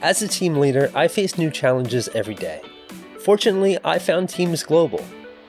As 0.00 0.22
a 0.22 0.28
team 0.28 0.54
leader, 0.54 0.92
I 0.94 1.08
face 1.08 1.36
new 1.36 1.50
challenges 1.50 2.08
every 2.14 2.36
day. 2.36 2.62
Fortunately, 3.24 3.78
I 3.84 3.98
found 3.98 4.28
Teams 4.28 4.62
Global. 4.62 5.04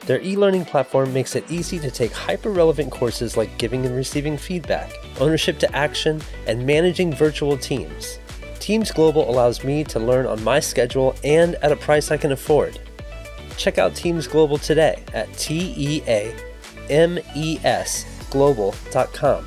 Their 0.08 0.20
e 0.22 0.36
learning 0.36 0.66
platform 0.66 1.14
makes 1.14 1.36
it 1.36 1.52
easy 1.52 1.78
to 1.78 1.92
take 1.92 2.12
hyper 2.12 2.50
relevant 2.50 2.92
courses 2.92 3.38
like 3.38 3.60
giving 3.60 3.86
and 3.86 3.96
receiving 3.96 4.38
feedback, 4.38 4.92
ownership 5.20 5.60
to 5.60 5.76
action, 5.76 6.20
and 6.48 6.66
managing 6.66 7.14
virtual 7.14 7.58
teams. 7.58 8.18
Teams 8.60 8.92
Global 8.92 9.30
allows 9.30 9.64
me 9.64 9.84
to 9.84 10.00
learn 10.00 10.26
on 10.26 10.44
my 10.44 10.60
schedule 10.60 11.16
and 11.24 11.54
at 11.56 11.72
a 11.72 11.76
price 11.76 12.10
I 12.10 12.18
can 12.18 12.32
afford. 12.32 12.80
Check 13.56 13.78
out 13.78 13.94
Teams 13.94 14.26
Global 14.26 14.58
today 14.58 15.04
at 15.14 15.32
T 15.38 15.76
E 15.78 16.02
A 16.08 16.36
M 16.90 17.20
E 17.36 17.60
S 17.64 18.04
global.com 18.32 19.46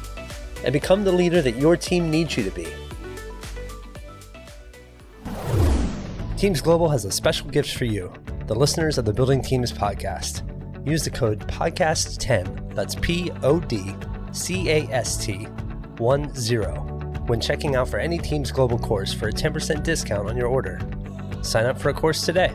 and 0.64 0.72
become 0.72 1.02
the 1.02 1.10
leader 1.10 1.42
that 1.42 1.56
your 1.56 1.76
team 1.76 2.08
needs 2.08 2.36
you 2.36 2.44
to 2.44 2.50
be. 2.52 2.68
Teams 6.42 6.60
Global 6.60 6.88
has 6.88 7.04
a 7.04 7.12
special 7.12 7.48
gift 7.50 7.72
for 7.78 7.84
you, 7.84 8.12
the 8.48 8.54
listeners 8.56 8.98
of 8.98 9.04
the 9.04 9.12
Building 9.12 9.40
Teams 9.42 9.72
podcast. 9.72 10.42
Use 10.84 11.04
the 11.04 11.10
code 11.10 11.46
PODCAST10, 11.46 12.74
that's 12.74 12.96
P 12.96 13.30
O 13.44 13.60
D 13.60 13.94
C 14.32 14.68
A 14.68 14.88
S 14.88 15.24
T 15.24 15.44
1 15.98 16.34
0, 16.34 16.80
when 17.28 17.40
checking 17.40 17.76
out 17.76 17.88
for 17.88 18.00
any 18.00 18.18
Teams 18.18 18.50
Global 18.50 18.76
course 18.76 19.14
for 19.14 19.28
a 19.28 19.32
10% 19.32 19.84
discount 19.84 20.28
on 20.28 20.36
your 20.36 20.48
order. 20.48 20.80
Sign 21.42 21.64
up 21.64 21.80
for 21.80 21.90
a 21.90 21.94
course 21.94 22.26
today. 22.26 22.52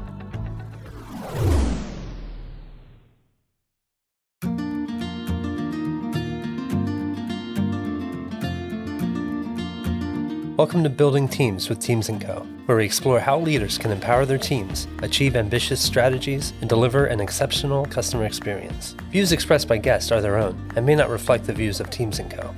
Welcome 10.57 10.84
to 10.85 10.89
Building 10.89 11.27
Teams 11.27 11.70
with 11.70 11.79
Teams 11.79 12.09
& 12.16 12.20
Co, 12.20 12.39
where 12.65 12.79
we 12.79 12.84
explore 12.84 13.20
how 13.20 13.39
leaders 13.39 13.77
can 13.77 13.91
empower 13.91 14.25
their 14.25 14.39
teams, 14.39 14.88
achieve 15.03 15.35
ambitious 15.35 15.79
strategies, 15.79 16.51
and 16.62 16.68
deliver 16.68 17.05
an 17.05 17.20
exceptional 17.20 17.85
customer 17.85 18.26
experience. 18.26 18.95
Views 19.12 19.32
expressed 19.32 19.67
by 19.67 19.77
guests 19.77 20.12
are 20.12 20.20
their 20.20 20.35
own 20.35 20.59
and 20.76 20.84
may 20.84 20.95
not 20.95 21.12
reflect 21.12 21.45
the 21.45 21.54
views 21.54 21.79
of 21.79 21.91
Teams 21.91 22.20
& 22.26 22.29
Co. 22.32 22.55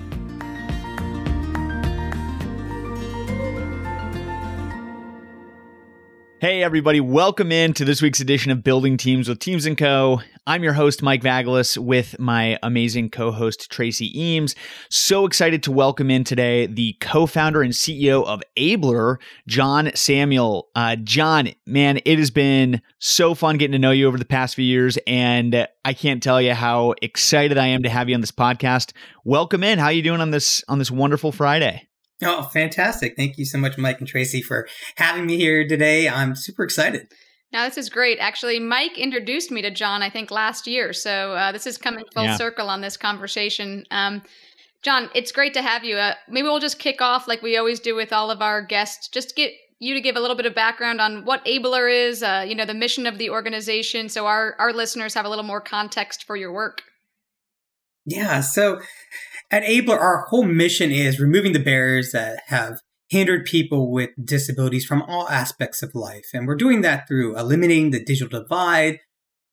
Hey 6.40 6.64
everybody, 6.64 7.02
welcome 7.02 7.52
in 7.52 7.74
to 7.74 7.84
this 7.84 8.02
week's 8.02 8.22
edition 8.22 8.50
of 8.54 8.64
Building 8.64 8.96
Teams 8.96 9.28
with 9.28 9.40
Teams 9.40 9.68
& 9.72 9.78
Co. 9.78 10.22
I'm 10.50 10.64
your 10.64 10.74
host 10.74 11.04
Mike 11.04 11.22
Vagalis 11.22 11.78
with 11.78 12.18
my 12.18 12.58
amazing 12.64 13.12
co-host 13.12 13.70
Tracy 13.70 14.20
Eames. 14.20 14.56
So 14.90 15.28
excited 15.28 15.62
to 15.62 15.72
welcome 15.72 16.10
in 16.10 16.24
today 16.24 16.66
the 16.66 16.94
co-founder 17.00 17.62
and 17.62 17.72
CEO 17.72 18.26
of 18.26 18.42
Abler, 18.58 19.20
John 19.48 19.92
Samuel. 19.94 20.70
Uh, 20.74 20.96
John, 20.96 21.50
man, 21.68 22.00
it 22.04 22.18
has 22.18 22.32
been 22.32 22.82
so 22.98 23.36
fun 23.36 23.60
getting 23.60 23.74
to 23.74 23.78
know 23.78 23.92
you 23.92 24.08
over 24.08 24.18
the 24.18 24.26
past 24.26 24.56
few 24.56 24.66
years 24.66 24.98
and 25.06 25.68
I 25.86 25.94
can't 25.94 26.24
tell 26.24 26.42
you 26.42 26.56
how 26.56 26.96
excited 27.00 27.60
I 27.60 27.68
am 27.68 27.84
to 27.84 27.90
have 27.90 28.10
you 28.10 28.16
on 28.16 28.22
this 28.22 28.32
podcast. 28.32 28.94
Welcome 29.24 29.64
in. 29.64 29.78
How 29.78 29.86
are 29.86 29.92
you 29.92 30.02
doing 30.02 30.20
on 30.20 30.32
this 30.32 30.64
on 30.68 30.80
this 30.80 30.90
wonderful 30.90 31.32
Friday? 31.32 31.88
Oh, 32.24 32.50
fantastic. 32.52 33.16
Thank 33.16 33.38
you 33.38 33.46
so 33.46 33.60
much, 33.60 33.78
Mike 33.78 34.00
and 34.00 34.08
Tracy, 34.08 34.42
for 34.42 34.68
having 34.96 35.28
me 35.28 35.38
here 35.38 35.68
today. 35.68 36.10
I'm 36.10 36.36
super 36.36 36.64
excited. 36.64 37.08
Now, 37.52 37.66
this 37.66 37.78
is 37.78 37.90
great. 37.90 38.20
Actually, 38.20 38.60
Mike 38.60 38.98
introduced 38.98 39.50
me 39.50 39.62
to 39.64 39.72
John, 39.72 40.04
I 40.04 40.10
think, 40.10 40.30
last 40.30 40.68
year. 40.68 40.94
So 40.94 41.34
uh, 41.34 41.52
this 41.52 41.66
is 41.66 41.78
coming 41.78 42.06
full 42.14 42.26
yeah. 42.26 42.38
circle 42.38 42.70
on 42.70 42.82
this 42.82 42.96
conversation. 42.96 43.86
Um, 43.90 44.22
John, 44.84 45.10
it's 45.16 45.32
great 45.32 45.54
to 45.56 45.62
have 45.62 45.84
you. 45.84 45.98
Uh, 45.98 46.14
maybe 46.30 46.48
we'll 46.48 46.60
just 46.60 46.80
kick 46.80 47.02
off 47.02 47.28
like 47.28 47.42
we 47.42 47.58
always 47.58 47.80
do 47.80 47.96
with 47.96 48.14
all 48.14 48.32
of 48.32 48.42
our 48.42 48.62
guests. 48.62 49.10
Just 49.10 49.36
get 49.36 49.52
you 49.80 49.94
to 49.94 50.02
give 50.02 50.16
a 50.16 50.20
little 50.20 50.36
bit 50.36 50.46
of 50.46 50.54
background 50.54 51.02
on 51.02 51.26
what 51.26 51.46
Abler 51.46 51.88
is, 51.88 52.22
uh, 52.22 52.46
you 52.48 52.54
know, 52.54 52.66
the 52.66 52.74
mission 52.74 53.08
of 53.08 53.18
the 53.18 53.30
organization, 53.30 54.10
so 54.10 54.28
our 54.28 54.56
our 54.60 54.74
listeners 54.74 55.14
have 55.14 55.26
a 55.26 55.30
little 55.30 55.44
more 55.44 55.62
context 55.62 56.26
for 56.26 56.36
your 56.36 56.52
work. 56.52 56.82
Yeah. 58.06 58.42
So 58.42 58.80
at 59.52 59.64
Abler, 59.64 59.98
our 59.98 60.26
whole 60.30 60.46
mission 60.46 60.92
is 60.92 61.20
removing 61.20 61.54
the 61.54 61.60
barriers 61.60 62.12
that 62.12 62.44
have 62.48 62.80
hindered 63.10 63.46
people 63.46 63.92
with 63.92 64.12
disabilities 64.24 64.86
from 64.86 65.02
all 65.02 65.28
aspects 65.30 65.82
of 65.82 65.96
life. 65.96 66.28
And 66.34 66.48
we're 66.48 66.56
doing 66.56 66.82
that 66.82 67.08
through 67.08 67.38
eliminating 67.38 67.90
the 67.90 68.04
digital 68.04 68.42
divide, 68.42 69.00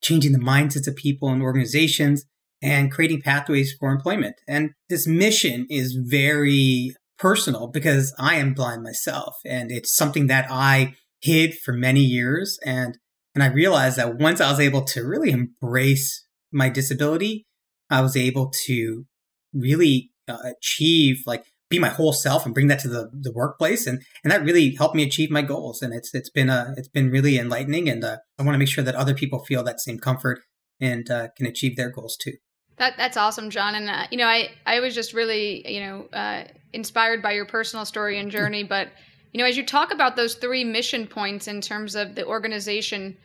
changing 0.03 0.33
the 0.33 0.39
mindsets 0.39 0.87
of 0.87 0.94
people 0.94 1.31
and 1.31 1.43
organizations, 1.43 2.25
and 2.62 2.93
creating 2.93 3.22
pathways 3.22 3.75
for 3.78 3.91
employment. 3.91 4.37
And 4.47 4.71
this 4.89 5.06
mission 5.06 5.67
is 5.71 5.99
very 5.99 6.94
personal 7.19 7.69
because 7.69 8.15
I 8.19 8.37
am 8.37 8.55
blind 8.55 8.83
myself. 8.83 9.37
And 9.44 9.71
it's 9.71 9.94
something 9.94 10.27
that 10.27 10.47
I 10.50 10.94
hid 11.21 11.55
for 11.55 11.73
many 11.73 12.00
years. 12.00 12.59
And, 12.65 12.99
and 13.34 13.43
I 13.43 13.49
realized 13.49 13.97
that 13.97 14.19
once 14.19 14.41
I 14.41 14.50
was 14.50 14.61
able 14.61 14.83
to 14.84 15.03
really 15.03 15.31
embrace 15.31 16.27
my 16.53 16.69
disability, 16.69 17.47
I 17.88 18.03
was 18.03 18.17
able 18.17 18.53
to 18.67 19.06
really 19.55 20.11
uh, 20.28 20.38
achieve 20.44 21.23
like 21.27 21.44
be 21.69 21.78
my 21.78 21.88
whole 21.88 22.12
self 22.12 22.44
and 22.44 22.54
bring 22.54 22.69
that 22.69 22.78
to 22.81 22.88
the, 22.88 23.10
the 23.12 23.32
workplace 23.32 23.87
and 23.87 24.03
and 24.22 24.32
that 24.32 24.44
really 24.44 24.75
helped 24.77 24.94
me 24.94 25.03
achieve 25.03 25.31
my 25.31 25.43
goals 25.43 25.82
and 25.82 25.93
it's 25.93 26.15
it's 26.15 26.31
been 26.31 26.49
uh 26.49 26.72
it's 26.77 26.88
been 26.88 27.10
really 27.10 27.38
enlightening 27.38 27.88
and 27.88 28.04
uh, 28.04 28.19
I 28.38 28.43
want 28.43 28.54
to 28.54 28.59
make 28.59 28.69
sure 28.69 28.84
that 28.84 28.94
other 28.94 29.15
people 29.15 29.44
feel 29.44 29.65
that 29.65 29.81
same 29.81 29.99
comfort 29.99 30.41
and 30.81 31.10
uh, 31.10 31.28
can 31.37 31.47
achieve 31.47 31.76
their 31.76 31.91
goals 31.91 32.16
too. 32.16 32.34
That 32.78 32.94
that's 32.97 33.16
awesome, 33.16 33.50
John. 33.50 33.75
And 33.75 33.88
uh, 33.88 34.06
you 34.10 34.19
know, 34.19 34.26
I 34.26 34.50
I 34.66 34.81
was 34.81 34.94
just 34.94 35.15
really 35.15 35.66
you 35.71 35.81
know 35.81 36.06
uh, 36.12 36.44
inspired 36.72 37.22
by 37.22 37.32
your 37.32 37.47
personal 37.47 37.84
story 37.84 38.19
and 38.19 38.31
journey. 38.31 38.65
But 38.65 38.88
you 39.32 39.38
know, 39.38 39.47
as 39.47 39.56
you 39.56 39.65
talk 39.65 39.93
about 39.93 40.16
those 40.16 40.34
three 40.34 40.65
mission 40.65 41.06
points 41.06 41.49
in 41.49 41.60
terms 41.60 41.94
of 41.94 42.15
the 42.15 42.26
organization, 42.26 43.16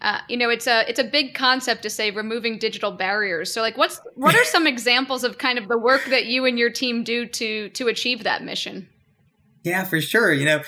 uh, 0.00 0.20
you 0.28 0.36
know, 0.36 0.48
it's 0.48 0.66
a 0.66 0.88
it's 0.88 1.00
a 1.00 1.04
big 1.04 1.34
concept 1.34 1.82
to 1.82 1.90
say 1.90 2.10
removing 2.10 2.58
digital 2.58 2.92
barriers. 2.92 3.52
So, 3.52 3.60
like, 3.60 3.76
what's 3.76 4.00
what 4.14 4.34
are 4.34 4.44
some 4.44 4.66
examples 4.74 5.24
of 5.24 5.38
kind 5.38 5.58
of 5.58 5.68
the 5.68 5.78
work 5.78 6.04
that 6.06 6.26
you 6.26 6.44
and 6.44 6.58
your 6.58 6.70
team 6.70 7.02
do 7.02 7.26
to 7.26 7.68
to 7.70 7.88
achieve 7.88 8.24
that 8.24 8.44
mission? 8.44 8.88
Yeah, 9.64 9.84
for 9.84 10.00
sure. 10.00 10.32
You 10.32 10.44
know, 10.44 10.62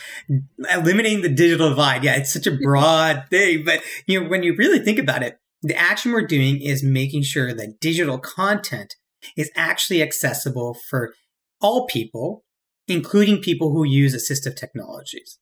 eliminating 0.73 1.23
the 1.23 1.29
digital 1.29 1.71
divide. 1.71 2.03
Yeah, 2.03 2.17
it's 2.17 2.33
such 2.33 2.47
a 2.47 2.57
broad 2.57 3.27
thing, 3.31 3.65
but 3.65 3.83
you 4.07 4.21
know, 4.21 4.29
when 4.29 4.43
you 4.43 4.55
really 4.57 4.81
think 4.81 4.99
about 4.99 5.23
it, 5.23 5.39
the 5.63 5.77
action 5.77 6.13
we're 6.13 6.27
doing 6.27 6.61
is 6.61 6.83
making 6.83 7.23
sure 7.23 7.55
that 7.55 7.81
digital 7.81 8.19
content 8.19 8.97
is 9.37 9.51
actually 9.55 10.03
accessible 10.03 10.77
for 10.89 11.15
all 11.61 11.87
people, 11.87 12.43
including 12.89 13.41
people 13.41 13.73
who 13.73 13.85
use 13.85 14.15
assistive 14.15 14.57
technologies. 14.57 15.39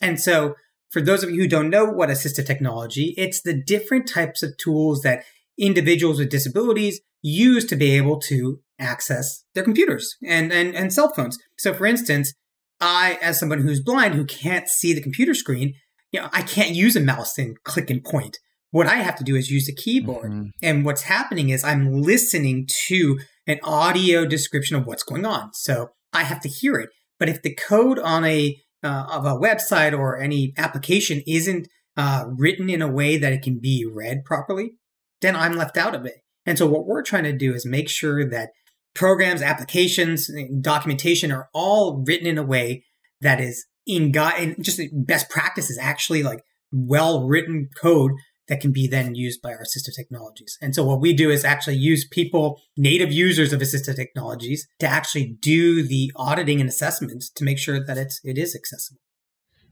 And 0.00 0.20
so 0.20 0.54
for 0.96 1.02
those 1.02 1.22
of 1.22 1.30
you 1.30 1.42
who 1.42 1.46
don't 1.46 1.68
know 1.68 1.84
what 1.84 2.08
assistive 2.08 2.46
technology, 2.46 3.12
it's 3.18 3.42
the 3.42 3.52
different 3.52 4.08
types 4.08 4.42
of 4.42 4.56
tools 4.56 5.02
that 5.02 5.24
individuals 5.58 6.18
with 6.18 6.30
disabilities 6.30 7.02
use 7.20 7.66
to 7.66 7.76
be 7.76 7.90
able 7.98 8.18
to 8.18 8.60
access 8.78 9.44
their 9.54 9.62
computers 9.62 10.16
and, 10.26 10.50
and, 10.50 10.74
and 10.74 10.90
cell 10.90 11.12
phones. 11.12 11.36
So 11.58 11.74
for 11.74 11.84
instance, 11.84 12.32
I, 12.80 13.18
as 13.20 13.38
someone 13.38 13.60
who's 13.60 13.82
blind, 13.82 14.14
who 14.14 14.24
can't 14.24 14.70
see 14.70 14.94
the 14.94 15.02
computer 15.02 15.34
screen, 15.34 15.74
you 16.12 16.20
know, 16.22 16.30
I 16.32 16.40
can't 16.40 16.74
use 16.74 16.96
a 16.96 17.00
mouse 17.00 17.36
and 17.36 17.62
click 17.62 17.90
and 17.90 18.02
point. 18.02 18.38
What 18.70 18.86
I 18.86 18.96
have 18.96 19.16
to 19.16 19.24
do 19.24 19.36
is 19.36 19.50
use 19.50 19.68
a 19.68 19.74
keyboard. 19.74 20.30
Mm-hmm. 20.30 20.48
And 20.62 20.86
what's 20.86 21.02
happening 21.02 21.50
is 21.50 21.62
I'm 21.62 22.00
listening 22.00 22.70
to 22.86 23.18
an 23.46 23.60
audio 23.62 24.24
description 24.24 24.78
of 24.78 24.86
what's 24.86 25.02
going 25.02 25.26
on. 25.26 25.52
So 25.52 25.90
I 26.14 26.22
have 26.22 26.40
to 26.40 26.48
hear 26.48 26.76
it. 26.76 26.88
But 27.18 27.28
if 27.28 27.42
the 27.42 27.54
code 27.54 27.98
on 27.98 28.24
a 28.24 28.56
uh, 28.86 29.06
of 29.10 29.24
a 29.24 29.38
website 29.38 29.96
or 29.96 30.18
any 30.18 30.54
application 30.56 31.22
isn't 31.26 31.68
uh, 31.96 32.24
written 32.28 32.70
in 32.70 32.80
a 32.80 32.90
way 32.90 33.16
that 33.16 33.32
it 33.32 33.42
can 33.42 33.58
be 33.58 33.84
read 33.84 34.24
properly, 34.24 34.72
then 35.20 35.34
I'm 35.34 35.56
left 35.56 35.76
out 35.76 35.94
of 35.94 36.06
it. 36.06 36.22
And 36.44 36.56
so 36.56 36.66
what 36.66 36.86
we're 36.86 37.02
trying 37.02 37.24
to 37.24 37.32
do 37.32 37.52
is 37.52 37.66
make 37.66 37.88
sure 37.88 38.28
that 38.28 38.50
programs, 38.94 39.42
applications, 39.42 40.30
documentation 40.60 41.32
are 41.32 41.48
all 41.52 42.04
written 42.06 42.26
in 42.26 42.38
a 42.38 42.42
way 42.42 42.84
that 43.20 43.40
is 43.40 43.66
in 43.86 44.12
guide 44.12 44.40
and 44.40 44.64
just 44.64 44.80
best 44.92 45.28
practices, 45.28 45.78
actually 45.80 46.22
like 46.22 46.40
well 46.72 47.26
written 47.26 47.68
code 47.80 48.12
that 48.48 48.60
can 48.60 48.72
be 48.72 48.86
then 48.86 49.14
used 49.14 49.42
by 49.42 49.52
our 49.52 49.62
assistive 49.62 49.94
technologies. 49.94 50.58
And 50.60 50.74
so 50.74 50.84
what 50.84 51.00
we 51.00 51.12
do 51.12 51.30
is 51.30 51.44
actually 51.44 51.76
use 51.76 52.06
people, 52.06 52.60
native 52.76 53.12
users 53.12 53.52
of 53.52 53.60
assistive 53.60 53.96
technologies 53.96 54.66
to 54.78 54.86
actually 54.86 55.36
do 55.40 55.82
the 55.82 56.12
auditing 56.16 56.60
and 56.60 56.68
assessments 56.68 57.30
to 57.30 57.44
make 57.44 57.58
sure 57.58 57.84
that 57.84 57.98
it's, 57.98 58.20
it 58.24 58.38
is 58.38 58.54
accessible. 58.54 59.00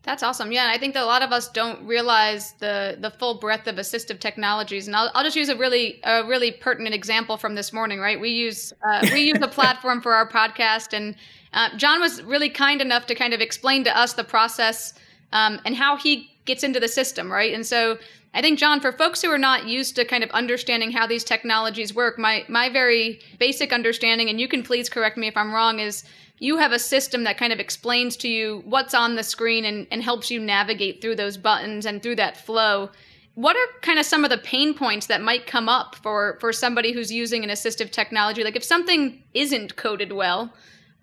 That's 0.04 0.22
awesome. 0.22 0.52
Yeah, 0.52 0.64
and 0.64 0.70
I 0.70 0.76
think 0.76 0.92
that 0.94 1.02
a 1.02 1.06
lot 1.06 1.22
of 1.22 1.32
us 1.32 1.48
don't 1.48 1.86
realize 1.86 2.52
the 2.60 2.98
the 3.00 3.10
full 3.10 3.38
breadth 3.38 3.66
of 3.66 3.76
assistive 3.76 4.20
technologies. 4.20 4.86
And 4.86 4.94
I'll, 4.94 5.10
I'll 5.14 5.24
just 5.24 5.34
use 5.34 5.48
a 5.48 5.56
really 5.56 6.00
a 6.04 6.26
really 6.26 6.52
pertinent 6.52 6.94
example 6.94 7.38
from 7.38 7.54
this 7.54 7.72
morning. 7.72 8.00
Right, 8.00 8.20
we 8.20 8.28
use 8.28 8.70
uh, 8.86 9.08
we 9.14 9.22
use 9.22 9.38
a 9.40 9.48
platform 9.58 10.02
for 10.02 10.14
our 10.14 10.28
podcast, 10.28 10.92
and 10.92 11.16
uh, 11.54 11.74
John 11.78 12.00
was 12.00 12.22
really 12.22 12.50
kind 12.50 12.82
enough 12.82 13.06
to 13.06 13.14
kind 13.14 13.32
of 13.32 13.40
explain 13.40 13.84
to 13.84 13.98
us 13.98 14.12
the 14.12 14.24
process 14.24 14.92
um, 15.32 15.58
and 15.64 15.74
how 15.74 15.96
he 15.96 16.28
gets 16.44 16.62
into 16.62 16.80
the 16.80 16.88
system, 16.88 17.32
right? 17.32 17.54
And 17.54 17.66
so 17.66 17.98
I 18.34 18.42
think 18.42 18.58
John, 18.58 18.80
for 18.80 18.92
folks 18.92 19.22
who 19.22 19.30
are 19.30 19.38
not 19.38 19.66
used 19.66 19.94
to 19.96 20.04
kind 20.04 20.24
of 20.24 20.30
understanding 20.30 20.90
how 20.90 21.06
these 21.06 21.24
technologies 21.24 21.94
work, 21.94 22.18
my 22.18 22.44
my 22.48 22.68
very 22.68 23.20
basic 23.38 23.72
understanding, 23.72 24.28
and 24.28 24.40
you 24.40 24.48
can 24.48 24.62
please 24.62 24.88
correct 24.88 25.16
me 25.16 25.28
if 25.28 25.36
I'm 25.36 25.54
wrong, 25.54 25.78
is 25.78 26.04
you 26.38 26.56
have 26.58 26.72
a 26.72 26.78
system 26.78 27.24
that 27.24 27.38
kind 27.38 27.52
of 27.52 27.60
explains 27.60 28.16
to 28.16 28.28
you 28.28 28.62
what's 28.66 28.92
on 28.92 29.14
the 29.14 29.22
screen 29.22 29.64
and, 29.64 29.86
and 29.90 30.02
helps 30.02 30.30
you 30.30 30.40
navigate 30.40 31.00
through 31.00 31.14
those 31.14 31.36
buttons 31.36 31.86
and 31.86 32.02
through 32.02 32.16
that 32.16 32.36
flow. 32.36 32.90
What 33.34 33.56
are 33.56 33.80
kind 33.82 33.98
of 33.98 34.04
some 34.04 34.24
of 34.24 34.30
the 34.30 34.38
pain 34.38 34.74
points 34.74 35.06
that 35.06 35.22
might 35.22 35.46
come 35.46 35.68
up 35.68 35.94
for 35.96 36.36
for 36.40 36.52
somebody 36.52 36.92
who's 36.92 37.12
using 37.12 37.44
an 37.44 37.50
assistive 37.50 37.92
technology? 37.92 38.42
Like 38.42 38.56
if 38.56 38.64
something 38.64 39.22
isn't 39.32 39.76
coded 39.76 40.12
well, 40.12 40.52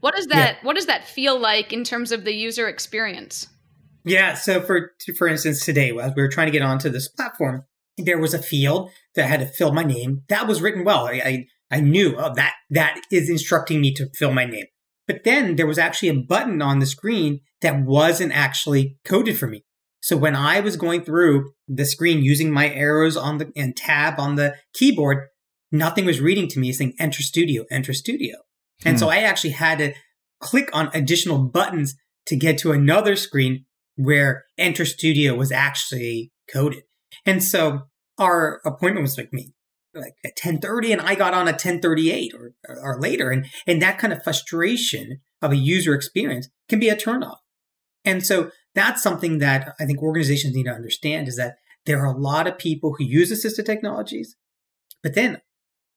what 0.02 0.16
does 0.16 0.28
that 0.28 0.56
yeah. 0.56 0.66
what 0.66 0.76
does 0.76 0.88
that 0.88 1.08
feel 1.08 1.40
like 1.40 1.72
in 1.72 1.86
terms 1.86 2.12
of 2.12 2.26
the 2.26 2.34
user 2.34 2.68
experience? 2.68 3.48
Yeah. 4.04 4.34
So 4.34 4.62
for 4.62 4.92
for 5.18 5.28
instance, 5.28 5.66
today 5.66 5.92
as 5.98 6.14
we 6.16 6.22
were 6.22 6.30
trying 6.30 6.48
to 6.48 6.52
get 6.52 6.62
onto 6.62 6.90
this 6.90 7.08
platform, 7.08 7.64
there 7.98 8.18
was 8.18 8.34
a 8.34 8.42
field 8.42 8.90
that 9.16 9.28
had 9.28 9.40
to 9.42 9.46
fill 9.46 9.72
my 9.72 9.84
name. 9.84 10.22
That 10.30 10.48
was 10.48 10.62
written 10.62 10.84
well. 10.84 11.08
I 11.08 11.22
I, 11.24 11.46
I 11.70 11.82
knew 11.82 12.16
oh, 12.18 12.34
that 12.36 12.54
that 12.70 13.02
is 13.12 13.30
instructing 13.30 13.82
me 13.82 13.94
to 13.96 14.10
fill 14.16 14.34
my 14.34 14.46
name. 14.46 14.66
But 15.08 15.24
then 15.24 15.56
there 15.56 15.68
was 15.68 15.78
actually 15.78 16.10
a 16.10 16.22
button 16.22 16.62
on 16.62 16.80
the 16.80 16.86
screen 16.86 17.42
that 17.62 17.82
wasn't 17.82 18.32
actually 18.34 18.98
coded 19.04 19.38
for 19.38 19.48
me. 19.48 19.66
So 20.02 20.18
when 20.18 20.36
I 20.36 20.60
was 20.62 20.78
going 20.78 21.04
through 21.04 21.52
the 21.68 21.86
screen 21.86 22.24
using 22.24 22.52
my 22.52 22.70
arrows 22.74 23.16
on 23.16 23.38
the 23.38 23.52
and 23.56 23.76
tab 23.76 24.20
on 24.20 24.36
the 24.36 24.56
keyboard, 24.74 25.28
nothing 25.72 26.06
was 26.06 26.20
reading 26.20 26.48
to 26.50 26.60
me 26.60 26.74
saying 26.74 26.94
enter 27.00 27.22
studio, 27.22 27.66
enter 27.70 27.94
studio. 27.94 28.38
And 28.84 29.00
so 29.00 29.06
hmm. 29.06 29.12
I 29.12 29.20
actually 29.20 29.52
had 29.52 29.78
to 29.78 29.94
click 30.40 30.70
on 30.74 30.90
additional 30.94 31.38
buttons 31.38 31.96
to 32.26 32.36
get 32.36 32.58
to 32.60 32.72
another 32.72 33.16
screen 33.16 33.66
where 33.96 34.46
enter 34.58 34.86
studio 34.86 35.36
was 35.36 35.52
actually 35.52 36.32
coded. 36.52 36.84
And 37.26 37.44
so 37.44 37.82
our 38.18 38.62
appointment 38.66 39.04
was 39.04 39.18
like 39.18 39.34
me 39.34 39.54
like 39.94 40.16
at 40.24 40.40
1030 40.42 40.94
and 40.94 41.02
I 41.02 41.16
got 41.16 41.34
on 41.34 41.48
at 41.48 41.56
1038 41.56 42.34
or, 42.34 42.54
or 42.68 43.00
later. 43.00 43.30
And, 43.30 43.46
and 43.68 43.82
that 43.82 43.98
kind 43.98 44.14
of 44.14 44.24
frustration 44.24 45.20
of 45.42 45.52
a 45.52 45.58
user 45.58 45.94
experience 45.94 46.50
can 46.70 46.80
be 46.80 46.90
a 46.90 46.96
turnoff. 46.96 47.38
And 48.06 48.26
so 48.26 48.52
that's 48.74 49.04
something 49.04 49.40
that 49.40 49.76
I 49.80 49.86
think 49.86 50.02
organizations 50.02 50.56
need 50.56 50.66
to 50.66 50.72
understand 50.72 51.28
is 51.28 51.36
that 51.38 51.56
there 51.86 52.00
are 52.00 52.14
a 52.14 52.18
lot 52.18 52.48
of 52.48 52.58
people 52.58 52.96
who 52.98 53.04
use 53.04 53.32
assistive 53.32 53.66
technologies, 53.66 54.36
but 55.04 55.16
then 55.16 55.42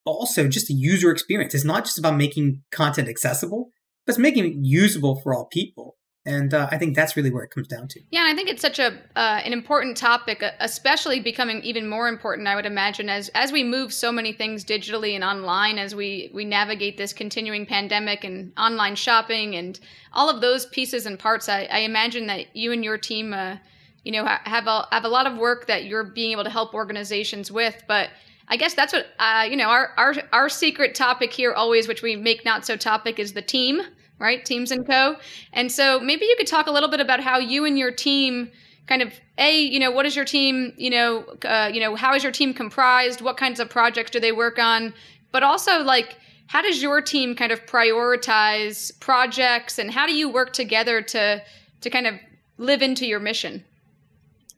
also 0.05 0.49
just 0.49 0.67
the 0.67 0.75
user 0.75 1.11
experience. 1.11 1.55
It's 1.55 1.64
not 1.64 1.85
just 1.85 1.99
about 1.99 2.17
making 2.17 2.62
content 2.73 3.08
accessible, 3.08 3.70
but 4.05 4.12
it's 4.12 4.19
making 4.19 4.44
it 4.44 4.55
usable 4.61 5.20
for 5.20 5.35
all 5.35 5.46
people. 5.46 5.96
And 6.26 6.54
uh, 6.54 6.68
I 6.70 6.78
think 6.78 6.96
that's 6.96 7.16
really 7.16 7.30
where 7.30 7.44
it 7.44 7.50
comes 7.50 7.68
down 7.68 7.86
to. 7.88 8.00
Yeah, 8.10 8.20
and 8.20 8.28
I 8.28 8.34
think 8.34 8.48
it's 8.48 8.62
such 8.62 8.78
a 8.78 8.98
uh, 9.14 9.42
an 9.44 9.52
important 9.52 9.96
topic, 9.96 10.42
uh, 10.42 10.52
especially 10.60 11.20
becoming 11.20 11.62
even 11.62 11.86
more 11.86 12.08
important. 12.08 12.48
I 12.48 12.54
would 12.56 12.64
imagine 12.64 13.10
as 13.10 13.28
as 13.34 13.52
we 13.52 13.62
move 13.62 13.92
so 13.92 14.10
many 14.10 14.32
things 14.32 14.64
digitally 14.64 15.14
and 15.14 15.22
online, 15.22 15.78
as 15.78 15.94
we 15.94 16.30
we 16.32 16.46
navigate 16.46 16.96
this 16.96 17.12
continuing 17.12 17.66
pandemic 17.66 18.24
and 18.24 18.52
online 18.56 18.94
shopping 18.94 19.54
and 19.54 19.78
all 20.14 20.30
of 20.30 20.40
those 20.40 20.64
pieces 20.66 21.04
and 21.04 21.18
parts. 21.18 21.50
I, 21.50 21.64
I 21.64 21.80
imagine 21.80 22.26
that 22.28 22.56
you 22.56 22.72
and 22.72 22.82
your 22.82 22.96
team, 22.96 23.34
uh, 23.34 23.58
you 24.02 24.12
know, 24.12 24.24
have 24.24 24.66
a 24.66 24.88
have 24.92 25.04
a 25.04 25.08
lot 25.08 25.26
of 25.26 25.36
work 25.36 25.66
that 25.66 25.84
you're 25.84 26.04
being 26.04 26.32
able 26.32 26.44
to 26.44 26.50
help 26.50 26.74
organizations 26.74 27.52
with, 27.52 27.82
but. 27.86 28.10
I 28.46 28.58
guess 28.58 28.74
that's 28.74 28.92
what 28.92 29.06
uh, 29.18 29.46
you 29.48 29.56
know. 29.56 29.70
Our 29.70 29.94
our 29.96 30.14
our 30.30 30.48
secret 30.50 30.94
topic 30.94 31.32
here, 31.32 31.54
always, 31.54 31.88
which 31.88 32.02
we 32.02 32.14
make 32.14 32.44
not 32.44 32.66
so 32.66 32.76
topic, 32.76 33.18
is 33.18 33.32
the 33.32 33.40
team 33.40 33.80
right? 34.19 34.44
Teams 34.44 34.70
and 34.70 34.87
Co. 34.87 35.16
And 35.52 35.70
so 35.70 36.00
maybe 36.00 36.25
you 36.25 36.34
could 36.37 36.46
talk 36.46 36.66
a 36.66 36.70
little 36.70 36.88
bit 36.88 37.00
about 37.00 37.20
how 37.20 37.38
you 37.38 37.64
and 37.64 37.78
your 37.78 37.93
team 37.93 38.50
kind 38.87 39.02
of 39.02 39.12
a 39.38 39.58
you 39.58 39.78
know 39.78 39.90
what 39.90 40.05
is 40.05 40.14
your 40.14 40.26
team 40.26 40.72
you 40.76 40.90
know 40.90 41.25
uh, 41.44 41.70
you 41.72 41.81
know 41.81 41.94
how 41.94 42.14
is 42.14 42.22
your 42.22 42.32
team 42.32 42.55
comprised? 42.55 43.20
What 43.20 43.37
kinds 43.37 43.61
of 43.61 43.69
projects 43.70 44.11
do 44.11 44.20
they 44.20 44.32
work 44.32 44.58
on? 44.58 44.94
But 45.32 45.43
also 45.43 45.82
like 45.82 46.19
how 46.46 46.62
does 46.62 46.82
your 46.82 47.00
team 47.00 47.34
kind 47.34 47.52
of 47.52 47.64
prioritize 47.66 48.99
projects 49.00 49.78
and 49.78 49.90
how 49.90 50.06
do 50.06 50.14
you 50.14 50.28
work 50.28 50.52
together 50.52 51.00
to 51.02 51.43
to 51.81 51.90
kind 51.90 52.06
of 52.06 52.14
live 52.58 52.82
into 52.82 53.06
your 53.06 53.20
mission? 53.20 53.64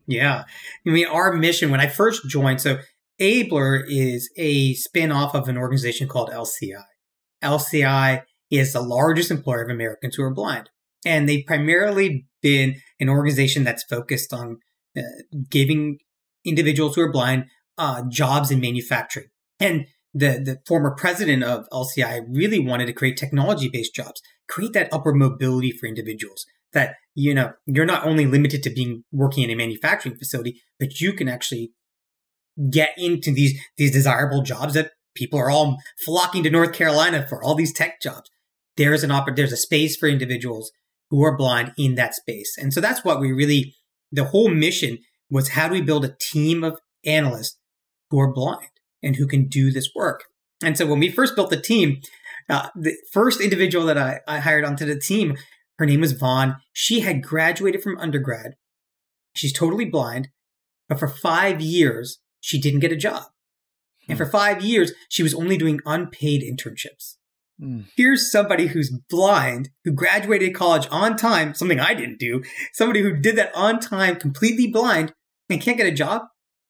Yeah. 0.07 0.45
I 0.87 0.91
mean 0.91 1.07
our 1.07 1.33
mission 1.33 1.71
when 1.71 1.81
i 1.81 1.87
first 1.87 2.29
joined 2.29 2.61
so 2.61 2.79
abler 3.21 3.85
is 3.89 4.29
a 4.37 4.75
spin-off 4.75 5.35
of 5.35 5.49
an 5.49 5.57
organization 5.57 6.07
called 6.09 6.31
lci 6.31 6.73
lci 7.43 8.23
is 8.51 8.73
the 8.73 8.81
largest 8.81 9.31
employer 9.31 9.63
of 9.63 9.71
Americans 9.71 10.15
who 10.15 10.23
are 10.23 10.35
blind. 10.35 10.71
And 11.05 11.29
they've 11.29 11.47
primarily 11.47 12.27
been 12.43 12.77
an 13.01 13.09
organization 13.09 13.65
that's 13.65 13.85
focused 13.85 14.33
on 14.33 14.59
uh, 14.97 15.03
giving 15.51 15.99
individuals 16.45 16.95
who 16.95 17.03
are 17.03 17.13
blind 17.13 17.47
uh, 17.79 18.03
jobs 18.09 18.51
in 18.51 18.61
manufacturing. 18.61 19.27
And 19.61 19.87
the, 20.15 20.41
the 20.43 20.59
former 20.67 20.95
president 20.97 21.45
of 21.45 21.69
LCI 21.71 22.27
really 22.31 22.59
wanted 22.59 22.87
to 22.87 22.93
create 22.93 23.17
technology 23.17 23.69
based 23.69 23.95
jobs, 23.95 24.23
create 24.49 24.73
that 24.73 24.93
upward 24.93 25.17
mobility 25.17 25.71
for 25.71 25.87
individuals 25.87 26.47
that, 26.73 26.97
you 27.15 27.35
know, 27.35 27.53
you're 27.67 27.85
not 27.85 28.07
only 28.07 28.27
limited 28.27 28.63
to 28.63 28.71
being 28.71 29.05
working 29.13 29.45
in 29.45 29.51
a 29.51 29.55
manufacturing 29.55 30.17
facility, 30.17 30.61
but 30.79 31.01
you 31.01 31.13
can 31.13 31.29
actually 31.29 31.73
get 32.71 32.91
into 32.97 33.31
these, 33.31 33.61
these 33.77 33.93
desirable 33.93 34.43
jobs 34.43 34.75
that 34.75 34.93
people 35.15 35.39
are 35.39 35.51
all 35.51 35.79
flocking 36.05 36.43
to 36.43 36.51
North 36.51 36.73
Carolina 36.73 37.27
for 37.27 37.43
all 37.43 37.55
these 37.55 37.73
tech 37.73 38.01
jobs 38.01 38.31
there's 38.77 39.03
an 39.03 39.11
oppor- 39.11 39.35
there's 39.35 39.53
a 39.53 39.57
space 39.57 39.97
for 39.97 40.09
individuals 40.09 40.73
who 41.11 41.25
are 41.25 41.37
blind 41.37 41.73
in 41.79 41.95
that 41.95 42.15
space. 42.15 42.57
And 42.59 42.73
so 42.73 42.81
that's 42.81 43.05
what 43.05 43.21
we 43.21 43.33
really 43.33 43.75
the 44.13 44.25
whole 44.25 44.49
mission 44.49 44.99
was 45.31 45.51
how 45.51 45.69
do 45.69 45.75
we 45.75 45.83
build 45.83 46.05
a 46.05 46.17
team 46.19 46.63
of 46.63 46.79
analysts 47.05 47.59
who 48.11 48.21
are 48.21 48.33
blind 48.33 48.71
and 49.03 49.17
who 49.17 49.27
can 49.27 49.49
do 49.49 49.71
this 49.71 49.91
work. 49.95 50.25
And 50.63 50.77
so 50.77 50.87
when 50.87 51.01
we 51.01 51.11
first 51.11 51.35
built 51.35 51.51
the 51.51 51.61
team, 51.61 52.01
uh, 52.49 52.69
the 52.75 52.97
first 53.13 53.41
individual 53.41 53.87
that 53.87 53.99
I, 53.99 54.21
I 54.27 54.39
hired 54.39 54.65
onto 54.65 54.87
the 54.87 54.99
team, 54.99 55.37
her 55.79 55.87
name 55.87 56.01
was 56.01 56.13
Vaughn. 56.13 56.57
She 56.73 57.01
had 57.01 57.23
graduated 57.23 57.83
from 57.83 57.99
undergrad. 57.99 58.55
She's 59.35 59.53
totally 59.53 59.85
blind, 59.85 60.29
but 60.89 60.99
for 60.99 61.09
five 61.09 61.61
years, 61.61 62.19
she 62.41 62.61
didn't 62.61 62.81
get 62.81 62.93
a 62.93 62.97
job. 62.97 63.25
And 64.09 64.17
hmm. 64.17 64.25
for 64.25 64.31
five 64.31 64.65
years, 64.65 64.93
she 65.11 65.23
was 65.23 65.35
only 65.35 65.59
doing 65.59 65.81
unpaid 65.85 66.43
internships. 66.43 67.16
Mm. 67.63 67.87
Here's 67.97 68.31
somebody 68.31 68.67
who's 68.67 68.97
blind, 69.09 69.71
who 69.85 69.93
graduated 69.93 70.55
college 70.55 70.87
on 70.91 71.17
time, 71.17 71.55
something 71.55 71.81
I 71.81 71.95
didn't 71.95 72.19
do, 72.19 72.43
somebody 72.73 73.01
who 73.01 73.17
did 73.17 73.37
that 73.37 73.55
on 73.55 73.81
time, 73.81 74.17
completely 74.17 74.67
blind, 74.67 75.13
and 75.49 75.61
can't 75.61 75.79
get 75.79 75.87
a 75.87 75.93
job. 75.93 76.23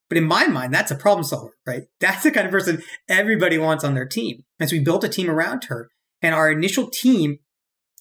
But 0.09 0.19
in 0.19 0.25
my 0.25 0.47
mind, 0.47 0.73
that's 0.73 0.93
a 0.93 0.97
problem 0.97 1.25
solver, 1.25 1.55
right? 1.67 1.83
That's 2.01 2.23
the 2.23 2.31
kind 2.31 2.47
of 2.47 2.53
person 2.53 2.83
everybody 3.09 3.59
wants 3.59 3.83
on 3.83 3.95
their 3.95 4.07
team. 4.07 4.45
And 4.61 4.71
so 4.71 4.77
we 4.77 4.85
built 4.85 5.03
a 5.03 5.09
team 5.09 5.29
around 5.29 5.65
her. 5.65 5.89
And 6.23 6.33
our 6.33 6.49
initial 6.49 6.89
team 6.89 7.39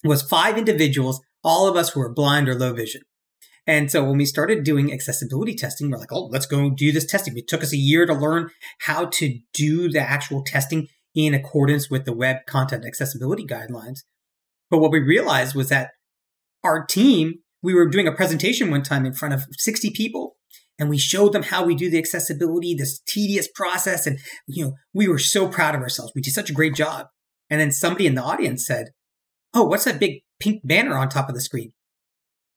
was 0.04 0.22
five 0.22 0.56
individuals, 0.56 1.20
all 1.42 1.68
of 1.68 1.76
us 1.76 1.90
who 1.90 2.00
were 2.00 2.12
blind 2.12 2.48
or 2.48 2.54
low 2.54 2.72
vision. 2.72 3.02
And 3.66 3.90
so 3.90 4.04
when 4.04 4.18
we 4.18 4.24
started 4.24 4.62
doing 4.62 4.92
accessibility 4.92 5.56
testing, 5.56 5.90
we're 5.90 5.98
like, 5.98 6.12
oh, 6.12 6.26
let's 6.26 6.46
go 6.46 6.70
do 6.70 6.92
this 6.92 7.06
testing. 7.06 7.36
It 7.36 7.48
took 7.48 7.64
us 7.64 7.72
a 7.72 7.76
year 7.76 8.06
to 8.06 8.14
learn 8.14 8.50
how 8.82 9.06
to 9.06 9.40
do 9.52 9.90
the 9.90 10.00
actual 10.00 10.44
testing 10.44 10.86
in 11.16 11.34
accordance 11.34 11.90
with 11.90 12.04
the 12.04 12.12
web 12.12 12.36
content 12.46 12.84
accessibility 12.84 13.44
guidelines. 13.44 14.00
But 14.70 14.78
what 14.78 14.92
we 14.92 15.00
realized 15.00 15.56
was 15.56 15.70
that 15.70 15.92
our 16.62 16.84
team, 16.84 17.40
we 17.62 17.74
were 17.74 17.88
doing 17.88 18.06
a 18.06 18.12
presentation 18.12 18.70
one 18.70 18.82
time 18.82 19.06
in 19.06 19.14
front 19.14 19.34
of 19.34 19.46
60 19.56 19.90
people 19.90 20.36
and 20.78 20.90
we 20.90 20.98
showed 20.98 21.32
them 21.32 21.44
how 21.44 21.64
we 21.64 21.74
do 21.74 21.88
the 21.88 21.98
accessibility, 21.98 22.74
this 22.74 23.00
tedious 23.08 23.48
process. 23.48 24.06
And, 24.06 24.18
you 24.46 24.64
know, 24.64 24.72
we 24.92 25.08
were 25.08 25.18
so 25.18 25.48
proud 25.48 25.74
of 25.74 25.80
ourselves. 25.80 26.12
We 26.14 26.20
did 26.20 26.34
such 26.34 26.50
a 26.50 26.54
great 26.54 26.74
job. 26.74 27.06
And 27.48 27.60
then 27.60 27.72
somebody 27.72 28.06
in 28.06 28.14
the 28.14 28.22
audience 28.22 28.66
said, 28.66 28.88
Oh, 29.54 29.64
what's 29.64 29.84
that 29.84 29.98
big 29.98 30.20
pink 30.38 30.60
banner 30.64 30.98
on 30.98 31.08
top 31.08 31.30
of 31.30 31.34
the 31.34 31.40
screen? 31.40 31.72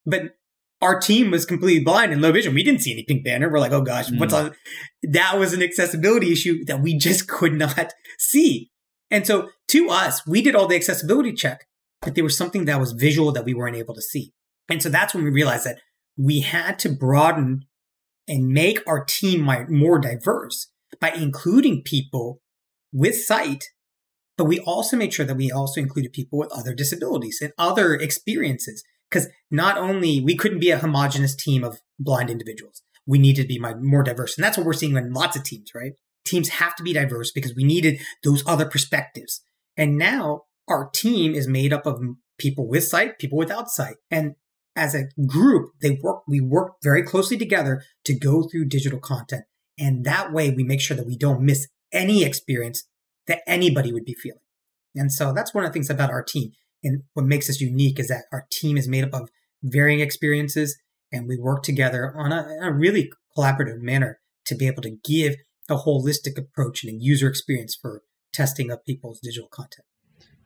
But 0.05 0.33
our 0.81 0.99
team 0.99 1.31
was 1.31 1.45
completely 1.45 1.83
blind 1.83 2.11
and 2.11 2.21
low 2.21 2.31
vision. 2.31 2.53
We 2.53 2.63
didn't 2.63 2.81
see 2.81 2.93
any 2.93 3.03
pink 3.03 3.23
banner. 3.23 3.49
We're 3.49 3.59
like, 3.59 3.71
oh 3.71 3.81
gosh, 3.81 4.09
mm. 4.09 4.19
what's 4.19 4.33
on? 4.33 4.55
That 5.03 5.37
was 5.37 5.53
an 5.53 5.61
accessibility 5.61 6.31
issue 6.31 6.63
that 6.65 6.81
we 6.81 6.97
just 6.97 7.27
could 7.27 7.53
not 7.53 7.93
see. 8.17 8.71
And 9.11 9.25
so 9.25 9.49
to 9.69 9.89
us, 9.89 10.25
we 10.27 10.41
did 10.41 10.55
all 10.55 10.67
the 10.67 10.75
accessibility 10.75 11.33
check, 11.33 11.65
but 12.01 12.15
there 12.15 12.23
was 12.23 12.37
something 12.37 12.65
that 12.65 12.79
was 12.79 12.93
visual 12.93 13.31
that 13.33 13.45
we 13.45 13.53
weren't 13.53 13.75
able 13.75 13.95
to 13.95 14.01
see. 14.01 14.33
And 14.69 14.81
so 14.81 14.89
that's 14.89 15.13
when 15.13 15.23
we 15.23 15.31
realized 15.31 15.65
that 15.65 15.79
we 16.17 16.41
had 16.41 16.77
to 16.79 16.89
broaden 16.89 17.65
and 18.27 18.49
make 18.49 18.79
our 18.87 19.03
team 19.03 19.49
more 19.69 19.99
diverse 19.99 20.67
by 21.01 21.11
including 21.11 21.81
people 21.83 22.41
with 22.93 23.15
sight, 23.15 23.65
but 24.37 24.45
we 24.45 24.59
also 24.59 24.95
made 24.95 25.13
sure 25.13 25.25
that 25.25 25.37
we 25.37 25.51
also 25.51 25.81
included 25.81 26.13
people 26.13 26.39
with 26.39 26.51
other 26.51 26.73
disabilities 26.73 27.39
and 27.41 27.51
other 27.57 27.95
experiences 27.95 28.83
because 29.09 29.27
not 29.49 29.77
only 29.77 30.21
we 30.21 30.35
couldn't 30.35 30.59
be 30.59 30.71
a 30.71 30.77
homogenous 30.77 31.35
team 31.35 31.63
of 31.63 31.81
blind 31.97 32.29
individuals, 32.29 32.81
we 33.05 33.17
needed 33.17 33.43
to 33.43 33.47
be 33.47 33.59
more 33.59 34.03
diverse. 34.03 34.37
And 34.37 34.43
that's 34.43 34.57
what 34.57 34.65
we're 34.65 34.73
seeing 34.73 34.95
in 34.95 35.13
lots 35.13 35.35
of 35.35 35.43
teams, 35.43 35.71
right? 35.73 35.93
Teams 36.25 36.49
have 36.49 36.75
to 36.75 36.83
be 36.83 36.93
diverse 36.93 37.31
because 37.31 37.55
we 37.55 37.63
needed 37.63 37.99
those 38.23 38.43
other 38.45 38.65
perspectives. 38.65 39.41
And 39.75 39.97
now 39.97 40.43
our 40.67 40.89
team 40.93 41.33
is 41.33 41.47
made 41.47 41.73
up 41.73 41.85
of 41.85 42.01
people 42.37 42.67
with 42.67 42.83
sight, 42.83 43.17
people 43.17 43.37
without 43.37 43.69
sight. 43.69 43.95
And 44.11 44.35
as 44.75 44.93
a 44.93 45.05
group, 45.25 45.71
they 45.81 45.99
work, 46.01 46.21
we 46.27 46.39
work 46.39 46.73
very 46.83 47.01
closely 47.01 47.37
together 47.37 47.81
to 48.05 48.17
go 48.17 48.43
through 48.43 48.65
digital 48.65 48.99
content. 48.99 49.45
And 49.79 50.05
that 50.05 50.31
way 50.31 50.51
we 50.51 50.63
make 50.63 50.81
sure 50.81 50.95
that 50.95 51.07
we 51.07 51.17
don't 51.17 51.41
miss 51.41 51.67
any 51.91 52.23
experience 52.23 52.85
that 53.27 53.41
anybody 53.47 53.91
would 53.91 54.05
be 54.05 54.13
feeling. 54.13 54.41
And 54.95 55.11
so 55.11 55.33
that's 55.33 55.53
one 55.53 55.63
of 55.63 55.69
the 55.69 55.73
things 55.73 55.89
about 55.89 56.11
our 56.11 56.23
team. 56.23 56.51
And 56.83 57.03
what 57.13 57.25
makes 57.25 57.49
us 57.49 57.59
unique 57.59 57.99
is 57.99 58.07
that 58.07 58.25
our 58.31 58.47
team 58.51 58.77
is 58.77 58.87
made 58.87 59.03
up 59.03 59.13
of 59.13 59.29
varying 59.61 59.99
experiences 59.99 60.77
and 61.11 61.27
we 61.27 61.37
work 61.37 61.63
together 61.63 62.13
on 62.17 62.31
a, 62.31 62.47
a 62.61 62.71
really 62.71 63.11
collaborative 63.37 63.81
manner 63.81 64.19
to 64.45 64.55
be 64.55 64.67
able 64.67 64.81
to 64.83 64.97
give 65.03 65.35
a 65.69 65.75
holistic 65.75 66.37
approach 66.37 66.83
and 66.83 66.93
a 66.93 66.95
user 66.95 67.27
experience 67.27 67.77
for 67.79 68.03
testing 68.33 68.71
of 68.71 68.85
people's 68.85 69.19
digital 69.19 69.49
content. 69.49 69.85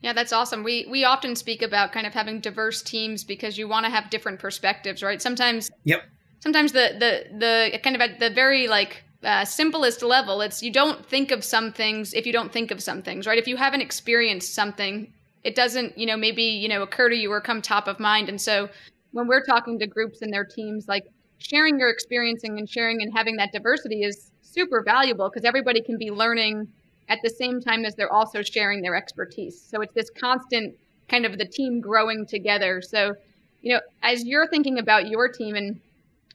Yeah, 0.02 0.12
that's 0.12 0.34
awesome. 0.34 0.64
We 0.64 0.86
we 0.90 1.06
often 1.06 1.36
speak 1.36 1.62
about 1.62 1.94
kind 1.94 2.06
of 2.06 2.14
having 2.14 2.42
diverse 2.42 2.82
teams 2.82 3.24
because 3.24 3.58
you 3.58 3.70
want 3.70 3.86
to 3.86 3.90
have 3.90 4.10
different 4.10 4.40
perspectives, 4.40 5.02
right? 5.02 5.22
Sometimes 5.22 5.72
Yep. 5.86 6.02
Sometimes 6.42 6.74
the 6.74 6.96
the 7.00 7.38
the 7.38 7.80
kind 7.80 7.96
of 7.96 8.02
at 8.02 8.20
the 8.20 8.30
very 8.30 8.68
like 8.68 9.06
uh, 9.24 9.46
simplest 9.46 10.04
level, 10.04 10.42
it's 10.42 10.62
you 10.62 10.74
don't 10.74 11.06
think 11.06 11.32
of 11.32 11.42
some 11.42 11.72
things 11.72 12.14
if 12.14 12.26
you 12.26 12.34
don't 12.34 12.52
think 12.52 12.70
of 12.72 12.84
some 12.84 13.02
things, 13.02 13.26
right? 13.26 13.38
If 13.38 13.48
you 13.48 13.56
haven't 13.56 13.80
experienced 13.80 14.54
something, 14.54 15.14
it 15.44 15.56
doesn't, 15.56 15.98
you 15.98 16.06
know, 16.06 16.18
maybe, 16.18 16.44
you 16.44 16.68
know, 16.70 16.84
occur 16.84 17.10
to 17.10 17.16
you 17.16 17.32
or 17.32 17.42
come 17.42 17.62
top 17.62 17.88
of 17.88 18.00
mind. 18.00 18.30
And 18.30 18.40
so 18.40 18.70
when 19.12 19.28
we're 19.28 19.44
talking 19.44 19.78
to 19.80 19.88
groups 19.88 20.22
and 20.22 20.32
their 20.32 20.46
teams, 20.46 20.88
like 20.88 21.06
sharing 21.38 21.80
your 21.80 21.90
experiencing 21.90 22.58
and 22.58 22.70
sharing 22.70 23.02
and 23.02 23.14
having 23.14 23.36
that 23.38 23.52
diversity 23.52 24.04
is 24.04 24.32
super 24.42 24.82
valuable 24.84 25.30
because 25.30 25.46
everybody 25.46 25.82
can 25.82 25.98
be 25.98 26.12
learning 26.12 26.68
at 27.10 27.20
the 27.24 27.30
same 27.30 27.60
time 27.60 27.84
as 27.84 27.96
they're 27.96 28.12
also 28.12 28.42
sharing 28.42 28.82
their 28.82 28.96
expertise. 28.96 29.62
So 29.62 29.82
it's 29.82 29.94
this 29.94 30.10
constant 30.10 30.76
kind 31.10 31.26
of 31.26 31.38
the 31.38 31.46
team 31.46 31.82
growing 31.82 32.26
together. 32.26 32.82
So, 32.82 33.14
you 33.62 33.74
know, 33.74 33.82
as 34.02 34.24
you're 34.26 34.48
thinking 34.48 34.80
about 34.80 35.08
your 35.08 35.28
team 35.28 35.56
and 35.56 35.80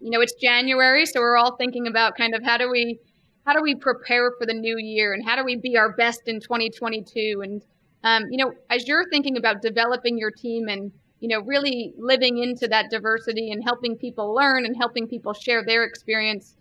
you 0.01 0.11
know, 0.11 0.21
it's 0.21 0.35
January, 0.35 1.07
so 1.07 1.21
we're 1.21 1.37
all 1.37 1.57
thinking 1.57 1.89
about 1.89 2.17
kind 2.17 2.35
of 2.35 2.45
how 2.45 2.57
do 2.57 2.71
we 2.71 3.01
how 3.45 3.55
do 3.55 3.63
we 3.63 3.75
prepare 3.75 4.31
for 4.39 4.47
the 4.47 4.53
new 4.53 4.77
year 4.79 5.15
and 5.15 5.25
how 5.25 5.35
do 5.35 5.43
we 5.43 5.57
be 5.57 5.77
our 5.77 5.91
best 5.93 6.21
in 6.27 6.39
2022 6.39 7.41
and 7.43 7.63
um, 8.09 8.25
you 8.31 8.39
know, 8.39 8.53
as 8.71 8.89
you're 8.89 9.09
thinking 9.11 9.37
about 9.37 9.63
developing 9.63 10.19
your 10.19 10.31
team 10.31 10.69
and 10.69 10.93
you 11.21 11.29
know, 11.29 11.41
really 11.41 11.93
living 11.99 12.39
into 12.39 12.69
that 12.69 12.91
diversity 12.91 13.51
and 13.51 13.63
helping 13.65 13.97
people 13.97 14.35
learn 14.35 14.65
and 14.65 14.77
helping 14.77 15.09
people 15.09 15.33
share 15.33 15.65
their 15.65 15.83
experience, 15.85 16.55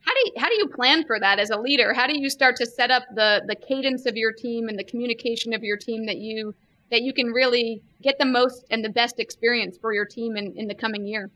how 0.00 0.14
do 0.14 0.20
you, 0.24 0.32
how 0.38 0.48
do 0.48 0.54
you 0.54 0.68
plan 0.68 1.04
for 1.04 1.20
that 1.20 1.38
as 1.38 1.50
a 1.50 1.58
leader? 1.58 1.92
How 1.92 2.06
do 2.06 2.18
you 2.18 2.30
start 2.30 2.56
to 2.56 2.66
set 2.66 2.90
up 2.90 3.02
the 3.14 3.42
the 3.46 3.54
cadence 3.54 4.06
of 4.06 4.16
your 4.16 4.32
team 4.32 4.68
and 4.68 4.78
the 4.78 4.84
communication 4.84 5.52
of 5.52 5.62
your 5.62 5.76
team 5.76 6.06
that 6.06 6.16
you 6.16 6.54
that 6.90 7.02
you 7.02 7.12
can 7.12 7.26
really 7.26 7.82
get 8.02 8.18
the 8.18 8.24
most 8.24 8.64
and 8.70 8.84
the 8.84 8.88
best 8.88 9.20
experience 9.20 9.76
for 9.78 9.92
your 9.92 10.06
team 10.06 10.36
in, 10.36 10.54
in 10.56 10.66
the 10.66 10.74
coming 10.74 11.06
year? 11.06 11.30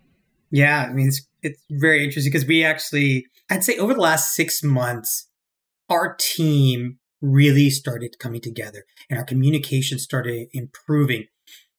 Yeah, 0.50 0.86
I 0.88 0.92
mean 0.94 1.08
it's 1.08 1.26
it's 1.42 1.62
very 1.70 2.02
interesting 2.02 2.32
because 2.32 2.48
we 2.48 2.64
actually 2.64 3.26
I'd 3.50 3.64
say 3.64 3.76
over 3.76 3.92
the 3.92 4.00
last 4.00 4.32
six 4.32 4.62
months, 4.62 5.28
our 5.90 6.16
team 6.18 6.98
really 7.24 7.70
started 7.70 8.18
coming 8.18 8.40
together 8.40 8.84
and 9.08 9.18
our 9.18 9.24
communication 9.24 9.98
started 9.98 10.48
improving. 10.52 11.26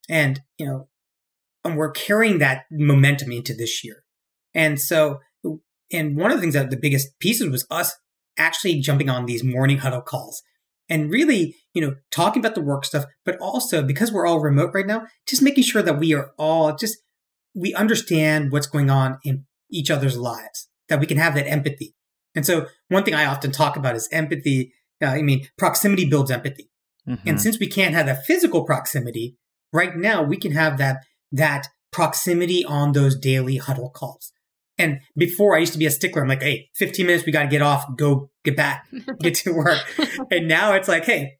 And, 0.09 0.41
you 0.57 0.65
know, 0.65 0.89
and 1.63 1.77
we're 1.77 1.91
carrying 1.91 2.39
that 2.39 2.65
momentum 2.71 3.31
into 3.31 3.53
this 3.53 3.83
year. 3.83 4.03
And 4.53 4.79
so 4.79 5.19
and 5.91 6.17
one 6.17 6.31
of 6.31 6.37
the 6.37 6.41
things 6.41 6.53
that 6.55 6.69
the 6.69 6.77
biggest 6.77 7.19
pieces 7.19 7.49
was 7.49 7.65
us 7.69 7.95
actually 8.37 8.79
jumping 8.79 9.09
on 9.09 9.25
these 9.25 9.43
morning 9.43 9.79
huddle 9.79 10.01
calls 10.01 10.41
and 10.89 11.11
really, 11.11 11.55
you 11.73 11.81
know, 11.81 11.95
talking 12.11 12.41
about 12.41 12.55
the 12.55 12.61
work 12.61 12.85
stuff, 12.85 13.05
but 13.23 13.37
also 13.39 13.81
because 13.81 14.11
we're 14.11 14.25
all 14.25 14.39
remote 14.39 14.71
right 14.73 14.85
now, 14.85 15.05
just 15.27 15.41
making 15.41 15.63
sure 15.63 15.81
that 15.81 15.99
we 15.99 16.13
are 16.13 16.31
all 16.37 16.75
just, 16.75 16.97
we 17.53 17.73
understand 17.73 18.51
what's 18.51 18.67
going 18.67 18.89
on 18.89 19.19
in 19.23 19.45
each 19.71 19.89
other's 19.89 20.17
lives, 20.17 20.67
that 20.89 20.99
we 20.99 21.05
can 21.07 21.17
have 21.17 21.33
that 21.35 21.47
empathy. 21.47 21.95
And 22.35 22.45
so 22.45 22.67
one 22.89 23.03
thing 23.03 23.15
I 23.15 23.25
often 23.25 23.51
talk 23.51 23.77
about 23.77 23.95
is 23.95 24.09
empathy. 24.11 24.73
Uh, 25.01 25.07
I 25.07 25.21
mean, 25.21 25.47
proximity 25.57 26.05
builds 26.05 26.31
empathy. 26.31 26.69
Mm-hmm. 27.07 27.27
And 27.27 27.41
since 27.41 27.59
we 27.59 27.67
can't 27.67 27.93
have 27.93 28.05
that 28.07 28.25
physical 28.25 28.63
proximity, 28.63 29.37
right 29.71 29.95
now 29.95 30.23
we 30.23 30.37
can 30.37 30.53
have 30.53 30.77
that, 30.77 31.03
that 31.31 31.67
proximity 31.91 32.65
on 32.65 32.93
those 32.93 33.15
daily 33.15 33.57
huddle 33.57 33.89
calls. 33.89 34.31
And 34.77 34.99
before 35.15 35.55
I 35.55 35.59
used 35.59 35.73
to 35.73 35.79
be 35.79 35.85
a 35.85 35.91
stickler. 35.91 36.21
I'm 36.21 36.27
like, 36.27 36.41
hey, 36.41 36.69
15 36.75 37.05
minutes, 37.05 37.25
we 37.25 37.31
got 37.31 37.43
to 37.43 37.47
get 37.47 37.61
off, 37.61 37.85
go 37.95 38.29
get 38.43 38.57
back, 38.57 38.87
get 39.19 39.35
to 39.35 39.53
work. 39.53 39.79
and 40.31 40.47
now 40.47 40.73
it's 40.73 40.87
like, 40.87 41.05
hey, 41.05 41.37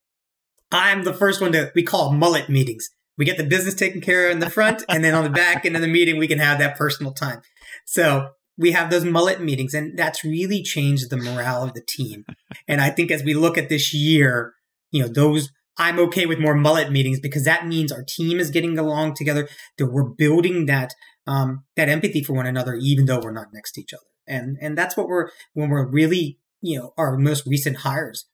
I'm 0.72 1.04
the 1.04 1.14
first 1.14 1.42
one 1.42 1.52
to, 1.52 1.72
we 1.76 1.84
call 1.84 2.12
mullet 2.12 2.50
meetings. 2.50 2.90
We 3.18 3.26
get 3.26 3.38
the 3.38 3.44
business 3.44 3.76
taken 3.76 4.02
care 4.02 4.28
of 4.28 4.34
in 4.34 4.40
the 4.40 4.50
front, 4.50 4.84
and 4.90 5.04
then 5.04 5.14
on 5.14 5.24
the 5.24 5.30
back 5.30 5.66
end 5.66 5.76
of 5.76 5.82
the 5.82 5.88
meeting, 5.88 6.18
we 6.18 6.28
can 6.28 6.40
have 6.40 6.60
that 6.60 6.78
personal 6.78 7.14
time. 7.14 7.42
So 7.86 8.30
we 8.58 8.72
have 8.72 8.90
those 8.90 9.06
mullet 9.06 9.42
meetings, 9.42 9.74
and 9.74 9.98
that's 9.98 10.24
really 10.24 10.64
changed 10.64 11.10
the 11.10 11.18
morale 11.18 11.64
of 11.64 11.74
the 11.74 11.84
team. 11.86 12.26
And 12.68 12.82
I 12.82 12.90
think 12.90 13.12
as 13.12 13.24
we 13.24 13.34
look 13.34 13.58
at 13.58 13.70
this 13.70 13.94
year, 13.94 14.54
you 14.92 15.02
know, 15.02 15.08
those 15.08 15.50
I'm 15.78 16.00
okay 16.00 16.26
with 16.26 16.40
more 16.40 16.56
mullet 16.56 16.92
meetings 16.92 17.20
because 17.20 17.44
that 17.44 17.68
means 17.68 17.92
our 17.92 18.04
team 18.08 18.40
is 18.40 18.50
getting 18.50 18.78
along 18.78 19.16
together, 19.16 19.48
that 19.78 19.88
we're 19.88 20.10
building 20.10 20.68
that 20.68 20.94
um, 21.28 21.64
that 21.76 21.90
empathy 21.90 22.24
for 22.24 22.34
one 22.34 22.46
another, 22.46 22.76
even 22.76 23.06
though 23.06 23.20
we're 23.20 23.34
not 23.34 23.48
next 23.54 23.74
to 23.74 23.82
each 23.82 23.94
other. 23.94 24.04
And 24.28 24.58
and 24.62 24.78
that's 24.78 24.96
what 24.96 25.08
we're 25.08 25.30
when 25.54 25.70
we're 25.70 25.90
really 25.90 26.40
you 26.62 26.80
know 26.80 26.94
our 26.98 27.18
most 27.18 27.46
recent 27.46 27.78
hires, 27.78 28.26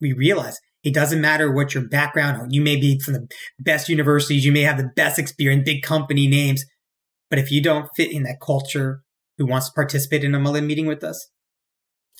we 0.00 0.12
realize 0.12 0.58
it 0.82 0.94
doesn't 0.94 1.20
matter 1.20 1.52
what 1.52 1.74
your 1.74 1.86
background. 1.86 2.52
You 2.52 2.60
may 2.60 2.76
be 2.76 2.98
from 2.98 3.14
the 3.14 3.28
best 3.60 3.88
universities, 3.88 4.44
you 4.44 4.52
may 4.52 4.62
have 4.62 4.78
the 4.78 4.90
best 4.96 5.18
experience, 5.18 5.64
big 5.64 5.82
company 5.82 6.26
names, 6.26 6.64
but 7.30 7.38
if 7.38 7.52
you 7.52 7.62
don't 7.62 7.88
fit 7.96 8.12
in 8.12 8.24
that 8.24 8.40
culture, 8.40 9.02
who 9.42 9.50
wants 9.50 9.66
to 9.68 9.74
participate 9.74 10.22
in 10.22 10.34
a 10.34 10.38
mullet 10.38 10.62
meeting 10.62 10.86
with 10.86 11.02
us, 11.02 11.28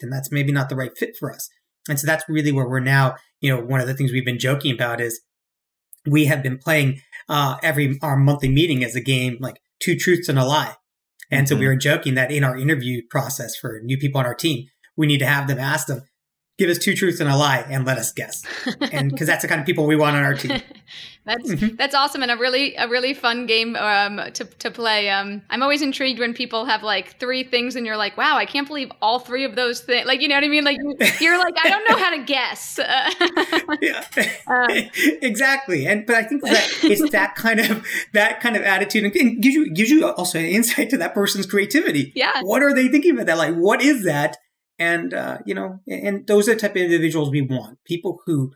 then 0.00 0.10
that's 0.10 0.32
maybe 0.32 0.50
not 0.50 0.68
the 0.68 0.74
right 0.74 0.90
fit 0.98 1.16
for 1.16 1.32
us. 1.32 1.48
And 1.88 1.98
so 1.98 2.06
that's 2.06 2.24
really 2.28 2.50
where 2.50 2.68
we're 2.68 2.80
now. 2.80 3.14
You 3.40 3.54
know, 3.54 3.62
one 3.62 3.80
of 3.80 3.86
the 3.86 3.94
things 3.94 4.10
we've 4.10 4.24
been 4.24 4.38
joking 4.38 4.72
about 4.72 5.00
is 5.00 5.20
we 6.04 6.24
have 6.26 6.42
been 6.42 6.58
playing 6.58 7.00
uh, 7.28 7.58
every 7.62 7.96
our 8.02 8.16
monthly 8.16 8.48
meeting 8.48 8.82
as 8.82 8.96
a 8.96 9.00
game 9.00 9.36
like 9.40 9.60
two 9.80 9.96
truths 9.96 10.28
and 10.28 10.38
a 10.38 10.44
lie. 10.44 10.74
And 11.30 11.48
so 11.48 11.54
we 11.54 11.60
mm-hmm. 11.60 11.68
were 11.68 11.76
joking 11.76 12.14
that 12.14 12.32
in 12.32 12.44
our 12.44 12.56
interview 12.56 13.02
process 13.08 13.56
for 13.56 13.80
new 13.84 13.96
people 13.96 14.18
on 14.18 14.26
our 14.26 14.34
team, 14.34 14.66
we 14.96 15.06
need 15.06 15.18
to 15.18 15.26
have 15.26 15.46
them 15.46 15.58
ask 15.58 15.86
them, 15.86 16.02
give 16.58 16.68
us 16.68 16.78
two 16.78 16.94
truths 16.94 17.20
and 17.20 17.28
a 17.28 17.36
lie 17.36 17.64
and 17.68 17.84
let 17.86 17.98
us 17.98 18.12
guess. 18.12 18.44
And 18.92 19.10
because 19.10 19.26
that's 19.26 19.42
the 19.42 19.48
kind 19.48 19.60
of 19.60 19.66
people 19.66 19.86
we 19.86 19.96
want 19.96 20.16
on 20.16 20.22
our 20.22 20.34
team. 20.34 20.60
that's 21.24 21.50
mm-hmm. 21.50 21.76
that's 21.76 21.94
awesome 21.94 22.22
and 22.22 22.32
a 22.32 22.36
really 22.36 22.74
a 22.74 22.88
really 22.88 23.14
fun 23.14 23.46
game 23.46 23.76
um, 23.76 24.20
to 24.32 24.44
to 24.44 24.70
play. 24.70 25.08
Um, 25.08 25.42
I'm 25.48 25.62
always 25.62 25.82
intrigued 25.82 26.18
when 26.18 26.34
people 26.34 26.66
have 26.66 26.82
like 26.82 27.18
three 27.18 27.44
things 27.44 27.76
and 27.76 27.86
you're 27.86 27.96
like, 27.96 28.16
wow, 28.16 28.36
I 28.36 28.44
can't 28.44 28.66
believe 28.66 28.90
all 29.00 29.18
three 29.18 29.44
of 29.44 29.54
those 29.54 29.80
things. 29.80 30.06
Like 30.06 30.20
you 30.20 30.28
know 30.28 30.34
what 30.34 30.44
I 30.44 30.48
mean? 30.48 30.64
Like 30.64 30.78
you're 31.20 31.38
like, 31.38 31.54
I 31.62 31.70
don't 31.70 31.88
know 31.88 31.96
how 31.96 32.10
to 32.10 32.22
guess. 32.24 32.78
yeah, 33.80 34.04
um, 34.46 34.90
exactly. 35.22 35.86
And 35.86 36.04
but 36.06 36.16
I 36.16 36.24
think 36.24 36.42
that 36.42 36.68
it's 36.82 37.10
that 37.12 37.34
kind 37.34 37.60
of 37.60 37.86
that 38.12 38.40
kind 38.40 38.56
of 38.56 38.62
attitude 38.62 39.04
and 39.04 39.12
gives 39.12 39.54
you 39.54 39.72
gives 39.72 39.90
you 39.90 40.06
also 40.06 40.38
an 40.38 40.46
insight 40.46 40.90
to 40.90 40.98
that 40.98 41.14
person's 41.14 41.46
creativity. 41.46 42.12
Yeah. 42.14 42.40
What 42.42 42.62
are 42.62 42.74
they 42.74 42.88
thinking 42.88 43.12
about 43.12 43.26
that? 43.26 43.38
Like, 43.38 43.54
what 43.54 43.80
is 43.80 44.04
that? 44.04 44.36
And 44.82 45.14
uh, 45.14 45.38
you 45.46 45.54
know, 45.54 45.80
and 45.86 46.26
those 46.26 46.48
are 46.48 46.54
the 46.54 46.60
type 46.60 46.72
of 46.72 46.82
individuals 46.82 47.30
we 47.30 47.42
want. 47.42 47.78
People 47.84 48.20
who 48.26 48.52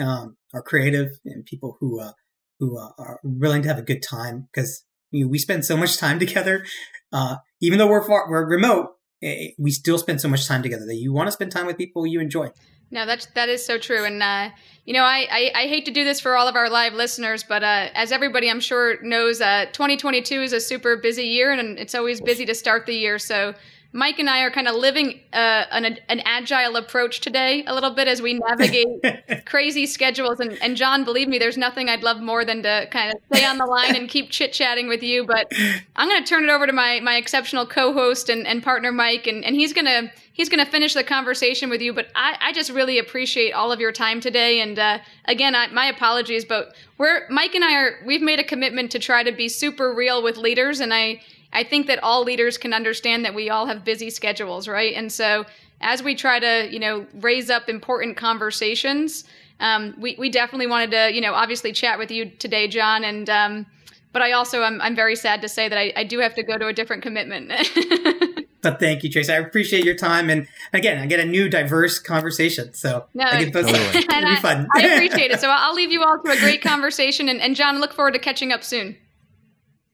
um, 0.00 0.36
are 0.52 0.62
creative 0.62 1.20
and 1.24 1.44
people 1.44 1.76
who 1.78 2.00
uh, 2.00 2.12
who 2.58 2.76
uh, 2.76 2.90
are 2.98 3.20
willing 3.22 3.62
to 3.62 3.68
have 3.68 3.78
a 3.78 3.82
good 3.82 4.02
time 4.02 4.48
because 4.52 4.84
you 5.12 5.24
know, 5.24 5.30
we 5.30 5.38
spend 5.38 5.64
so 5.64 5.76
much 5.76 5.96
time 5.96 6.18
together. 6.24 6.64
Uh, 7.12 7.36
even 7.60 7.78
though 7.78 7.86
we're 7.86 8.06
far, 8.06 8.28
we're 8.28 8.46
remote, 8.46 8.88
eh, 9.22 9.50
we 9.58 9.70
still 9.70 9.98
spend 9.98 10.20
so 10.20 10.28
much 10.28 10.46
time 10.46 10.62
together 10.62 10.84
that 10.84 10.96
you 10.96 11.12
want 11.12 11.28
to 11.28 11.32
spend 11.32 11.52
time 11.52 11.66
with 11.66 11.78
people 11.78 12.06
you 12.06 12.20
enjoy. 12.20 12.50
No, 12.90 13.04
that's 13.06 13.26
that 13.34 13.48
is 13.50 13.64
so 13.64 13.78
true, 13.78 14.04
and 14.04 14.22
uh, 14.22 14.48
you 14.86 14.94
know, 14.94 15.02
I, 15.02 15.26
I, 15.30 15.52
I 15.54 15.62
hate 15.68 15.84
to 15.84 15.90
do 15.90 16.04
this 16.04 16.20
for 16.20 16.36
all 16.36 16.48
of 16.48 16.56
our 16.56 16.70
live 16.70 16.94
listeners, 16.94 17.44
but 17.44 17.62
uh, 17.62 17.88
as 17.94 18.12
everybody 18.12 18.50
I'm 18.50 18.60
sure 18.60 19.00
knows, 19.02 19.42
uh, 19.42 19.66
2022 19.72 20.40
is 20.40 20.52
a 20.54 20.60
super 20.60 20.96
busy 20.96 21.24
year, 21.24 21.52
and 21.52 21.78
it's 21.78 21.94
always 21.94 22.22
busy 22.22 22.46
to 22.46 22.54
start 22.54 22.86
the 22.86 22.94
year. 22.94 23.18
So 23.18 23.54
Mike 23.92 24.18
and 24.18 24.28
I 24.28 24.40
are 24.40 24.50
kind 24.50 24.68
of 24.68 24.74
living 24.76 25.20
uh, 25.32 25.64
an, 25.70 25.98
an 26.08 26.20
agile 26.26 26.76
approach 26.76 27.20
today 27.20 27.64
a 27.66 27.72
little 27.72 27.90
bit 27.90 28.06
as 28.06 28.20
we 28.20 28.34
navigate 28.34 28.86
crazy 29.46 29.86
schedules. 29.86 30.40
And, 30.40 30.60
and 30.62 30.76
John, 30.76 31.04
believe 31.04 31.26
me, 31.26 31.38
there's 31.38 31.56
nothing 31.56 31.88
I'd 31.88 32.02
love 32.02 32.20
more 32.20 32.44
than 32.44 32.62
to 32.64 32.86
kind 32.90 33.14
of 33.14 33.20
stay 33.32 33.46
on 33.46 33.56
the 33.56 33.64
line 33.64 33.96
and 33.96 34.06
keep 34.06 34.30
chit 34.30 34.52
chatting 34.52 34.88
with 34.88 35.02
you. 35.02 35.24
But 35.24 35.50
I'm 35.96 36.06
going 36.06 36.22
to 36.22 36.28
turn 36.28 36.44
it 36.44 36.50
over 36.50 36.66
to 36.66 36.72
my, 36.72 37.00
my 37.00 37.16
exceptional 37.16 37.64
co-host 37.64 38.28
and, 38.28 38.46
and 38.46 38.62
partner, 38.62 38.92
Mike, 38.92 39.26
and, 39.26 39.42
and 39.42 39.56
he's 39.56 39.72
going 39.72 39.86
to 39.86 40.12
he's 40.34 40.50
going 40.50 40.64
to 40.64 40.70
finish 40.70 40.92
the 40.92 41.02
conversation 41.02 41.70
with 41.70 41.80
you. 41.80 41.94
But 41.94 42.08
I, 42.14 42.36
I 42.40 42.52
just 42.52 42.70
really 42.70 42.98
appreciate 42.98 43.52
all 43.52 43.72
of 43.72 43.80
your 43.80 43.90
time 43.90 44.20
today. 44.20 44.60
And 44.60 44.78
uh, 44.78 44.98
again, 45.24 45.54
I, 45.54 45.68
my 45.68 45.86
apologies, 45.86 46.44
but 46.44 46.76
we're 46.98 47.26
Mike 47.30 47.54
and 47.54 47.64
I 47.64 47.74
are 47.74 47.98
we've 48.04 48.22
made 48.22 48.38
a 48.38 48.44
commitment 48.44 48.90
to 48.92 48.98
try 48.98 49.22
to 49.22 49.32
be 49.32 49.48
super 49.48 49.94
real 49.94 50.22
with 50.22 50.36
leaders, 50.36 50.80
and 50.80 50.92
I 50.92 51.22
I 51.52 51.64
think 51.64 51.86
that 51.86 52.02
all 52.02 52.24
leaders 52.24 52.58
can 52.58 52.72
understand 52.72 53.24
that 53.24 53.34
we 53.34 53.48
all 53.50 53.66
have 53.66 53.84
busy 53.84 54.10
schedules, 54.10 54.68
right? 54.68 54.94
And 54.94 55.10
so 55.10 55.46
as 55.80 56.02
we 56.02 56.14
try 56.14 56.38
to, 56.38 56.68
you 56.70 56.78
know, 56.78 57.06
raise 57.14 57.50
up 57.50 57.68
important 57.68 58.16
conversations, 58.16 59.24
um, 59.60 59.94
we, 59.98 60.14
we 60.18 60.28
definitely 60.28 60.66
wanted 60.66 60.90
to, 60.90 61.14
you 61.14 61.20
know, 61.20 61.34
obviously 61.34 61.72
chat 61.72 61.98
with 61.98 62.10
you 62.10 62.26
today, 62.26 62.68
John. 62.68 63.02
And, 63.02 63.30
um, 63.30 63.66
but 64.12 64.18
but 64.18 64.24
I 64.24 64.32
also 64.32 64.62
I'm 64.62 64.80
I'm 64.80 64.96
very 64.96 65.14
sad 65.14 65.42
to 65.42 65.48
say 65.48 65.68
that 65.68 65.78
I, 65.78 65.92
I 65.94 66.02
do 66.02 66.18
have 66.18 66.34
to 66.34 66.42
go 66.42 66.58
to 66.58 66.66
a 66.66 66.72
different 66.72 67.04
commitment. 67.04 67.50
but 68.62 68.80
thank 68.80 69.04
you, 69.04 69.10
Tracy. 69.10 69.32
I 69.32 69.36
appreciate 69.36 69.84
your 69.84 69.94
time, 69.94 70.28
and 70.28 70.48
again, 70.72 70.98
I 70.98 71.06
get 71.06 71.20
a 71.20 71.24
new 71.24 71.48
diverse 71.48 72.00
conversation. 72.00 72.74
So 72.74 73.06
no, 73.14 73.24
I 73.24 73.44
get 73.44 73.52
totally. 73.52 73.78
it'll 73.78 74.02
be 74.02 74.36
fun. 74.36 74.66
I, 74.74 74.80
I, 74.80 74.94
appreciate 74.94 75.30
it. 75.30 75.38
So 75.38 75.48
I'll 75.48 75.72
leave 75.72 75.92
you 75.92 76.02
all 76.02 76.18
to 76.20 76.32
a 76.32 76.36
great 76.40 76.62
conversation, 76.62 77.28
and, 77.28 77.40
and 77.40 77.54
John, 77.54 77.78
look 77.78 77.92
forward 77.92 78.14
to 78.14 78.18
catching 78.18 78.50
up 78.50 78.64
soon. 78.64 78.96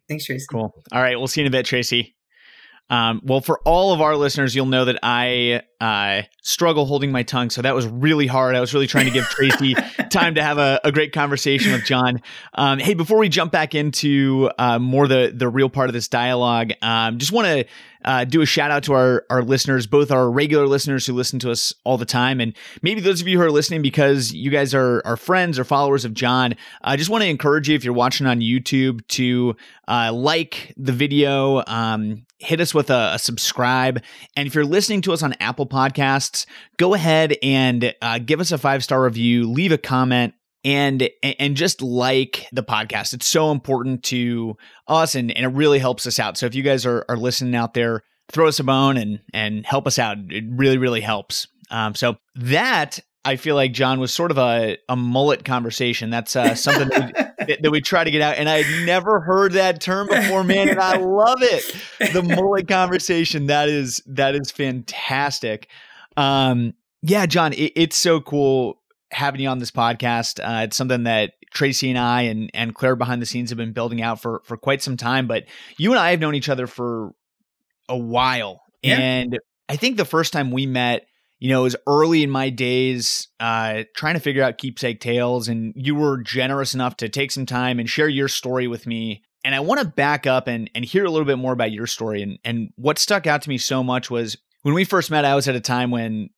Thanks, 0.09 0.27
Tracy. 0.27 0.47
Cool. 0.51 0.73
All 0.93 1.01
right, 1.03 1.17
we'll 1.17 1.29
see 1.29 1.41
you 1.41 1.47
in 1.47 1.49
a 1.49 1.57
bit, 1.57 1.67
Tracy. 1.67 2.17
Um, 2.91 3.23
well, 3.25 3.41
for 3.41 3.61
all 3.65 3.93
of 3.93 4.01
our 4.01 4.15
listeners, 4.17 4.55
you'll 4.55 4.67
know 4.67 4.85
that 4.85 4.99
I 5.03 5.63
uh, 5.85 6.23
struggle 6.41 6.87
holding 6.87 7.13
my 7.13 7.23
tongue. 7.23 7.51
So 7.51 7.61
that 7.61 7.75
was 7.75 7.87
really 7.87 8.27
hard. 8.27 8.57
I 8.57 8.61
was 8.61 8.73
really 8.73 8.87
trying 8.87 9.05
to 9.05 9.11
give 9.11 9.25
Tracy 9.25 9.75
time 10.11 10.37
to 10.37 10.43
have 10.43 10.57
a, 10.57 10.81
a, 10.83 10.91
great 10.91 11.13
conversation 11.13 11.73
with 11.73 11.85
John. 11.85 12.23
Um, 12.55 12.79
hey, 12.79 12.95
before 12.95 13.19
we 13.19 13.29
jump 13.29 13.53
back 13.53 13.75
into 13.75 14.51
uh, 14.59 14.79
more 14.79 15.07
the 15.07 15.31
the 15.37 15.47
real 15.47 15.69
part 15.69 15.91
of 15.91 15.93
this 15.93 16.09
dialogue, 16.09 16.73
um, 16.81 17.19
just 17.19 17.33
want 17.33 17.49
to 17.49 17.67
uh, 18.05 18.25
do 18.25 18.43
a 18.43 18.47
shout 18.47 18.71
out 18.71 18.85
to 18.85 18.93
our 18.93 19.25
our 19.31 19.43
listeners, 19.43 19.87
both 19.87 20.11
our 20.11 20.31
regular 20.31 20.67
listeners 20.67 21.07
who 21.07 21.15
listen 21.15 21.39
to 21.41 21.51
us 21.51 21.73
all 21.85 21.97
the 21.97 22.05
time, 22.05 22.41
and 22.41 22.55
maybe 22.83 23.01
those 23.01 23.21
of 23.21 23.29
you 23.29 23.39
who 23.39 23.45
are 23.45 23.51
listening 23.51 23.83
because 23.83 24.33
you 24.33 24.51
guys 24.51 24.75
are 24.75 25.03
are 25.05 25.17
friends 25.17 25.59
or 25.59 25.65
followers 25.65 26.05
of 26.05 26.15
John. 26.15 26.55
I 26.83 26.97
just 26.97 27.11
want 27.11 27.23
to 27.23 27.29
encourage 27.29 27.69
you 27.69 27.75
if 27.75 27.85
you're 27.85 27.95
watching 27.95 28.27
on 28.27 28.41
YouTube 28.41 29.07
to 29.09 29.57
uh, 29.89 30.13
like 30.13 30.75
the 30.77 30.93
video, 30.93 31.63
um, 31.67 32.27
hit 32.39 32.61
us 32.61 32.75
with 32.75 32.91
a, 32.91 33.13
a, 33.15 33.19
subscribe, 33.19 34.03
and 34.37 34.47
if 34.47 34.55
you're 34.55 34.65
listening 34.65 35.01
to 35.03 35.13
us 35.13 35.23
on 35.23 35.35
Apple 35.41 35.67
Podcasts, 35.75 36.47
go 36.77 36.95
ahead 36.95 37.37
and 37.43 37.93
uh, 38.01 38.19
give 38.19 38.41
us 38.41 38.53
a 38.53 38.59
five 38.59 38.85
star 38.85 39.03
review, 39.03 39.51
leave 39.51 39.73
a 39.73 39.79
comment 39.79 40.35
and 40.65 41.09
and 41.23 41.57
just 41.57 41.83
like 41.83 42.47
the 42.53 42.63
podcast. 42.63 43.13
It's 43.13 43.27
so 43.27 43.51
important 43.51 44.05
to 44.05 44.57
us 44.87 45.17
and, 45.17 45.33
and 45.33 45.45
it 45.45 45.57
really 45.57 45.81
helps 45.81 46.07
us 46.07 46.21
out. 46.21 46.39
So 46.39 46.47
if 46.47 46.55
you 46.55 46.63
guys 46.63 46.87
are, 46.87 47.05
are 47.09 47.17
listening 47.17 47.57
out 47.57 47.75
there 47.75 48.03
throw 48.33 48.49
us 48.49 48.59
a 48.59 48.65
bone 48.65 48.97
and 48.97 49.21
and 49.33 49.67
help 49.67 49.87
us 49.87 49.99
out. 49.99 50.19
It 50.31 50.45
really 50.49 50.79
really 50.79 51.01
helps. 51.01 51.47
Um, 51.71 51.95
so 51.95 52.17
that 52.37 53.01
I 53.25 53.37
feel 53.37 53.55
like 53.55 53.73
John 53.73 54.01
was 54.01 54.13
sort 54.13 54.31
of 54.31 54.39
a, 54.39 54.77
a 54.89 54.97
mullet 54.97 55.45
conversation. 55.45 56.11
That's 56.11 56.37
uh, 56.37 56.55
something 56.55 56.89
that, 56.89 57.34
we, 57.47 57.57
that 57.61 57.71
we 57.71 57.81
try 57.81 58.05
to 58.05 58.11
get 58.11 58.23
out. 58.23 58.37
And 58.37 58.49
I 58.49 58.63
had 58.63 58.87
never 58.87 59.21
heard 59.21 59.53
that 59.53 59.81
term 59.81 60.09
before, 60.09 60.45
man, 60.45 60.69
and 60.69 60.81
I 60.81 60.97
love 60.97 61.39
it. 61.41 62.13
The 62.13 62.23
mullet 62.23 62.69
conversation. 62.69 63.47
That 63.47 63.69
is 63.69 64.03
that 64.07 64.35
is 64.35 64.51
fantastic. 64.51 65.69
Um, 66.17 66.75
yeah, 67.03 67.27
John, 67.27 67.53
it, 67.53 67.73
it's 67.77 67.97
so 67.97 68.21
cool 68.21 68.81
having 69.11 69.41
you 69.41 69.49
on 69.49 69.59
this 69.59 69.71
podcast. 69.71 70.41
Uh, 70.41 70.65
it's 70.65 70.77
something 70.77 71.05
that 71.05 71.33
Tracy 71.53 71.89
and 71.89 71.99
I 71.99 72.23
and 72.23 72.51
and 72.55 72.75
Claire 72.75 72.97
behind 72.97 73.23
the 73.23 73.27
scenes 73.27 73.51
have 73.51 73.57
been 73.57 73.73
building 73.73 74.03
out 74.03 74.21
for 74.21 74.43
for 74.45 74.57
quite 74.57 74.83
some 74.83 74.97
time. 74.97 75.27
But 75.27 75.45
you 75.79 75.91
and 75.93 75.99
I 75.99 76.11
have 76.11 76.21
known 76.21 76.35
each 76.35 76.49
other 76.49 76.67
for 76.67 77.15
a 77.89 77.97
while, 77.97 78.63
yeah. 78.83 78.99
and 78.99 79.39
I 79.69 79.77
think 79.77 79.97
the 79.97 80.05
first 80.05 80.33
time 80.33 80.51
we 80.51 80.67
met, 80.67 81.07
you 81.45 81.51
know, 81.51 81.61
it 81.61 81.65
was 81.65 81.77
early 81.87 82.23
in 82.23 82.31
my 82.31 82.49
days 82.49 83.29
uh, 83.39 83.83
trying 83.95 84.15
to 84.15 84.21
figure 84.21 84.43
out 84.43 84.57
keepsake 84.57 84.99
tales, 84.99 85.47
and 85.47 85.75
you 85.77 85.95
were 85.95 86.23
generous 86.23 86.73
enough 86.73 86.97
to 86.97 87.11
take 87.11 87.31
some 87.31 87.45
time 87.45 87.79
and 87.79 87.91
share 87.91 88.09
your 88.09 88.29
story 88.29 88.67
with 88.67 88.87
me. 88.87 89.23
And 89.45 89.55
I 89.55 89.61
want 89.61 89.79
to 89.79 89.87
back 89.87 90.27
up 90.27 90.49
and 90.49 90.71
and 90.75 90.87
hear 90.87 91.05
a 91.05 91.11
little 91.11 91.27
bit 91.27 91.37
more 91.37 91.53
about 91.53 91.71
your 91.71 91.87
story. 91.87 92.23
And 92.23 92.39
and 92.47 92.71
what 92.77 92.99
stuck 92.99 93.27
out 93.27 93.43
to 93.43 93.51
me 93.51 93.59
so 93.59 93.85
much 93.85 94.09
was 94.09 94.39
when 94.63 94.73
we 94.73 94.87
first 94.87 95.11
met. 95.11 95.27
I 95.27 95.35
was 95.35 95.47
at 95.47 95.55
a 95.55 95.61
time 95.61 95.91
when 95.91 96.31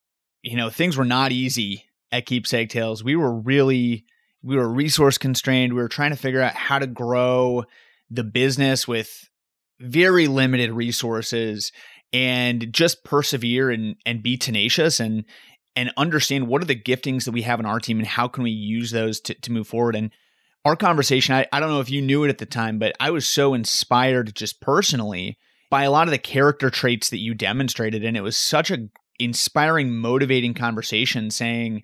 you 0.43 0.57
know 0.57 0.71
things 0.71 0.97
were 0.97 1.05
not 1.05 1.31
easy 1.31 1.85
at 2.11 2.27
Keepsake 2.27 2.71
Tales, 2.71 3.05
we 3.05 3.15
were 3.15 3.33
really 3.33 4.07
we 4.43 4.57
were 4.57 4.69
resource 4.69 5.19
constrained. 5.19 5.73
We 5.73 5.83
were 5.83 5.89
trying 5.89 6.11
to 6.11 6.17
figure 6.17 6.43
out 6.43 6.55
how 6.57 6.81
to 6.81 6.87
grow 6.89 7.63
the 8.11 8.25
business 8.25 8.89
with 8.89 9.31
very 9.79 10.27
limited 10.27 10.73
resources 10.73 11.71
and 12.13 12.73
just 12.73 13.05
persevere 13.05 13.71
and 13.71 13.97
and 14.05 14.23
be 14.23 14.37
tenacious 14.37 15.01
and 15.01 15.25
and 15.75 15.93
understand 15.97 16.47
what 16.47 16.63
are 16.63 16.67
the 16.67 16.81
giftings 16.81 17.25
that 17.25 17.33
we 17.33 17.43
have 17.43 17.61
in 17.61 17.67
our 17.67 17.81
team 17.81 17.99
and 17.99 18.07
how 18.07 18.29
can 18.29 18.43
we 18.43 18.51
use 18.51 18.91
those 18.91 19.21
to, 19.21 19.35
to 19.35 19.53
move 19.53 19.69
forward 19.69 19.97
and 19.97 20.11
our 20.65 20.77
conversation 20.77 21.35
I, 21.35 21.47
I 21.53 21.61
don't 21.61 21.71
know 21.71 21.81
if 21.81 21.91
you 21.91 22.03
knew 22.03 22.25
it 22.25 22.31
at 22.31 22.39
the 22.39 22.47
time 22.47 22.79
but 22.79 22.95
i 23.01 23.11
was 23.11 23.27
so 23.27 23.55
inspired 23.55 24.35
just 24.35 24.61
personally 24.61 25.37
by 25.71 25.83
a 25.83 25.91
lot 25.91 26.07
of 26.07 26.13
the 26.13 26.19
character 26.19 26.71
traits 26.71 27.11
that 27.11 27.19
you 27.19 27.35
demonstrated 27.35 28.05
and 28.05 28.17
it 28.17 28.23
was 28.23 28.37
such 28.37 28.71
a 28.71 28.89
inspiring, 29.19 29.97
motivating 29.97 30.55
conversation 30.55 31.31
saying, 31.31 31.83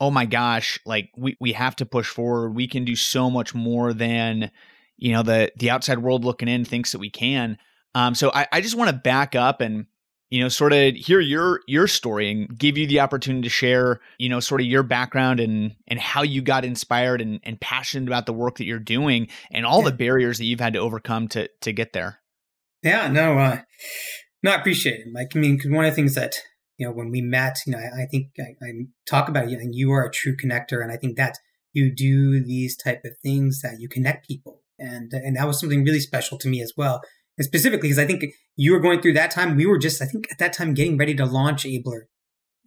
oh 0.00 0.10
my 0.10 0.26
gosh, 0.26 0.78
like 0.84 1.10
we, 1.16 1.36
we 1.40 1.52
have 1.52 1.76
to 1.76 1.86
push 1.86 2.08
forward. 2.08 2.54
We 2.54 2.66
can 2.66 2.84
do 2.84 2.96
so 2.96 3.30
much 3.30 3.54
more 3.54 3.92
than, 3.92 4.50
you 4.96 5.12
know, 5.12 5.22
the, 5.22 5.52
the 5.56 5.70
outside 5.70 5.98
world 5.98 6.24
looking 6.24 6.48
in 6.48 6.64
thinks 6.64 6.92
that 6.92 6.98
we 6.98 7.10
can. 7.10 7.58
Um, 7.94 8.14
so 8.14 8.30
I, 8.32 8.46
I 8.52 8.60
just 8.60 8.76
want 8.76 8.90
to 8.90 8.96
back 8.96 9.34
up 9.34 9.60
and, 9.60 9.86
you 10.30 10.40
know, 10.42 10.48
sort 10.48 10.72
of 10.72 10.94
hear 10.94 11.20
your, 11.20 11.60
your 11.66 11.86
story 11.86 12.30
and 12.30 12.58
give 12.58 12.78
you 12.78 12.86
the 12.86 13.00
opportunity 13.00 13.42
to 13.42 13.50
share, 13.50 14.00
you 14.18 14.28
know, 14.28 14.40
sort 14.40 14.60
of 14.60 14.66
your 14.66 14.82
background 14.82 15.40
and, 15.40 15.74
and 15.88 16.00
how 16.00 16.22
you 16.22 16.40
got 16.40 16.64
inspired 16.64 17.20
and, 17.20 17.40
and 17.42 17.60
passionate 17.60 18.08
about 18.08 18.26
the 18.26 18.32
work 18.32 18.56
that 18.56 18.64
you're 18.64 18.78
doing 18.78 19.28
and 19.50 19.66
all 19.66 19.82
yeah. 19.82 19.90
the 19.90 19.96
barriers 19.96 20.38
that 20.38 20.44
you've 20.44 20.60
had 20.60 20.72
to 20.72 20.78
overcome 20.78 21.28
to, 21.28 21.48
to 21.60 21.72
get 21.72 21.92
there. 21.92 22.20
Yeah, 22.82 23.08
no, 23.08 23.38
uh, 23.38 23.60
no, 24.42 24.52
I 24.52 24.54
appreciate 24.56 25.00
it. 25.00 25.08
Like, 25.12 25.36
I 25.36 25.38
mean, 25.38 25.58
cause 25.58 25.70
one 25.70 25.84
of 25.84 25.92
the 25.92 25.94
things 25.94 26.14
that 26.14 26.36
you 26.82 26.88
know, 26.88 26.92
when 26.92 27.10
we 27.10 27.20
met, 27.20 27.58
you 27.64 27.72
know, 27.72 27.78
I, 27.78 28.02
I 28.02 28.06
think 28.06 28.30
I, 28.40 28.64
I, 28.64 28.70
talk 29.06 29.28
about 29.28 29.48
it, 29.48 29.60
and 29.60 29.72
you 29.72 29.92
are 29.92 30.04
a 30.04 30.10
true 30.10 30.36
connector, 30.36 30.82
and 30.82 30.90
I 30.90 30.96
think 30.96 31.16
that 31.16 31.38
you 31.72 31.94
do 31.94 32.42
these 32.42 32.76
type 32.76 33.02
of 33.04 33.12
things 33.22 33.60
that 33.62 33.76
you 33.78 33.88
connect 33.88 34.26
people, 34.26 34.62
and 34.80 35.12
and 35.12 35.36
that 35.36 35.46
was 35.46 35.60
something 35.60 35.84
really 35.84 36.00
special 36.00 36.38
to 36.38 36.48
me 36.48 36.60
as 36.60 36.72
well, 36.76 37.00
and 37.38 37.44
specifically 37.44 37.88
because 37.88 37.98
I 37.98 38.06
think 38.06 38.24
you 38.56 38.72
were 38.72 38.80
going 38.80 39.00
through 39.00 39.14
that 39.14 39.30
time. 39.30 39.56
We 39.56 39.66
were 39.66 39.78
just, 39.78 40.02
I 40.02 40.06
think, 40.06 40.30
at 40.30 40.38
that 40.38 40.52
time 40.52 40.74
getting 40.74 40.98
ready 40.98 41.14
to 41.16 41.24
launch 41.24 41.64
Abler. 41.66 42.08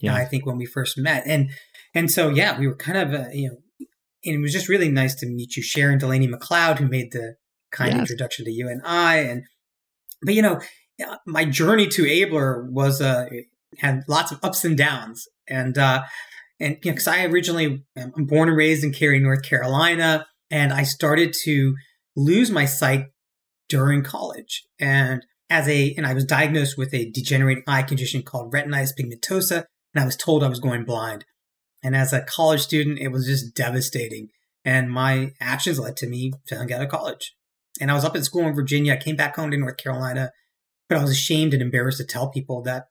Yeah, 0.01 0.15
I 0.15 0.25
think 0.25 0.45
when 0.45 0.57
we 0.57 0.65
first 0.65 0.97
met, 0.97 1.23
and 1.25 1.51
and 1.93 2.11
so 2.11 2.29
yeah, 2.29 2.59
we 2.59 2.67
were 2.67 2.75
kind 2.75 2.97
of, 2.97 3.13
uh, 3.13 3.29
you 3.31 3.49
know, 3.49 3.87
and 4.25 4.35
it 4.35 4.41
was 4.41 4.51
just 4.51 4.67
really 4.67 4.89
nice 4.89 5.15
to 5.15 5.25
meet 5.25 5.55
you, 5.55 5.63
Sharon 5.63 5.97
Delaney 5.97 6.27
McCloud, 6.27 6.79
who 6.79 6.87
made 6.87 7.11
the 7.11 7.35
kind 7.71 7.91
yes. 7.91 7.99
introduction 8.01 8.45
to 8.45 8.51
you 8.51 8.67
and 8.67 8.81
I, 8.85 9.19
and 9.19 9.43
but 10.21 10.33
you 10.33 10.41
know, 10.41 10.59
my 11.25 11.45
journey 11.45 11.87
to 11.87 12.03
Abler 12.03 12.69
was 12.69 13.01
uh, 13.01 13.27
had 13.79 14.03
lots 14.07 14.31
of 14.31 14.39
ups 14.43 14.63
and 14.63 14.77
downs. 14.77 15.27
And, 15.47 15.77
uh, 15.77 16.03
and, 16.59 16.77
you 16.83 16.91
know, 16.91 16.95
cause 16.95 17.07
I 17.07 17.25
originally, 17.25 17.83
I'm 17.95 18.25
born 18.25 18.49
and 18.49 18.57
raised 18.57 18.83
in 18.83 18.93
Cary, 18.93 19.19
North 19.19 19.43
Carolina, 19.43 20.25
and 20.49 20.71
I 20.71 20.83
started 20.83 21.33
to 21.43 21.75
lose 22.15 22.49
my 22.49 22.65
sight 22.65 23.07
during 23.69 24.03
college. 24.03 24.63
And 24.79 25.25
as 25.49 25.67
a, 25.67 25.93
and 25.95 26.05
I 26.05 26.13
was 26.13 26.25
diagnosed 26.25 26.77
with 26.77 26.93
a 26.93 27.09
degenerating 27.11 27.63
eye 27.67 27.83
condition 27.83 28.23
called 28.23 28.51
retinitis 28.51 28.93
pigmentosa, 28.99 29.65
and 29.93 30.01
I 30.01 30.05
was 30.05 30.15
told 30.15 30.43
I 30.43 30.49
was 30.49 30.59
going 30.59 30.85
blind. 30.85 31.25
And 31.83 31.95
as 31.95 32.13
a 32.13 32.21
college 32.21 32.61
student, 32.61 32.99
it 32.99 33.09
was 33.09 33.27
just 33.27 33.55
devastating. 33.55 34.29
And 34.63 34.91
my 34.91 35.33
actions 35.39 35.79
led 35.79 35.95
to 35.97 36.07
me 36.07 36.33
failing 36.47 36.73
out 36.73 36.81
of 36.81 36.89
college. 36.89 37.35
And 37.79 37.91
I 37.91 37.93
was 37.93 38.03
up 38.03 38.15
at 38.15 38.25
school 38.25 38.47
in 38.47 38.55
Virginia. 38.55 38.93
I 38.93 38.97
came 38.97 39.15
back 39.15 39.35
home 39.35 39.51
to 39.51 39.57
North 39.57 39.77
Carolina, 39.77 40.31
but 40.89 40.97
I 40.97 41.01
was 41.01 41.11
ashamed 41.11 41.53
and 41.53 41.61
embarrassed 41.61 41.99
to 41.99 42.05
tell 42.05 42.29
people 42.29 42.61
that 42.63 42.85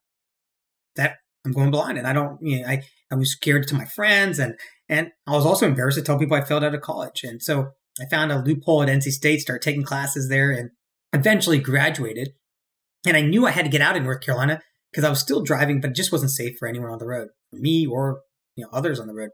that 0.94 1.16
I'm 1.44 1.52
going 1.52 1.70
blind 1.70 1.98
and 1.98 2.06
I 2.06 2.12
don't, 2.12 2.40
you 2.40 2.60
know, 2.60 2.68
I, 2.68 2.82
I 3.10 3.16
was 3.16 3.32
scared 3.32 3.68
to 3.68 3.74
my 3.74 3.84
friends 3.84 4.38
and, 4.38 4.54
and 4.88 5.10
I 5.26 5.32
was 5.32 5.44
also 5.44 5.66
embarrassed 5.66 5.98
to 5.98 6.04
tell 6.04 6.18
people 6.18 6.36
I 6.36 6.42
failed 6.42 6.64
out 6.64 6.74
of 6.74 6.80
college. 6.80 7.22
And 7.24 7.42
so 7.42 7.72
I 8.00 8.06
found 8.06 8.32
a 8.32 8.42
loophole 8.42 8.82
at 8.82 8.88
NC 8.88 9.12
State, 9.12 9.40
started 9.40 9.62
taking 9.62 9.84
classes 9.84 10.28
there 10.28 10.50
and 10.50 10.70
eventually 11.12 11.58
graduated. 11.58 12.30
And 13.06 13.16
I 13.16 13.20
knew 13.20 13.46
I 13.46 13.50
had 13.50 13.64
to 13.64 13.70
get 13.70 13.80
out 13.80 13.96
of 13.96 14.02
North 14.02 14.20
Carolina 14.20 14.60
because 14.90 15.04
I 15.04 15.10
was 15.10 15.20
still 15.20 15.42
driving, 15.42 15.80
but 15.80 15.90
it 15.90 15.96
just 15.96 16.12
wasn't 16.12 16.30
safe 16.30 16.56
for 16.58 16.66
anyone 16.66 16.90
on 16.90 16.98
the 16.98 17.06
road, 17.06 17.28
me 17.52 17.86
or, 17.86 18.22
you 18.56 18.64
know, 18.64 18.70
others 18.72 18.98
on 18.98 19.06
the 19.06 19.14
road. 19.14 19.30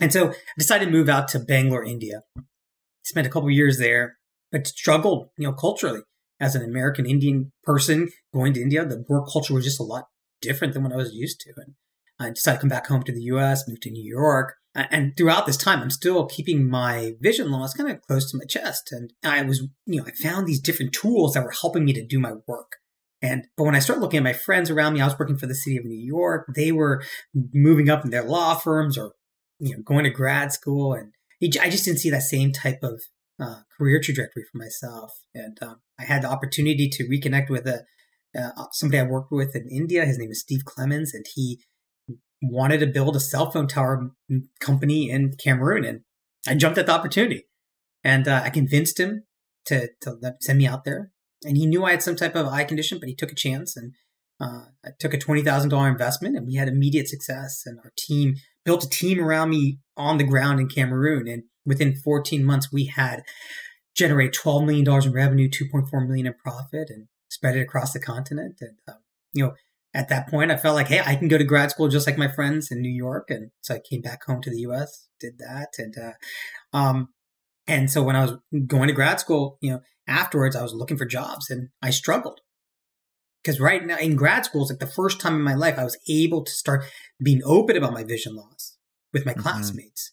And 0.00 0.12
so 0.12 0.30
I 0.30 0.34
decided 0.58 0.86
to 0.86 0.90
move 0.90 1.08
out 1.08 1.28
to 1.28 1.38
Bangalore, 1.38 1.84
India. 1.84 2.22
Spent 3.04 3.26
a 3.26 3.30
couple 3.30 3.50
years 3.50 3.78
there, 3.78 4.16
but 4.50 4.66
struggled, 4.66 5.28
you 5.36 5.46
know, 5.46 5.52
culturally 5.52 6.00
as 6.40 6.54
an 6.54 6.64
American 6.64 7.06
Indian 7.06 7.52
person 7.64 8.08
going 8.32 8.52
to 8.54 8.62
India. 8.62 8.84
The 8.84 9.04
work 9.08 9.28
culture 9.32 9.54
was 9.54 9.64
just 9.64 9.80
a 9.80 9.84
lot 9.84 10.04
different 10.40 10.74
than 10.74 10.82
what 10.82 10.92
I 10.92 10.96
was 10.96 11.12
used 11.12 11.40
to. 11.40 11.52
And 11.56 11.74
I 12.18 12.30
decided 12.30 12.58
to 12.58 12.60
come 12.62 12.68
back 12.68 12.86
home 12.86 13.02
to 13.04 13.12
the 13.12 13.22
US, 13.22 13.68
moved 13.68 13.82
to 13.82 13.90
New 13.90 14.04
York. 14.04 14.54
And 14.74 15.14
throughout 15.16 15.46
this 15.46 15.58
time, 15.58 15.80
I'm 15.80 15.90
still 15.90 16.26
keeping 16.26 16.68
my 16.68 17.12
vision 17.20 17.50
loss 17.50 17.74
kind 17.74 17.90
of 17.90 18.00
close 18.00 18.30
to 18.30 18.38
my 18.38 18.44
chest. 18.44 18.90
And 18.90 19.12
I 19.22 19.42
was, 19.42 19.68
you 19.86 20.00
know, 20.00 20.06
I 20.06 20.12
found 20.12 20.46
these 20.46 20.60
different 20.60 20.94
tools 20.94 21.34
that 21.34 21.44
were 21.44 21.52
helping 21.60 21.84
me 21.84 21.92
to 21.92 22.04
do 22.04 22.18
my 22.18 22.32
work. 22.46 22.76
And, 23.20 23.46
but 23.56 23.64
when 23.64 23.76
I 23.76 23.80
started 23.80 24.00
looking 24.00 24.18
at 24.18 24.24
my 24.24 24.32
friends 24.32 24.70
around 24.70 24.94
me, 24.94 25.00
I 25.00 25.04
was 25.04 25.18
working 25.18 25.36
for 25.36 25.46
the 25.46 25.54
city 25.54 25.76
of 25.76 25.84
New 25.84 25.94
York. 25.94 26.46
They 26.54 26.72
were 26.72 27.04
moving 27.52 27.90
up 27.90 28.04
in 28.04 28.10
their 28.10 28.24
law 28.24 28.54
firms 28.54 28.96
or, 28.96 29.12
you 29.58 29.76
know, 29.76 29.82
going 29.82 30.04
to 30.04 30.10
grad 30.10 30.52
school. 30.52 30.94
And 30.94 31.12
I 31.60 31.68
just 31.68 31.84
didn't 31.84 32.00
see 32.00 32.10
that 32.10 32.22
same 32.22 32.50
type 32.50 32.82
of 32.82 33.02
uh, 33.38 33.60
career 33.76 34.00
trajectory 34.02 34.44
for 34.50 34.58
myself. 34.58 35.12
And 35.34 35.58
um, 35.62 35.80
I 36.00 36.04
had 36.04 36.22
the 36.22 36.30
opportunity 36.30 36.88
to 36.88 37.04
reconnect 37.04 37.50
with 37.50 37.66
a, 37.66 37.84
uh, 38.36 38.64
somebody 38.72 38.98
I 38.98 39.04
worked 39.04 39.30
with 39.30 39.54
in 39.54 39.68
India. 39.68 40.04
His 40.04 40.18
name 40.18 40.30
is 40.30 40.40
Steve 40.40 40.64
Clemens, 40.64 41.12
and 41.12 41.26
he 41.34 41.60
wanted 42.42 42.80
to 42.80 42.86
build 42.86 43.16
a 43.16 43.20
cell 43.20 43.50
phone 43.50 43.68
tower 43.68 44.10
company 44.60 45.10
in 45.10 45.34
Cameroon. 45.42 45.84
And 45.84 46.00
I 46.46 46.54
jumped 46.54 46.78
at 46.78 46.86
the 46.86 46.92
opportunity, 46.92 47.44
and 48.02 48.26
uh, 48.26 48.42
I 48.44 48.50
convinced 48.50 48.98
him 48.98 49.24
to, 49.66 49.88
to 50.02 50.34
send 50.40 50.58
me 50.58 50.66
out 50.66 50.84
there. 50.84 51.12
And 51.44 51.56
he 51.56 51.66
knew 51.66 51.84
I 51.84 51.92
had 51.92 52.02
some 52.02 52.16
type 52.16 52.36
of 52.36 52.46
eye 52.46 52.64
condition, 52.64 52.98
but 52.98 53.08
he 53.08 53.14
took 53.14 53.32
a 53.32 53.36
chance 53.36 53.76
and 53.76 53.92
uh, 54.40 54.66
I 54.84 54.90
took 54.98 55.14
a 55.14 55.18
$20,000 55.18 55.90
investment 55.90 56.36
and 56.36 56.46
we 56.46 56.54
had 56.54 56.68
immediate 56.68 57.08
success. 57.08 57.62
And 57.66 57.78
our 57.84 57.92
team 57.96 58.34
built 58.64 58.84
a 58.84 58.88
team 58.88 59.20
around 59.20 59.50
me 59.50 59.78
on 59.96 60.18
the 60.18 60.24
ground 60.24 60.60
in 60.60 60.68
Cameroon. 60.68 61.28
And 61.28 61.44
within 61.64 61.94
14 61.96 62.44
months, 62.44 62.72
we 62.72 62.86
had 62.86 63.22
generated 63.96 64.34
$12 64.34 64.66
million 64.66 65.02
in 65.04 65.12
revenue, 65.12 65.48
2.4 65.48 66.06
million 66.06 66.26
in 66.26 66.34
profit 66.34 66.90
and 66.90 67.06
spread 67.28 67.56
it 67.56 67.60
across 67.62 67.92
the 67.92 68.00
continent. 68.00 68.56
And, 68.60 68.76
uh, 68.88 68.98
you 69.32 69.44
know, 69.44 69.52
at 69.94 70.08
that 70.08 70.28
point, 70.28 70.50
I 70.50 70.56
felt 70.56 70.74
like, 70.74 70.88
hey, 70.88 71.02
I 71.04 71.16
can 71.16 71.28
go 71.28 71.36
to 71.36 71.44
grad 71.44 71.70
school 71.70 71.88
just 71.88 72.06
like 72.06 72.16
my 72.16 72.28
friends 72.28 72.70
in 72.70 72.80
New 72.80 72.92
York. 72.92 73.28
And 73.28 73.50
so 73.60 73.74
I 73.74 73.80
came 73.80 74.00
back 74.00 74.24
home 74.24 74.40
to 74.42 74.50
the 74.50 74.60
US, 74.60 75.08
did 75.20 75.38
that. 75.38 75.74
And, 75.78 75.94
uh, 75.98 76.76
um, 76.76 77.08
and 77.66 77.90
so 77.90 78.02
when 78.02 78.16
I 78.16 78.22
was 78.22 78.38
going 78.66 78.88
to 78.88 78.94
grad 78.94 79.20
school, 79.20 79.58
you 79.60 79.70
know, 79.72 79.80
afterwards, 80.08 80.56
I 80.56 80.62
was 80.62 80.72
looking 80.72 80.96
for 80.96 81.04
jobs 81.04 81.50
and 81.50 81.68
I 81.82 81.90
struggled. 81.90 82.40
Because 83.42 83.60
right 83.60 83.84
now 83.84 83.98
in 83.98 84.16
grad 84.16 84.44
school, 84.44 84.62
it's 84.62 84.70
like 84.70 84.78
the 84.78 84.86
first 84.86 85.20
time 85.20 85.34
in 85.34 85.42
my 85.42 85.54
life 85.54 85.78
I 85.78 85.84
was 85.84 85.98
able 86.08 86.44
to 86.44 86.52
start 86.52 86.84
being 87.22 87.42
open 87.44 87.76
about 87.76 87.92
my 87.92 88.04
vision 88.04 88.36
loss 88.36 88.78
with 89.12 89.26
my 89.26 89.32
mm-hmm. 89.32 89.42
classmates. 89.42 90.12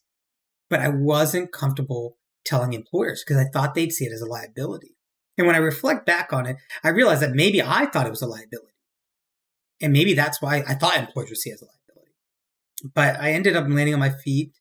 But 0.70 0.82
I 0.82 0.89
wasn't 0.89 1.52
comfortable 1.52 2.18
telling 2.44 2.74
employers 2.74 3.24
because 3.26 3.42
I 3.42 3.50
thought 3.50 3.76
they'd 3.76 3.92
see 3.92 4.06
it 4.06 4.13
as 4.13 4.22
a 4.22 4.26
liability. 4.26 4.96
And 5.38 5.48
when 5.48 5.56
I 5.56 5.60
reflect 5.60 6.06
back 6.06 6.34
on 6.34 6.46
it, 6.48 6.58
I 6.84 6.89
realized 6.89 7.22
that 7.22 7.32
maybe 7.32 7.62
I 7.62 7.86
thought 7.86 8.08
it 8.08 8.12
was 8.12 8.22
a 8.22 8.28
liability. 8.28 8.74
And 9.82 9.94
maybe 9.94 10.13
that's 10.13 10.42
why 10.42 10.63
I 10.68 10.74
thought 10.74 10.98
employers 10.98 11.30
would 11.30 11.38
see 11.38 11.52
it 11.52 11.54
as 11.54 11.62
a 11.62 11.65
liability. 11.65 12.13
But 12.94 13.20
I 13.22 13.32
ended 13.32 13.56
up 13.56 13.65
landing 13.68 13.94
on 13.94 14.00
my 14.00 14.10
feet 14.10 14.52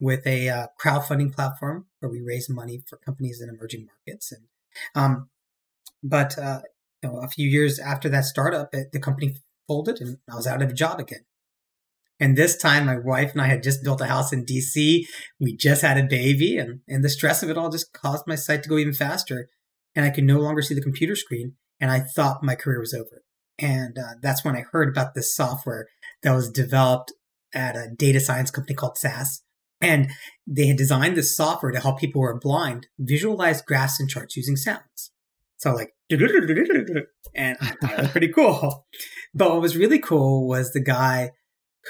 with 0.00 0.26
a 0.26 0.48
uh, 0.48 0.66
crowdfunding 0.82 1.34
platform 1.34 1.86
where 2.00 2.10
we 2.10 2.20
raise 2.20 2.48
money 2.48 2.82
for 2.88 2.98
companies 2.98 3.40
in 3.42 3.48
emerging 3.48 3.86
markets. 3.86 4.32
And 4.32 4.42
um, 4.94 5.30
but 6.02 6.38
uh, 6.38 6.60
you 7.02 7.10
know, 7.10 7.18
a 7.18 7.28
few 7.28 7.48
years 7.48 7.78
after 7.78 8.08
that 8.08 8.24
startup, 8.24 8.68
it, 8.72 8.92
the 8.92 9.00
company 9.00 9.36
folded, 9.66 10.00
and 10.00 10.18
I 10.30 10.36
was 10.36 10.46
out 10.46 10.62
of 10.62 10.70
a 10.70 10.74
job 10.74 11.00
again. 11.00 11.24
And 12.20 12.36
this 12.36 12.56
time, 12.56 12.86
my 12.86 12.98
wife 12.98 13.32
and 13.32 13.40
I 13.40 13.46
had 13.46 13.62
just 13.62 13.84
built 13.84 14.00
a 14.00 14.06
house 14.06 14.32
in 14.32 14.44
DC. 14.44 15.04
We 15.38 15.56
just 15.56 15.82
had 15.82 15.98
a 15.98 16.04
baby, 16.04 16.56
and, 16.58 16.80
and 16.88 17.04
the 17.04 17.08
stress 17.08 17.42
of 17.42 17.50
it 17.50 17.56
all 17.56 17.70
just 17.70 17.92
caused 17.92 18.24
my 18.26 18.34
sight 18.34 18.62
to 18.64 18.68
go 18.68 18.76
even 18.76 18.92
faster. 18.92 19.48
And 19.94 20.04
I 20.04 20.10
could 20.10 20.24
no 20.24 20.38
longer 20.38 20.62
see 20.62 20.74
the 20.74 20.82
computer 20.82 21.14
screen, 21.14 21.54
and 21.80 21.90
I 21.90 22.00
thought 22.00 22.42
my 22.42 22.54
career 22.54 22.80
was 22.80 22.94
over. 22.94 23.22
And 23.58 23.98
uh, 23.98 24.14
that's 24.22 24.44
when 24.44 24.56
I 24.56 24.64
heard 24.70 24.88
about 24.88 25.14
this 25.14 25.34
software 25.34 25.86
that 26.22 26.34
was 26.34 26.50
developed 26.50 27.12
at 27.54 27.76
a 27.76 27.88
data 27.96 28.20
science 28.20 28.50
company 28.50 28.74
called 28.74 28.98
SAS. 28.98 29.42
And 29.80 30.10
they 30.46 30.66
had 30.66 30.76
designed 30.76 31.16
this 31.16 31.36
software 31.36 31.72
to 31.72 31.80
help 31.80 32.00
people 32.00 32.20
who 32.20 32.26
are 32.26 32.38
blind 32.38 32.88
visualize 32.98 33.62
graphs 33.62 34.00
and 34.00 34.08
charts 34.08 34.36
using 34.36 34.56
sounds. 34.56 35.12
So 35.58 35.72
like, 35.72 35.92
and 37.34 37.56
I 37.60 37.66
thought 37.66 37.98
it 37.98 38.00
was 38.00 38.10
pretty 38.10 38.32
cool. 38.32 38.86
But 39.34 39.50
what 39.50 39.60
was 39.60 39.76
really 39.76 39.98
cool 39.98 40.48
was 40.48 40.72
the 40.72 40.82
guy 40.82 41.32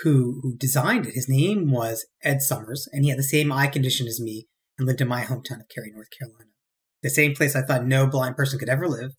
who, 0.03 0.41
who 0.43 0.57
designed 0.57 1.07
it. 1.07 1.15
His 1.15 1.29
name 1.29 1.71
was 1.71 2.07
Ed 2.23 2.43
Summers, 2.43 2.89
and 2.93 3.05
he 3.05 3.11
had 3.11 3.19
the 3.19 3.23
same 3.23 3.53
eye 3.53 3.67
condition 3.69 4.07
as 4.07 4.21
me 4.21 4.47
and 4.79 4.87
lived 4.87 5.01
in 5.01 5.09
my 5.09 5.23
hometown 5.23 5.61
of 5.61 5.69
Cary, 5.75 5.91
North 5.93 6.09
Carolina. 6.17 6.51
The 7.03 7.11
same 7.11 7.35
place 7.35 7.55
I 7.55 7.63
thought 7.63 7.87
no 7.87 8.07
blind 8.07 8.37
person 8.37 8.59
could 8.59 8.69
ever 8.69 8.89
live. 8.89 9.13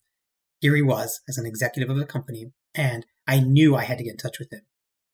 Here 0.60 0.76
he 0.76 0.82
was 0.82 1.20
as 1.28 1.38
an 1.38 1.46
executive 1.46 1.90
of 1.90 1.96
the 1.96 2.06
company, 2.06 2.52
and 2.74 3.06
I 3.26 3.40
knew 3.40 3.74
I 3.74 3.84
had 3.84 3.98
to 3.98 4.04
get 4.04 4.12
in 4.12 4.16
touch 4.18 4.38
with 4.38 4.52
him. 4.52 4.62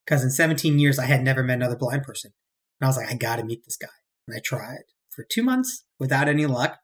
Because 0.04 0.22
in 0.22 0.30
17 0.30 0.78
years, 0.78 0.98
I 0.98 1.06
had 1.06 1.22
never 1.22 1.42
met 1.42 1.54
another 1.54 1.76
blind 1.76 2.04
person. 2.04 2.32
And 2.80 2.86
I 2.86 2.88
was 2.88 2.96
like, 2.96 3.10
I 3.10 3.14
got 3.14 3.36
to 3.36 3.44
meet 3.44 3.64
this 3.64 3.76
guy. 3.76 3.88
And 4.26 4.36
I 4.36 4.40
tried 4.44 4.84
for 5.10 5.24
two 5.28 5.42
months 5.42 5.84
without 5.98 6.28
any 6.28 6.46
luck. 6.46 6.78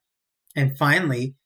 And 0.56 0.76
finally, 0.76 1.36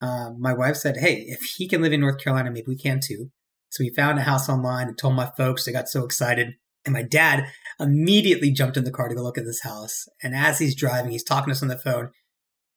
uh, 0.00 0.30
my 0.38 0.52
wife 0.52 0.76
said, 0.76 0.98
Hey, 0.98 1.24
if 1.26 1.40
he 1.56 1.68
can 1.68 1.82
live 1.82 1.92
in 1.92 2.00
North 2.00 2.18
Carolina, 2.18 2.50
maybe 2.50 2.66
we 2.68 2.76
can 2.76 3.00
too. 3.00 3.30
So 3.70 3.84
we 3.84 3.92
found 3.94 4.18
a 4.18 4.22
house 4.22 4.48
online 4.48 4.88
and 4.88 4.96
told 4.96 5.14
my 5.14 5.30
folks. 5.36 5.64
They 5.64 5.72
got 5.72 5.88
so 5.88 6.04
excited. 6.04 6.54
And 6.84 6.94
my 6.94 7.02
dad 7.02 7.48
immediately 7.78 8.50
jumped 8.50 8.76
in 8.76 8.84
the 8.84 8.90
car 8.90 9.08
to 9.08 9.14
go 9.14 9.22
look 9.22 9.36
at 9.36 9.44
this 9.44 9.62
house. 9.62 10.06
And 10.22 10.34
as 10.34 10.58
he's 10.58 10.74
driving, 10.74 11.10
he's 11.10 11.24
talking 11.24 11.46
to 11.46 11.52
us 11.52 11.62
on 11.62 11.68
the 11.68 11.76
phone 11.76 12.10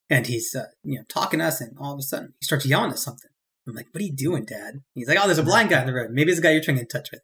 and 0.10 0.28
he's, 0.28 0.54
uh, 0.54 0.66
you 0.84 0.98
know, 0.98 1.06
talking 1.08 1.40
to 1.40 1.46
us. 1.46 1.62
And 1.62 1.78
all 1.80 1.94
of 1.94 2.00
a 2.00 2.04
sudden, 2.04 2.34
he 2.40 2.46
starts 2.46 2.66
yelling 2.66 2.92
at 2.92 3.00
something. 3.00 3.31
I'm 3.68 3.76
like, 3.76 3.88
What 3.92 4.02
are 4.02 4.06
you 4.06 4.16
doing, 4.16 4.46
dad? 4.46 4.82
he's 4.94 5.08
like, 5.08 5.18
Oh, 5.22 5.26
there's 5.26 5.38
a 5.38 5.44
blind 5.44 5.70
guy 5.70 5.80
on 5.80 5.88
the 5.88 5.94
road. 5.94 6.12
Maybe 6.12 6.32
it's 6.32 6.40
a 6.40 6.44
guy 6.44 6.52
you're 6.52 6.64
trying 6.64 6.78
to 6.78 6.84
get 6.84 6.94
in 6.94 7.02
touch 7.02 7.10
with. 7.12 7.22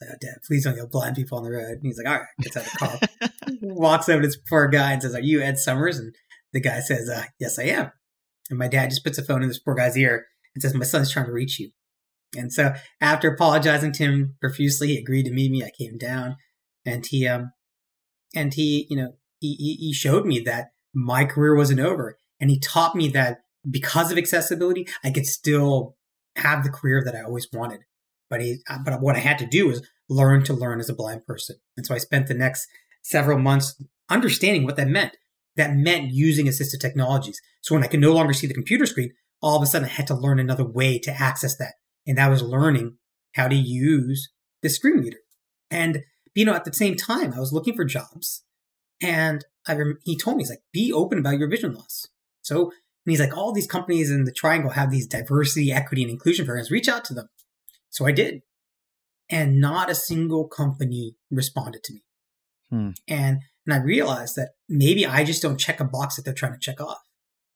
Like, 0.00 0.10
oh, 0.12 0.16
Dad, 0.20 0.34
please 0.46 0.64
don't 0.64 0.76
yell 0.76 0.88
blind 0.88 1.16
people 1.16 1.38
on 1.38 1.44
the 1.44 1.50
road. 1.50 1.78
And 1.78 1.82
he's 1.82 1.98
like, 1.98 2.06
all 2.06 2.18
right, 2.18 2.28
gets 2.42 2.56
out 2.56 2.66
of 2.66 2.72
the 2.72 2.78
car, 2.78 3.58
walks 3.62 4.08
over 4.08 4.20
to 4.20 4.28
this 4.28 4.36
poor 4.36 4.68
guy 4.68 4.92
and 4.92 5.02
says, 5.02 5.14
are 5.14 5.20
you 5.20 5.40
Ed 5.40 5.58
Summers? 5.58 5.98
And 5.98 6.14
the 6.52 6.60
guy 6.60 6.80
says, 6.80 7.08
uh, 7.08 7.24
yes, 7.40 7.58
I 7.58 7.64
am. 7.64 7.92
And 8.50 8.58
my 8.58 8.68
dad 8.68 8.90
just 8.90 9.04
puts 9.04 9.18
a 9.18 9.24
phone 9.24 9.42
in 9.42 9.48
this 9.48 9.58
poor 9.58 9.74
guy's 9.74 9.96
ear 9.96 10.26
and 10.54 10.62
says, 10.62 10.74
my 10.74 10.84
son's 10.84 11.10
trying 11.10 11.26
to 11.26 11.32
reach 11.32 11.58
you. 11.58 11.70
And 12.36 12.52
so 12.52 12.74
after 13.00 13.30
apologizing 13.30 13.92
to 13.92 14.04
him 14.04 14.36
profusely, 14.40 14.88
he 14.88 14.98
agreed 14.98 15.24
to 15.24 15.32
meet 15.32 15.50
me. 15.50 15.64
I 15.64 15.70
came 15.76 15.96
down 15.96 16.36
and 16.84 17.06
he, 17.06 17.26
um, 17.26 17.52
and 18.34 18.52
he, 18.52 18.86
you 18.90 18.96
know, 18.96 19.12
he, 19.40 19.54
he 19.54 19.92
showed 19.94 20.26
me 20.26 20.40
that 20.40 20.68
my 20.94 21.24
career 21.24 21.56
wasn't 21.56 21.80
over. 21.80 22.18
And 22.38 22.50
he 22.50 22.58
taught 22.58 22.94
me 22.94 23.08
that 23.10 23.38
because 23.70 24.12
of 24.12 24.18
accessibility, 24.18 24.86
I 25.04 25.10
could 25.10 25.26
still 25.26 25.96
have 26.36 26.64
the 26.64 26.70
career 26.70 27.02
that 27.04 27.14
I 27.14 27.22
always 27.22 27.48
wanted. 27.52 27.80
But 28.28 28.40
he, 28.40 28.58
uh, 28.68 28.78
but 28.84 29.00
what 29.00 29.16
I 29.16 29.20
had 29.20 29.38
to 29.38 29.46
do 29.46 29.68
was 29.68 29.86
learn 30.08 30.44
to 30.44 30.52
learn 30.52 30.80
as 30.80 30.88
a 30.88 30.94
blind 30.94 31.26
person. 31.26 31.56
And 31.76 31.86
so 31.86 31.94
I 31.94 31.98
spent 31.98 32.26
the 32.26 32.34
next 32.34 32.66
several 33.02 33.38
months 33.38 33.80
understanding 34.08 34.64
what 34.64 34.76
that 34.76 34.88
meant. 34.88 35.16
That 35.56 35.74
meant 35.74 36.12
using 36.12 36.46
assistive 36.46 36.80
technologies. 36.80 37.40
So 37.62 37.74
when 37.74 37.84
I 37.84 37.88
could 37.88 38.00
no 38.00 38.12
longer 38.12 38.32
see 38.32 38.46
the 38.46 38.54
computer 38.54 38.84
screen, 38.84 39.12
all 39.40 39.56
of 39.56 39.62
a 39.62 39.66
sudden 39.66 39.88
I 39.88 39.92
had 39.92 40.06
to 40.08 40.14
learn 40.14 40.38
another 40.38 40.66
way 40.66 40.98
to 41.00 41.10
access 41.10 41.56
that. 41.56 41.74
And 42.06 42.18
that 42.18 42.30
was 42.30 42.42
learning 42.42 42.98
how 43.34 43.48
to 43.48 43.54
use 43.54 44.30
the 44.62 44.68
screen 44.68 44.98
reader. 44.98 45.18
And, 45.70 46.04
you 46.34 46.44
know, 46.44 46.54
at 46.54 46.64
the 46.64 46.72
same 46.72 46.96
time, 46.96 47.32
I 47.32 47.40
was 47.40 47.52
looking 47.52 47.74
for 47.74 47.84
jobs. 47.84 48.44
And 49.00 49.44
I 49.66 49.76
he 50.04 50.16
told 50.16 50.36
me, 50.36 50.42
he's 50.42 50.50
like, 50.50 50.62
be 50.72 50.92
open 50.92 51.18
about 51.18 51.38
your 51.38 51.48
vision 51.48 51.74
loss. 51.74 52.06
So, 52.42 52.72
and 53.06 53.12
he's 53.12 53.20
like, 53.20 53.36
all 53.36 53.52
these 53.52 53.68
companies 53.68 54.10
in 54.10 54.24
the 54.24 54.32
triangle 54.32 54.70
have 54.70 54.90
these 54.90 55.06
diversity, 55.06 55.70
equity, 55.70 56.02
and 56.02 56.10
inclusion 56.10 56.44
programs. 56.44 56.72
Reach 56.72 56.88
out 56.88 57.04
to 57.04 57.14
them. 57.14 57.28
So 57.88 58.04
I 58.04 58.10
did. 58.10 58.42
And 59.30 59.60
not 59.60 59.88
a 59.88 59.94
single 59.94 60.48
company 60.48 61.14
responded 61.30 61.84
to 61.84 61.94
me. 61.94 62.02
Hmm. 62.70 62.90
And 63.06 63.38
and 63.64 63.74
I 63.74 63.78
realized 63.78 64.34
that 64.36 64.50
maybe 64.68 65.06
I 65.06 65.24
just 65.24 65.42
don't 65.42 65.58
check 65.58 65.80
a 65.80 65.84
box 65.84 66.16
that 66.16 66.24
they're 66.24 66.34
trying 66.34 66.52
to 66.52 66.58
check 66.58 66.80
off. 66.80 67.00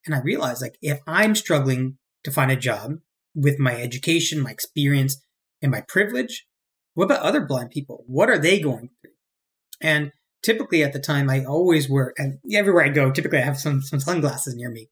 And 0.07 0.15
I 0.15 0.21
realized 0.21 0.63
like 0.63 0.77
if 0.81 1.01
I'm 1.07 1.35
struggling 1.35 1.99
to 2.25 2.31
find 2.31 2.51
a 2.51 2.57
job 2.57 2.93
with 3.35 3.59
my 3.59 3.75
education, 3.75 4.41
my 4.41 4.51
experience, 4.51 5.21
and 5.63 5.71
my 5.71 5.83
privilege, 5.89 6.47
what 6.95 7.05
about 7.05 7.23
other 7.23 7.45
blind 7.45 7.71
people? 7.71 8.05
What 8.07 8.31
are 8.31 8.39
they 8.39 8.61
going 8.61 8.91
through? 9.01 9.13
And 9.81 10.13
typically 10.43 10.83
at 10.85 10.93
the 10.93 11.01
time 11.01 11.29
I 11.29 11.45
always 11.45 11.89
wear 11.91 12.13
and 12.17 12.39
everywhere 12.53 12.85
I 12.85 12.89
go, 12.89 13.11
typically 13.11 13.39
I 13.39 13.45
have 13.45 13.59
some 13.59 13.83
some 13.83 14.01
sunglasses 14.01 14.55
near 14.55 14.71
me. 14.71 14.91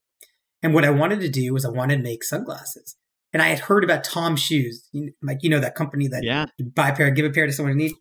And 0.61 0.73
what 0.73 0.85
I 0.85 0.89
wanted 0.89 1.21
to 1.21 1.29
do 1.29 1.53
was 1.53 1.65
I 1.65 1.69
wanted 1.69 1.97
to 1.97 2.03
make 2.03 2.23
sunglasses. 2.23 2.95
And 3.31 3.41
I 3.41 3.47
had 3.47 3.59
heard 3.59 3.83
about 3.83 4.03
TOMS 4.03 4.41
Shoes, 4.41 4.89
like 5.21 5.39
you 5.41 5.49
know 5.49 5.59
that 5.59 5.75
company 5.75 6.07
that 6.07 6.23
yeah. 6.23 6.45
buy 6.75 6.89
a 6.89 6.95
pair, 6.95 7.11
give 7.11 7.25
a 7.25 7.29
pair 7.29 7.45
to 7.45 7.53
someone 7.53 7.73
in 7.73 7.77
need. 7.77 7.93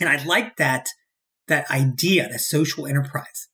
And 0.00 0.08
I 0.08 0.22
liked 0.24 0.58
that 0.58 0.88
that 1.48 1.70
idea, 1.70 2.28
that 2.28 2.40
social 2.40 2.86
enterprise. 2.86 3.48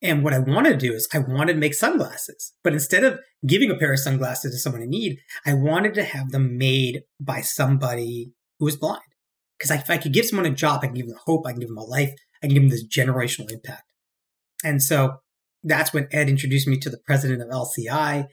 And 0.00 0.24
what 0.24 0.34
I 0.34 0.38
wanted 0.40 0.70
to 0.70 0.86
do 0.86 0.94
is 0.94 1.08
I 1.14 1.18
wanted 1.18 1.54
to 1.54 1.58
make 1.60 1.74
sunglasses, 1.74 2.52
but 2.64 2.72
instead 2.72 3.04
of 3.04 3.20
giving 3.46 3.70
a 3.70 3.76
pair 3.76 3.92
of 3.92 4.00
sunglasses 4.00 4.52
to 4.52 4.58
someone 4.58 4.82
in 4.82 4.90
need, 4.90 5.18
I 5.46 5.54
wanted 5.54 5.94
to 5.94 6.04
have 6.04 6.30
them 6.30 6.58
made 6.58 7.02
by 7.20 7.40
somebody 7.40 8.32
who 8.58 8.64
was 8.64 8.76
blind. 8.76 9.02
Because 9.58 9.70
if 9.80 9.90
I 9.90 9.98
could 9.98 10.12
give 10.12 10.26
someone 10.26 10.46
a 10.46 10.50
job, 10.50 10.80
I 10.82 10.86
can 10.86 10.96
give 10.96 11.06
them 11.06 11.18
hope, 11.24 11.46
I 11.46 11.52
can 11.52 11.60
give 11.60 11.68
them 11.68 11.78
a 11.78 11.84
life, 11.84 12.12
I 12.42 12.46
can 12.46 12.54
give 12.54 12.62
them 12.64 12.70
this 12.70 12.86
generational 12.86 13.50
impact. 13.50 13.84
And 14.64 14.82
so 14.82 15.18
that's 15.64 15.92
when 15.92 16.08
Ed 16.10 16.28
introduced 16.28 16.66
me 16.66 16.78
to 16.78 16.90
the 16.90 16.98
president 16.98 17.42
of 17.42 17.48
LCI 17.48 18.28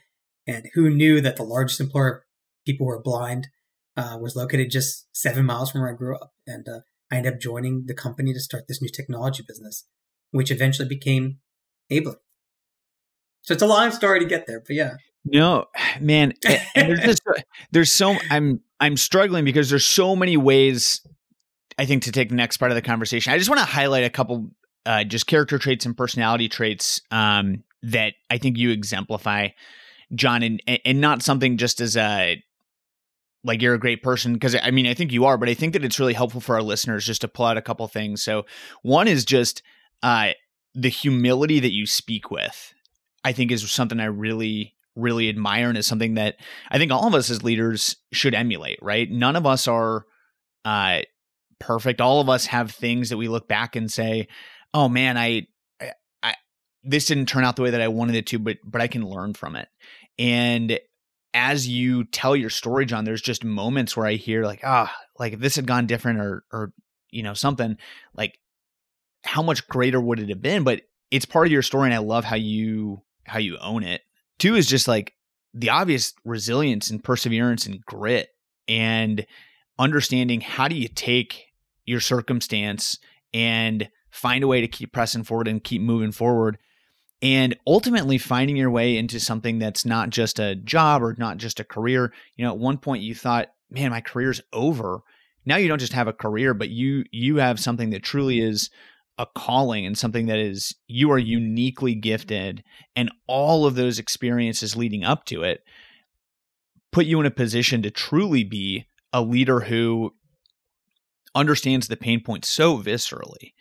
and 0.47 0.69
who 0.73 0.89
knew 0.89 1.21
that 1.21 1.37
the 1.37 1.43
largest 1.43 1.79
employer 1.79 2.09
of 2.09 2.21
people 2.65 2.87
who 2.87 2.91
are 2.91 3.01
blind 3.01 3.47
uh, 3.95 4.17
was 4.19 4.35
located 4.35 4.71
just 4.71 5.07
seven 5.15 5.45
miles 5.45 5.71
from 5.71 5.81
where 5.81 5.91
I 5.91 5.95
grew 5.95 6.15
up. 6.15 6.33
And 6.47 6.67
uh, 6.67 6.79
I 7.11 7.17
ended 7.17 7.33
up 7.33 7.39
joining 7.39 7.85
the 7.85 7.93
company 7.93 8.33
to 8.33 8.39
start 8.39 8.67
this 8.67 8.81
new 8.81 8.89
technology 8.89 9.43
business, 9.47 9.85
which 10.31 10.51
eventually 10.51 10.87
became 10.87 11.39
Abler. 11.91 12.15
So 13.43 13.53
it's 13.53 13.63
a 13.63 13.67
long 13.67 13.91
story 13.91 14.19
to 14.19 14.25
get 14.25 14.47
there, 14.47 14.61
but 14.65 14.75
yeah. 14.75 14.95
No, 15.25 15.65
man, 15.99 16.33
there's 16.75 17.01
just 17.01 17.21
there's 17.71 17.91
so 17.91 18.15
I'm 18.29 18.61
I'm 18.79 18.95
struggling 18.95 19.43
because 19.43 19.69
there's 19.69 19.85
so 19.85 20.15
many 20.15 20.37
ways 20.37 21.05
I 21.77 21.85
think 21.85 22.03
to 22.03 22.11
take 22.11 22.29
the 22.29 22.35
next 22.35 22.57
part 22.57 22.71
of 22.71 22.75
the 22.75 22.81
conversation. 22.81 23.33
I 23.33 23.37
just 23.37 23.49
want 23.49 23.59
to 23.59 23.65
highlight 23.65 24.03
a 24.03 24.09
couple 24.09 24.51
uh, 24.85 25.03
just 25.03 25.27
character 25.27 25.57
traits 25.57 25.85
and 25.85 25.95
personality 25.95 26.49
traits 26.49 27.01
um, 27.11 27.63
that 27.83 28.13
I 28.29 28.37
think 28.37 28.57
you 28.57 28.71
exemplify 28.71 29.49
John, 30.13 30.43
and 30.43 30.61
and 30.85 31.01
not 31.01 31.21
something 31.21 31.57
just 31.57 31.81
as 31.81 31.95
a 31.95 32.41
like 33.43 33.61
you're 33.61 33.75
a 33.75 33.79
great 33.79 34.03
person 34.03 34.33
because 34.33 34.55
I 34.55 34.71
mean 34.71 34.87
I 34.87 34.93
think 34.93 35.11
you 35.11 35.25
are, 35.25 35.37
but 35.37 35.49
I 35.49 35.53
think 35.53 35.73
that 35.73 35.85
it's 35.85 35.99
really 35.99 36.13
helpful 36.13 36.41
for 36.41 36.55
our 36.55 36.63
listeners 36.63 37.05
just 37.05 37.21
to 37.21 37.27
pull 37.27 37.45
out 37.45 37.57
a 37.57 37.61
couple 37.61 37.87
things. 37.87 38.23
So 38.23 38.45
one 38.81 39.07
is 39.07 39.23
just 39.25 39.61
uh, 40.03 40.31
the 40.73 40.89
humility 40.89 41.59
that 41.59 41.73
you 41.73 41.85
speak 41.85 42.31
with. 42.31 42.73
I 43.23 43.33
think 43.33 43.51
is 43.51 43.69
something 43.71 43.99
I 43.99 44.05
really 44.05 44.75
really 44.95 45.29
admire 45.29 45.69
and 45.69 45.77
is 45.77 45.87
something 45.87 46.15
that 46.15 46.35
I 46.69 46.77
think 46.77 46.91
all 46.91 47.07
of 47.07 47.13
us 47.13 47.29
as 47.29 47.43
leaders 47.43 47.95
should 48.11 48.33
emulate, 48.33 48.79
right? 48.81 49.09
None 49.09 49.35
of 49.35 49.45
us 49.45 49.67
are 49.67 50.05
uh, 50.65 50.99
perfect. 51.59 52.01
All 52.01 52.21
of 52.21 52.29
us 52.29 52.47
have 52.47 52.71
things 52.71 53.09
that 53.09 53.17
we 53.17 53.27
look 53.27 53.47
back 53.47 53.75
and 53.75 53.91
say, 53.91 54.27
"Oh 54.73 54.89
man, 54.89 55.17
I, 55.17 55.47
I, 55.81 55.93
I 56.23 56.35
this 56.83 57.05
didn't 57.05 57.27
turn 57.27 57.43
out 57.43 57.55
the 57.55 57.61
way 57.61 57.71
that 57.71 57.81
I 57.81 57.87
wanted 57.87 58.15
it 58.15 58.27
to, 58.27 58.39
but 58.39 58.57
but 58.63 58.81
I 58.81 58.87
can 58.87 59.03
learn 59.03 59.33
from 59.33 59.55
it." 59.55 59.67
And 60.17 60.79
as 61.33 61.67
you 61.67 62.03
tell 62.05 62.35
your 62.35 62.49
story, 62.49 62.85
John, 62.85 63.05
there's 63.05 63.21
just 63.21 63.43
moments 63.43 63.95
where 63.95 64.07
I 64.07 64.13
hear 64.13 64.43
like, 64.43 64.61
ah, 64.63 64.93
like 65.17 65.33
if 65.33 65.39
this 65.39 65.55
had 65.55 65.67
gone 65.67 65.87
different 65.87 66.19
or 66.19 66.43
or 66.51 66.73
you 67.11 67.23
know 67.23 67.33
something 67.33 67.77
like 68.15 68.39
how 69.23 69.41
much 69.41 69.67
greater 69.67 69.99
would 69.99 70.19
it 70.19 70.29
have 70.29 70.41
been? 70.41 70.63
But 70.63 70.81
it's 71.11 71.25
part 71.25 71.47
of 71.47 71.51
your 71.51 71.61
story, 71.61 71.87
and 71.87 71.93
I 71.93 71.99
love 71.99 72.25
how 72.25 72.35
you 72.35 73.01
how 73.25 73.39
you 73.39 73.57
own 73.59 73.83
it. 73.83 74.01
Two 74.37 74.55
is 74.55 74.67
just 74.67 74.87
like 74.87 75.13
the 75.53 75.69
obvious 75.69 76.13
resilience 76.23 76.89
and 76.89 77.03
perseverance 77.03 77.65
and 77.65 77.83
grit 77.85 78.29
and 78.67 79.25
understanding 79.77 80.41
how 80.41 80.67
do 80.67 80.75
you 80.75 80.87
take 80.87 81.45
your 81.85 81.99
circumstance 81.99 82.99
and 83.33 83.89
find 84.11 84.43
a 84.43 84.47
way 84.47 84.61
to 84.61 84.67
keep 84.67 84.91
pressing 84.91 85.23
forward 85.23 85.47
and 85.47 85.63
keep 85.63 85.81
moving 85.81 86.11
forward. 86.11 86.57
And 87.21 87.57
ultimately 87.67 88.17
finding 88.17 88.55
your 88.55 88.71
way 88.71 88.97
into 88.97 89.19
something 89.19 89.59
that's 89.59 89.85
not 89.85 90.09
just 90.09 90.39
a 90.39 90.55
job 90.55 91.03
or 91.03 91.15
not 91.17 91.37
just 91.37 91.59
a 91.59 91.65
career. 91.65 92.13
You 92.35 92.45
know 92.45 92.51
at 92.51 92.59
one 92.59 92.77
point 92.77 93.03
you 93.03 93.13
thought 93.13 93.49
man 93.69 93.91
my 93.91 94.01
career's 94.01 94.41
over. 94.53 95.01
Now 95.45 95.57
you 95.57 95.67
don't 95.67 95.79
just 95.79 95.93
have 95.93 96.07
a 96.07 96.13
career 96.13 96.53
but 96.53 96.69
you 96.69 97.03
you 97.11 97.37
have 97.37 97.59
something 97.59 97.89
that 97.89 98.03
truly 98.03 98.39
is 98.39 98.69
a 99.19 99.27
calling 99.35 99.85
and 99.85 99.97
something 99.97 100.27
that 100.27 100.39
is 100.39 100.73
you 100.87 101.11
are 101.11 101.19
uniquely 101.19 101.93
gifted 101.93 102.63
and 102.95 103.11
all 103.27 103.65
of 103.65 103.75
those 103.75 103.99
experiences 103.99 104.77
leading 104.77 105.03
up 105.03 105.25
to 105.25 105.43
it 105.43 105.61
put 106.91 107.05
you 107.05 107.19
in 107.19 107.25
a 107.25 107.31
position 107.31 107.81
to 107.81 107.91
truly 107.91 108.45
be 108.45 108.85
a 109.11 109.21
leader 109.21 109.59
who 109.59 110.13
understands 111.35 111.89
the 111.89 111.97
pain 111.97 112.23
point 112.23 112.45
so 112.45 112.77
viscerally 112.77 113.51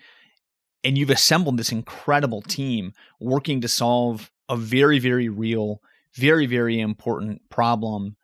and 0.85 0.97
you've 0.97 1.11
assembled 1.11 1.57
this 1.57 1.73
incredible 1.73 2.43
team 2.43 2.93
working 3.21 3.61
to 3.61 3.69
solve 3.69 4.31
a 4.49 4.57
very 4.57 4.99
very 4.99 5.29
real 5.29 5.81
very 6.15 6.47
very 6.47 6.81
important 6.81 7.41
problem. 7.51 8.17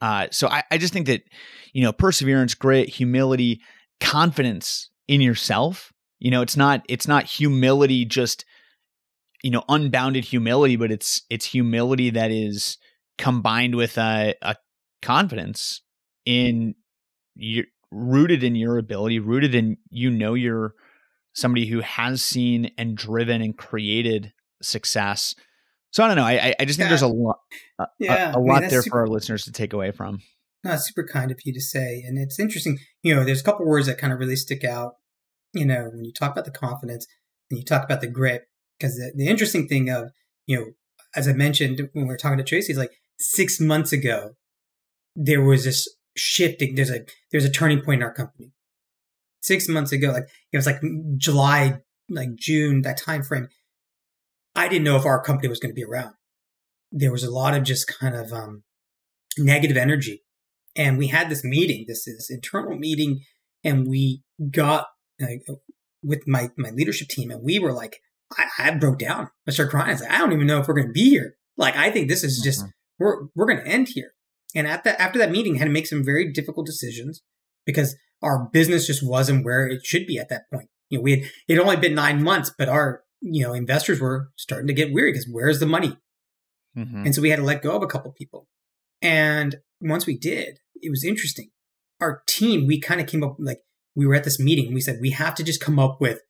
Uh, 0.00 0.28
so 0.30 0.48
I, 0.48 0.62
I 0.70 0.78
just 0.78 0.92
think 0.92 1.06
that 1.06 1.22
you 1.72 1.82
know 1.82 1.92
perseverance 1.92 2.54
grit 2.54 2.88
humility 2.88 3.60
confidence 4.00 4.90
in 5.08 5.20
yourself 5.20 5.92
you 6.20 6.30
know, 6.30 6.42
it's 6.42 6.56
not 6.56 6.84
it's 6.88 7.08
not 7.08 7.24
humility 7.24 8.04
just 8.04 8.44
you 9.42 9.50
know 9.50 9.64
unbounded 9.68 10.26
humility, 10.26 10.76
but 10.76 10.92
it's 10.92 11.22
it's 11.30 11.46
humility 11.46 12.10
that 12.10 12.30
is 12.30 12.76
combined 13.18 13.74
with 13.74 13.98
a, 13.98 14.34
a 14.42 14.54
confidence 15.02 15.80
in 16.26 16.74
your 17.34 17.64
rooted 17.90 18.44
in 18.44 18.54
your 18.54 18.76
ability, 18.76 19.18
rooted 19.18 19.54
in 19.54 19.78
you 19.90 20.10
know 20.10 20.34
you're 20.34 20.74
somebody 21.32 21.66
who 21.66 21.80
has 21.80 22.22
seen 22.22 22.72
and 22.76 22.96
driven 22.96 23.42
and 23.42 23.56
created 23.56 24.32
success. 24.62 25.34
So 25.92 26.04
I 26.04 26.08
don't 26.08 26.16
know. 26.16 26.24
I 26.24 26.54
I 26.58 26.64
just 26.64 26.78
think 26.78 26.86
yeah. 26.86 26.88
there's 26.88 27.02
a 27.02 27.08
lot 27.08 27.38
a, 27.78 27.86
yeah. 27.98 28.32
a, 28.32 28.38
a 28.38 28.40
lot 28.40 28.60
mean, 28.60 28.70
there 28.70 28.82
super, 28.82 28.90
for 28.90 29.00
our 29.00 29.08
listeners 29.08 29.44
to 29.44 29.52
take 29.52 29.72
away 29.72 29.90
from. 29.90 30.20
No, 30.62 30.76
super 30.76 31.06
kind 31.06 31.30
of 31.30 31.40
you 31.44 31.52
to 31.54 31.60
say, 31.60 32.02
and 32.06 32.18
it's 32.18 32.38
interesting. 32.38 32.78
You 33.02 33.14
know, 33.14 33.24
there's 33.24 33.40
a 33.40 33.44
couple 33.44 33.66
words 33.66 33.86
that 33.86 33.98
kind 33.98 34.12
of 34.12 34.18
really 34.18 34.36
stick 34.36 34.62
out 34.64 34.94
you 35.52 35.66
know, 35.66 35.90
when 35.92 36.04
you 36.04 36.12
talk 36.12 36.32
about 36.32 36.44
the 36.44 36.50
confidence 36.50 37.06
and 37.50 37.58
you 37.58 37.64
talk 37.64 37.84
about 37.84 38.00
the 38.00 38.06
grit, 38.06 38.42
because 38.78 38.96
the, 38.96 39.12
the 39.14 39.28
interesting 39.28 39.66
thing 39.66 39.90
of, 39.90 40.10
you 40.46 40.56
know, 40.56 40.66
as 41.14 41.26
I 41.26 41.32
mentioned 41.32 41.80
when 41.92 42.04
we 42.06 42.08
were 42.08 42.16
talking 42.16 42.38
to 42.38 42.44
Tracy, 42.44 42.72
is 42.72 42.78
like 42.78 42.92
six 43.18 43.60
months 43.60 43.92
ago, 43.92 44.32
there 45.16 45.42
was 45.42 45.64
this 45.64 45.88
shifting. 46.16 46.74
There's 46.74 46.90
a 46.90 47.00
there's 47.32 47.44
a 47.44 47.50
turning 47.50 47.82
point 47.82 48.00
in 48.00 48.04
our 48.04 48.14
company. 48.14 48.52
Six 49.42 49.68
months 49.68 49.92
ago, 49.92 50.10
like 50.10 50.28
it 50.52 50.56
was 50.56 50.66
like 50.66 50.80
July, 51.16 51.78
like 52.08 52.34
June, 52.36 52.82
that 52.82 52.98
time 52.98 53.22
frame. 53.22 53.48
I 54.54 54.68
didn't 54.68 54.84
know 54.84 54.96
if 54.96 55.06
our 55.06 55.22
company 55.22 55.48
was 55.48 55.60
going 55.60 55.70
to 55.70 55.74
be 55.74 55.84
around. 55.84 56.14
There 56.92 57.12
was 57.12 57.24
a 57.24 57.30
lot 57.30 57.54
of 57.54 57.62
just 57.62 57.86
kind 57.86 58.14
of 58.14 58.32
um, 58.32 58.64
negative 59.38 59.76
energy, 59.76 60.24
and 60.76 60.98
we 60.98 61.06
had 61.06 61.30
this 61.30 61.44
meeting, 61.44 61.84
this 61.88 62.06
is 62.06 62.28
internal 62.30 62.76
meeting, 62.76 63.20
and 63.64 63.88
we 63.88 64.22
got 64.50 64.86
like, 65.20 65.42
with 66.02 66.26
my 66.26 66.50
my 66.56 66.70
leadership 66.70 67.08
team, 67.08 67.30
and 67.30 67.42
we 67.42 67.58
were 67.58 67.72
like, 67.72 68.00
I, 68.36 68.44
I 68.58 68.70
broke 68.72 68.98
down. 68.98 69.28
I 69.46 69.50
started 69.52 69.70
crying. 69.70 69.88
I 69.88 69.92
was 69.92 70.00
like, 70.02 70.10
I 70.10 70.18
don't 70.18 70.32
even 70.32 70.46
know 70.46 70.60
if 70.60 70.68
we're 70.68 70.74
going 70.74 70.88
to 70.88 70.92
be 70.92 71.10
here. 71.10 71.36
Like, 71.56 71.76
I 71.76 71.90
think 71.90 72.08
this 72.08 72.24
is 72.24 72.40
just 72.42 72.60
mm-hmm. 72.60 72.70
we're 72.98 73.26
we're 73.34 73.46
going 73.46 73.64
to 73.64 73.66
end 73.66 73.88
here. 73.92 74.12
And 74.54 74.66
at 74.66 74.84
that 74.84 75.00
after 75.00 75.18
that 75.18 75.30
meeting, 75.30 75.56
I 75.56 75.58
had 75.58 75.64
to 75.66 75.70
make 75.70 75.86
some 75.86 76.04
very 76.04 76.30
difficult 76.32 76.66
decisions 76.66 77.22
because 77.66 77.96
our 78.22 78.48
business 78.52 78.86
just 78.86 79.06
wasn't 79.06 79.44
where 79.44 79.66
it 79.66 79.84
should 79.84 80.06
be 80.06 80.18
at 80.18 80.28
that 80.28 80.50
point. 80.52 80.68
You 80.88 80.98
know, 80.98 81.02
we 81.02 81.12
had 81.12 81.30
it 81.48 81.58
only 81.58 81.76
been 81.76 81.94
nine 81.94 82.22
months, 82.22 82.52
but 82.56 82.68
our 82.68 83.02
you 83.20 83.46
know 83.46 83.52
investors 83.52 84.00
were 84.00 84.30
starting 84.36 84.66
to 84.66 84.74
get 84.74 84.92
weary 84.92 85.12
because 85.12 85.28
where's 85.30 85.60
the 85.60 85.66
money? 85.66 85.96
Mm-hmm. 86.76 87.06
And 87.06 87.14
so 87.14 87.22
we 87.22 87.30
had 87.30 87.36
to 87.36 87.44
let 87.44 87.62
go 87.62 87.76
of 87.76 87.82
a 87.82 87.86
couple 87.86 88.12
people. 88.12 88.46
And 89.02 89.56
once 89.80 90.06
we 90.06 90.16
did, 90.16 90.58
it 90.76 90.90
was 90.90 91.04
interesting. 91.04 91.50
Our 92.00 92.22
team, 92.26 92.66
we 92.66 92.80
kind 92.80 93.00
of 93.00 93.06
came 93.06 93.24
up 93.24 93.36
like 93.38 93.60
we 93.94 94.06
were 94.06 94.14
at 94.14 94.24
this 94.24 94.38
meeting 94.38 94.66
and 94.66 94.74
we 94.74 94.80
said 94.80 94.98
we 95.00 95.10
have 95.10 95.34
to 95.36 95.44
just 95.44 95.60
come 95.60 95.78
up 95.78 96.00
with 96.00 96.20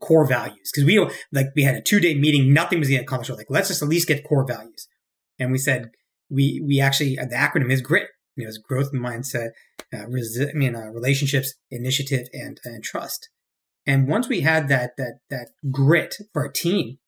core 0.00 0.26
values 0.26 0.70
because 0.72 0.84
we 0.84 0.94
don't 0.94 1.12
like 1.32 1.46
we 1.56 1.62
had 1.62 1.74
a 1.74 1.80
two 1.80 1.98
day 1.98 2.14
meeting 2.14 2.52
nothing 2.52 2.78
was 2.78 2.88
getting 2.88 3.04
accomplished 3.04 3.30
we're 3.30 3.36
like 3.36 3.46
let's 3.48 3.68
just 3.68 3.82
at 3.82 3.88
least 3.88 4.06
get 4.06 4.22
core 4.22 4.46
values 4.46 4.86
and 5.38 5.50
we 5.50 5.58
said 5.58 5.90
we 6.30 6.62
we 6.66 6.78
actually 6.78 7.16
the 7.16 7.34
acronym 7.34 7.72
is 7.72 7.80
grit 7.80 8.08
you 8.38 8.44
know 8.44 8.48
it's 8.48 8.58
growth 8.58 8.92
mindset 8.92 9.50
uh, 9.92 10.06
resi- 10.06 10.50
I 10.50 10.54
mean 10.54 10.74
uh, 10.74 10.86
relationships 10.86 11.54
initiative 11.70 12.28
and 12.32 12.58
and 12.64 12.82
trust 12.82 13.28
and 13.86 14.08
once 14.08 14.28
we 14.28 14.40
had 14.40 14.68
that 14.68 14.92
that 14.96 15.18
that 15.28 15.48
grit 15.70 16.16
for 16.32 16.42
our 16.42 16.52
team 16.52 16.98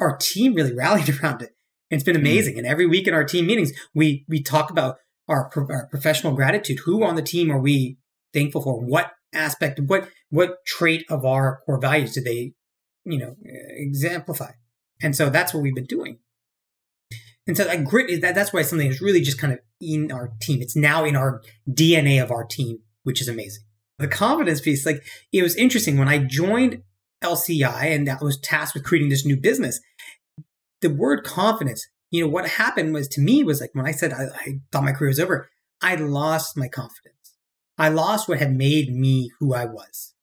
our 0.00 0.16
team 0.16 0.54
really 0.54 0.74
rallied 0.82 1.22
around 1.22 1.42
it 1.42 1.50
and 1.90 1.98
it's 1.98 2.04
been 2.04 2.16
mm-hmm. 2.16 2.24
amazing 2.24 2.52
mm-hmm. 2.54 2.60
and 2.60 2.68
every 2.68 2.86
week 2.86 3.06
in 3.06 3.14
our 3.14 3.24
team 3.24 3.46
meetings 3.46 3.72
we 3.94 4.24
we 4.28 4.42
talk 4.42 4.70
about 4.70 4.96
our, 5.28 5.50
our 5.56 5.88
professional 5.90 6.34
gratitude 6.34 6.80
who 6.84 7.04
on 7.04 7.16
the 7.16 7.22
team 7.22 7.50
are 7.50 7.60
we 7.60 7.98
thankful 8.32 8.62
for? 8.62 8.80
What 8.80 9.12
aspect, 9.34 9.80
what 9.86 10.08
what 10.30 10.64
trait 10.66 11.04
of 11.10 11.24
our 11.24 11.60
core 11.64 11.80
values 11.80 12.14
do 12.14 12.20
they, 12.20 12.52
you 13.04 13.18
know, 13.18 13.36
exemplify? 13.44 14.52
And 15.02 15.16
so 15.16 15.30
that's 15.30 15.52
what 15.52 15.62
we've 15.62 15.74
been 15.74 15.84
doing. 15.84 16.18
And 17.46 17.56
so 17.56 17.64
that 17.64 17.84
grit 17.84 18.08
is 18.08 18.20
that 18.20 18.34
that's 18.34 18.52
why 18.52 18.62
something 18.62 18.88
is 18.88 19.00
really 19.00 19.20
just 19.20 19.38
kind 19.38 19.52
of 19.52 19.58
in 19.80 20.12
our 20.12 20.32
team. 20.40 20.62
It's 20.62 20.76
now 20.76 21.04
in 21.04 21.16
our 21.16 21.42
DNA 21.68 22.22
of 22.22 22.30
our 22.30 22.44
team, 22.44 22.78
which 23.02 23.20
is 23.20 23.28
amazing. 23.28 23.64
The 23.98 24.08
confidence 24.08 24.60
piece, 24.60 24.86
like 24.86 25.02
it 25.32 25.42
was 25.42 25.56
interesting 25.56 25.98
when 25.98 26.08
I 26.08 26.18
joined 26.18 26.82
LCI 27.22 27.94
and 27.94 28.08
I 28.08 28.18
was 28.20 28.38
tasked 28.38 28.74
with 28.74 28.84
creating 28.84 29.08
this 29.08 29.26
new 29.26 29.36
business. 29.36 29.80
The 30.80 30.90
word 30.90 31.24
confidence, 31.24 31.86
you 32.10 32.22
know, 32.22 32.28
what 32.28 32.48
happened 32.48 32.94
was 32.94 33.08
to 33.08 33.20
me 33.20 33.44
was 33.44 33.60
like 33.60 33.70
when 33.74 33.86
I 33.86 33.92
said 33.92 34.12
I, 34.12 34.24
I 34.24 34.60
thought 34.70 34.84
my 34.84 34.92
career 34.92 35.10
was 35.10 35.20
over, 35.20 35.48
I 35.80 35.96
lost 35.96 36.56
my 36.56 36.68
confidence. 36.68 37.12
I 37.78 37.88
lost 37.88 38.28
what 38.28 38.38
had 38.38 38.54
made 38.54 38.94
me 38.94 39.30
who 39.40 39.54
I 39.54 39.64
was. 39.64 40.14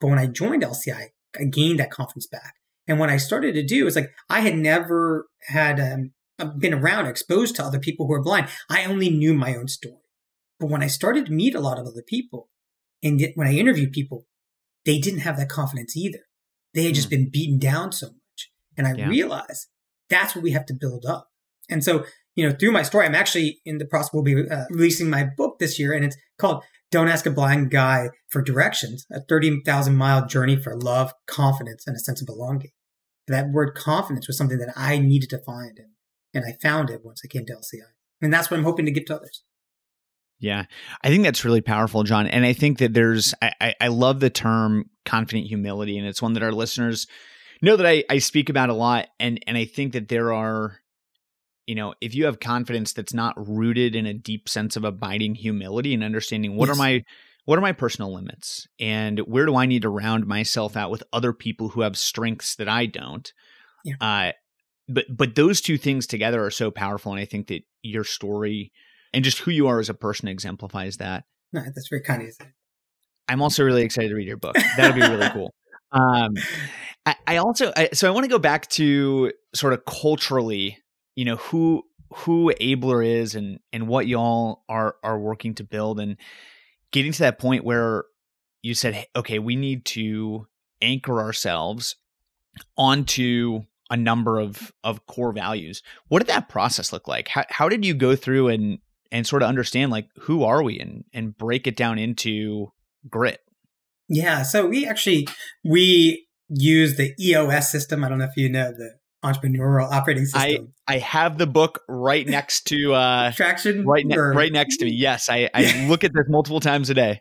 But 0.00 0.08
when 0.08 0.18
I 0.18 0.26
joined 0.26 0.62
LCI, 0.62 1.08
I 1.38 1.44
gained 1.44 1.80
that 1.80 1.90
confidence 1.90 2.26
back. 2.26 2.54
And 2.86 2.98
what 2.98 3.10
I 3.10 3.18
started 3.18 3.54
to 3.54 3.62
do 3.62 3.86
is 3.86 3.96
like, 3.96 4.10
I 4.30 4.40
had 4.40 4.56
never 4.56 5.26
had 5.48 5.78
um, 5.78 6.12
been 6.58 6.74
around, 6.74 7.06
exposed 7.06 7.56
to 7.56 7.64
other 7.64 7.78
people 7.78 8.06
who 8.06 8.12
are 8.14 8.22
blind. 8.22 8.48
I 8.70 8.84
only 8.84 9.10
knew 9.10 9.34
my 9.34 9.54
own 9.54 9.68
story. 9.68 9.96
But 10.60 10.70
when 10.70 10.82
I 10.82 10.88
started 10.88 11.26
to 11.26 11.32
meet 11.32 11.54
a 11.54 11.60
lot 11.60 11.78
of 11.78 11.86
other 11.86 12.02
people, 12.06 12.48
and 13.02 13.20
when 13.34 13.46
I 13.46 13.54
interviewed 13.54 13.92
people, 13.92 14.26
they 14.84 14.98
didn't 14.98 15.20
have 15.20 15.36
that 15.36 15.48
confidence 15.48 15.96
either. 15.96 16.20
They 16.74 16.84
had 16.84 16.94
just 16.94 17.08
hmm. 17.08 17.16
been 17.16 17.30
beaten 17.30 17.58
down 17.58 17.92
so 17.92 18.08
much. 18.08 18.50
And 18.76 18.86
I 18.86 18.94
yeah. 18.94 19.08
realized 19.08 19.68
that's 20.08 20.34
what 20.34 20.42
we 20.42 20.52
have 20.52 20.66
to 20.66 20.74
build 20.74 21.04
up. 21.06 21.28
And 21.68 21.84
so, 21.84 22.04
you 22.34 22.48
know, 22.48 22.54
through 22.58 22.72
my 22.72 22.82
story, 22.82 23.06
I'm 23.06 23.14
actually 23.14 23.60
in 23.64 23.78
the 23.78 23.84
process, 23.84 24.12
we'll 24.12 24.22
be 24.22 24.48
uh, 24.48 24.64
releasing 24.70 25.10
my 25.10 25.24
book 25.36 25.58
this 25.58 25.78
year, 25.78 25.92
and 25.92 26.04
it's 26.04 26.16
called 26.38 26.62
don't 26.90 27.08
Ask 27.08 27.26
a 27.26 27.30
Blind 27.30 27.70
Guy 27.70 28.08
for 28.28 28.40
Directions, 28.40 29.06
a 29.12 29.20
30,000 29.20 29.94
mile 29.94 30.26
journey 30.26 30.56
for 30.56 30.74
love, 30.74 31.12
confidence, 31.26 31.86
and 31.86 31.94
a 31.94 31.98
sense 31.98 32.22
of 32.22 32.26
belonging. 32.26 32.70
That 33.26 33.50
word 33.50 33.74
confidence 33.74 34.26
was 34.26 34.38
something 34.38 34.58
that 34.58 34.72
I 34.74 34.98
needed 34.98 35.28
to 35.30 35.38
find, 35.38 35.78
and, 35.78 35.90
and 36.34 36.44
I 36.44 36.56
found 36.62 36.90
it 36.90 37.04
once 37.04 37.22
I 37.24 37.28
came 37.28 37.46
to 37.46 37.54
LCI. 37.54 37.92
And 38.20 38.32
that's 38.32 38.50
what 38.50 38.58
I'm 38.58 38.64
hoping 38.64 38.86
to 38.86 38.92
give 38.92 39.06
to 39.06 39.16
others. 39.16 39.44
Yeah, 40.40 40.64
I 41.02 41.08
think 41.08 41.24
that's 41.24 41.44
really 41.44 41.60
powerful, 41.60 42.04
John. 42.04 42.28
And 42.28 42.44
I 42.44 42.52
think 42.52 42.78
that 42.78 42.94
there's, 42.94 43.34
I, 43.42 43.74
I 43.80 43.88
love 43.88 44.20
the 44.20 44.30
term 44.30 44.88
confident 45.04 45.48
humility, 45.48 45.98
and 45.98 46.06
it's 46.06 46.22
one 46.22 46.34
that 46.34 46.42
our 46.42 46.52
listeners 46.52 47.08
know 47.60 47.76
that 47.76 47.86
I, 47.86 48.04
I 48.08 48.18
speak 48.18 48.48
about 48.48 48.68
a 48.68 48.74
lot. 48.74 49.08
And, 49.18 49.42
and 49.48 49.56
I 49.56 49.64
think 49.64 49.94
that 49.94 50.08
there 50.08 50.32
are 50.32 50.78
you 51.68 51.74
know, 51.74 51.92
if 52.00 52.14
you 52.14 52.24
have 52.24 52.40
confidence 52.40 52.94
that's 52.94 53.12
not 53.12 53.34
rooted 53.36 53.94
in 53.94 54.06
a 54.06 54.14
deep 54.14 54.48
sense 54.48 54.74
of 54.74 54.84
abiding 54.84 55.34
humility 55.34 55.92
and 55.92 56.02
understanding 56.02 56.56
what 56.56 56.68
yes. 56.68 56.76
are 56.76 56.78
my 56.78 57.04
what 57.44 57.58
are 57.58 57.62
my 57.62 57.72
personal 57.72 58.12
limits 58.12 58.66
and 58.80 59.18
where 59.20 59.44
do 59.44 59.54
I 59.54 59.66
need 59.66 59.82
to 59.82 59.90
round 59.90 60.26
myself 60.26 60.76
out 60.78 60.90
with 60.90 61.02
other 61.12 61.34
people 61.34 61.68
who 61.68 61.82
have 61.82 61.98
strengths 61.98 62.56
that 62.56 62.70
I 62.70 62.86
don't? 62.86 63.30
Yeah. 63.84 63.94
Uh, 64.00 64.32
but 64.88 65.04
but 65.14 65.34
those 65.34 65.60
two 65.60 65.78
things 65.78 66.06
together 66.06 66.44
are 66.44 66.50
so 66.50 66.70
powerful 66.70 67.12
and 67.12 67.20
i 67.20 67.24
think 67.24 67.48
that 67.48 67.62
your 67.82 68.04
story 68.04 68.72
and 69.12 69.24
just 69.24 69.38
who 69.38 69.50
you 69.50 69.68
are 69.68 69.80
as 69.80 69.88
a 69.88 69.94
person 69.94 70.28
exemplifies 70.28 70.98
that. 70.98 71.24
No, 71.52 71.62
that's 71.62 71.88
very 71.88 72.02
kind 72.02 72.22
of 72.22 72.28
you 72.28 72.46
i'm 73.28 73.42
also 73.42 73.62
really 73.62 73.82
excited 73.82 74.08
to 74.08 74.14
read 74.14 74.26
your 74.26 74.36
book. 74.36 74.56
That'll 74.76 74.94
be 74.94 75.00
really 75.00 75.30
cool. 75.30 75.54
Um 75.90 76.34
i, 77.06 77.16
I 77.26 77.36
also 77.38 77.72
I, 77.74 77.88
so 77.94 78.06
i 78.06 78.10
want 78.10 78.24
to 78.24 78.28
go 78.28 78.38
back 78.38 78.68
to 78.72 79.32
sort 79.54 79.72
of 79.72 79.86
culturally 79.86 80.76
you 81.16 81.24
know 81.24 81.36
who 81.36 81.82
who 82.12 82.52
abler 82.60 83.02
is 83.02 83.34
and 83.34 83.58
and 83.72 83.88
what 83.88 84.06
y'all 84.06 84.64
are 84.68 84.96
are 85.02 85.18
working 85.18 85.54
to 85.54 85.64
build 85.64 85.98
and 85.98 86.18
getting 86.92 87.12
to 87.12 87.20
that 87.20 87.38
point 87.38 87.64
where 87.64 88.04
you 88.60 88.74
said 88.74 89.06
okay 89.16 89.38
we 89.38 89.56
need 89.56 89.86
to 89.86 90.46
anchor 90.82 91.20
ourselves 91.20 91.96
onto 92.76 93.62
a 93.90 93.96
number 93.96 94.38
of 94.38 94.72
of 94.84 95.06
core 95.06 95.32
values. 95.32 95.82
What 96.08 96.20
did 96.20 96.28
that 96.28 96.48
process 96.48 96.92
look 96.92 97.08
like? 97.08 97.28
How 97.28 97.44
how 97.48 97.68
did 97.68 97.84
you 97.84 97.94
go 97.94 98.16
through 98.16 98.48
and 98.48 98.78
and 99.10 99.26
sort 99.26 99.42
of 99.42 99.48
understand 99.48 99.90
like 99.90 100.08
who 100.20 100.44
are 100.44 100.62
we 100.62 100.78
and 100.78 101.04
and 101.12 101.36
break 101.36 101.66
it 101.66 101.76
down 101.76 101.98
into 101.98 102.72
grit? 103.08 103.40
Yeah, 104.08 104.42
so 104.42 104.66
we 104.66 104.86
actually 104.86 105.28
we 105.64 106.26
use 106.48 106.96
the 106.96 107.14
EOS 107.20 107.70
system. 107.70 108.04
I 108.04 108.08
don't 108.08 108.18
know 108.18 108.24
if 108.24 108.36
you 108.36 108.48
know 108.48 108.72
the 108.72 108.94
entrepreneurial 109.24 109.90
operating 109.90 110.24
system. 110.24 110.72
I, 110.86 110.94
I 110.94 110.98
have 110.98 111.38
the 111.38 111.46
book 111.46 111.82
right 111.88 112.26
next 112.28 112.66
to 112.68 112.94
uh 112.94 113.32
traction 113.32 113.86
right 113.86 114.06
ne- 114.06 114.16
right 114.16 114.52
next 114.52 114.78
to 114.78 114.84
me. 114.84 114.92
Yes, 114.92 115.28
I, 115.28 115.50
I 115.54 115.86
look 115.88 116.04
at 116.04 116.12
this 116.12 116.26
multiple 116.28 116.60
times 116.60 116.90
a 116.90 116.94
day. 116.94 117.20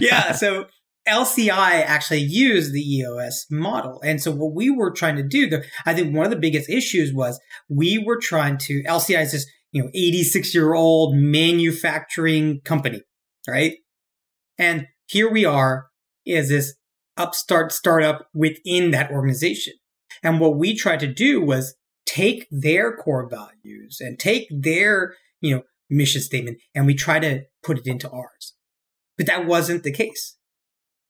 yeah, 0.00 0.32
so 0.32 0.66
LCI 1.08 1.84
actually 1.84 2.20
used 2.20 2.72
the 2.72 2.96
EOS 2.96 3.46
model. 3.50 4.00
And 4.04 4.20
so 4.20 4.30
what 4.30 4.54
we 4.54 4.70
were 4.70 4.90
trying 4.90 5.16
to 5.16 5.22
do, 5.22 5.48
the, 5.48 5.64
I 5.86 5.94
think 5.94 6.14
one 6.14 6.24
of 6.24 6.30
the 6.30 6.38
biggest 6.38 6.68
issues 6.68 7.12
was 7.12 7.40
we 7.68 7.98
were 7.98 8.18
trying 8.20 8.58
to, 8.58 8.82
LCI 8.84 9.22
is 9.22 9.32
this, 9.32 9.46
you 9.72 9.82
know, 9.82 9.90
86 9.94 10.54
year 10.54 10.74
old 10.74 11.14
manufacturing 11.14 12.60
company, 12.64 13.02
right? 13.48 13.76
And 14.58 14.86
here 15.06 15.30
we 15.30 15.44
are 15.44 15.86
is 16.26 16.50
this 16.50 16.74
upstart 17.16 17.72
startup 17.72 18.28
within 18.34 18.90
that 18.90 19.10
organization. 19.10 19.74
And 20.22 20.40
what 20.40 20.56
we 20.56 20.74
tried 20.74 21.00
to 21.00 21.06
do 21.06 21.40
was 21.40 21.74
take 22.06 22.46
their 22.50 22.96
core 22.96 23.28
values 23.28 23.98
and 24.00 24.18
take 24.18 24.46
their, 24.50 25.14
you 25.40 25.56
know, 25.56 25.62
mission 25.90 26.20
statement 26.20 26.58
and 26.74 26.86
we 26.86 26.94
try 26.94 27.18
to 27.18 27.42
put 27.62 27.78
it 27.78 27.86
into 27.86 28.10
ours. 28.10 28.54
But 29.16 29.26
that 29.26 29.46
wasn't 29.46 29.82
the 29.82 29.92
case 29.92 30.37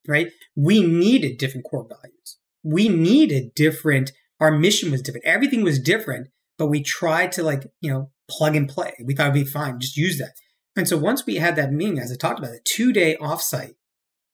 right? 0.06 0.28
We 0.56 0.82
needed 0.82 1.38
different 1.38 1.66
core 1.68 1.86
values. 1.88 2.38
We 2.62 2.88
needed 2.88 3.54
different, 3.54 4.12
our 4.40 4.50
mission 4.50 4.90
was 4.90 5.02
different. 5.02 5.26
Everything 5.26 5.62
was 5.62 5.78
different, 5.78 6.28
but 6.58 6.66
we 6.66 6.82
tried 6.82 7.32
to 7.32 7.42
like, 7.42 7.66
you 7.80 7.90
know, 7.90 8.10
plug 8.30 8.56
and 8.56 8.68
play. 8.68 8.92
We 9.04 9.14
thought 9.14 9.30
it'd 9.30 9.44
be 9.44 9.50
fine, 9.50 9.80
just 9.80 9.96
use 9.96 10.18
that. 10.18 10.32
And 10.76 10.86
so 10.86 10.96
once 10.96 11.26
we 11.26 11.36
had 11.36 11.56
that 11.56 11.72
meeting, 11.72 11.98
as 11.98 12.12
I 12.12 12.16
talked 12.16 12.38
about, 12.38 12.52
a 12.52 12.60
two 12.64 12.92
day 12.92 13.16
offsite, 13.20 13.74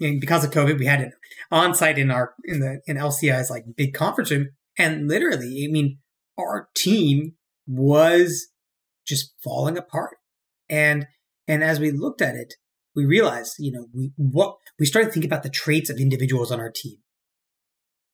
and 0.00 0.20
because 0.20 0.44
of 0.44 0.50
COVID, 0.50 0.78
we 0.78 0.86
had 0.86 1.00
it 1.00 1.12
on 1.50 1.74
site 1.74 1.98
in 1.98 2.10
our, 2.10 2.34
in 2.44 2.60
the, 2.60 2.80
in 2.86 2.96
LCI's 2.96 3.50
like 3.50 3.64
big 3.76 3.94
conference 3.94 4.30
room. 4.30 4.48
And 4.76 5.08
literally, 5.08 5.66
I 5.68 5.72
mean, 5.72 5.98
our 6.38 6.68
team 6.74 7.34
was 7.66 8.48
just 9.06 9.34
falling 9.42 9.78
apart. 9.78 10.16
And, 10.68 11.06
and 11.46 11.62
as 11.62 11.78
we 11.78 11.90
looked 11.90 12.20
at 12.20 12.34
it, 12.34 12.54
we 12.94 13.04
realized, 13.04 13.54
you 13.58 13.72
know, 13.72 13.86
we 13.92 14.12
what 14.16 14.56
we 14.78 14.86
started 14.86 15.12
thinking 15.12 15.30
about 15.30 15.42
the 15.42 15.50
traits 15.50 15.90
of 15.90 15.98
individuals 15.98 16.50
on 16.50 16.60
our 16.60 16.70
team. 16.70 16.96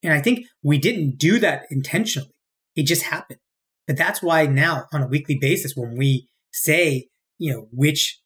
And 0.03 0.13
I 0.13 0.21
think 0.21 0.45
we 0.63 0.77
didn't 0.77 1.17
do 1.17 1.39
that 1.39 1.63
intentionally. 1.69 2.33
It 2.75 2.83
just 2.83 3.03
happened. 3.03 3.39
But 3.87 3.97
that's 3.97 4.21
why 4.21 4.45
now 4.45 4.85
on 4.91 5.01
a 5.01 5.07
weekly 5.07 5.37
basis, 5.39 5.75
when 5.75 5.97
we 5.97 6.29
say, 6.51 7.09
you 7.37 7.51
know, 7.51 7.67
which 7.71 8.19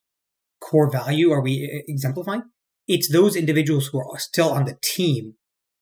core 0.62 0.90
value 0.90 1.32
are 1.32 1.42
we 1.42 1.64
uh, 1.64 1.84
exemplifying, 1.88 2.44
it's 2.88 3.12
those 3.12 3.36
individuals 3.36 3.88
who 3.88 4.00
are 4.00 4.20
still 4.20 4.50
on 4.50 4.66
the 4.66 4.78
team 4.82 5.34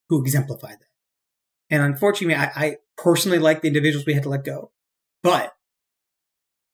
who 0.09 0.21
exemplify 0.21 0.71
that. 0.71 0.87
And 1.69 1.83
unfortunately, 1.83 2.35
I, 2.35 2.51
I 2.55 2.75
personally 2.97 3.39
like 3.39 3.61
the 3.61 3.67
individuals 3.67 4.05
we 4.05 4.13
had 4.13 4.23
to 4.23 4.29
let 4.29 4.43
go, 4.43 4.71
but 5.21 5.53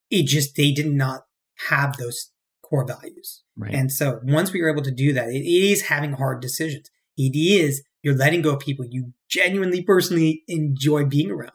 it 0.09 0.25
just, 0.25 0.55
they 0.55 0.71
did 0.71 0.87
not 0.87 1.23
have 1.69 1.97
those 1.97 2.31
core 2.69 2.85
values. 2.85 3.43
Right. 3.57 3.73
And 3.73 3.91
so 3.91 4.19
once 4.23 4.53
we 4.53 4.61
were 4.61 4.69
able 4.69 4.83
to 4.83 4.91
do 4.91 5.13
that, 5.13 5.29
it 5.29 5.45
is 5.45 5.83
having 5.83 6.13
hard 6.13 6.41
decisions. 6.41 6.89
It 7.17 7.37
is 7.37 7.83
you're 8.01 8.15
letting 8.15 8.41
go 8.41 8.53
of 8.53 8.59
people 8.59 8.85
you 8.89 9.13
genuinely 9.29 9.81
personally 9.83 10.43
enjoy 10.47 11.05
being 11.05 11.31
around, 11.31 11.51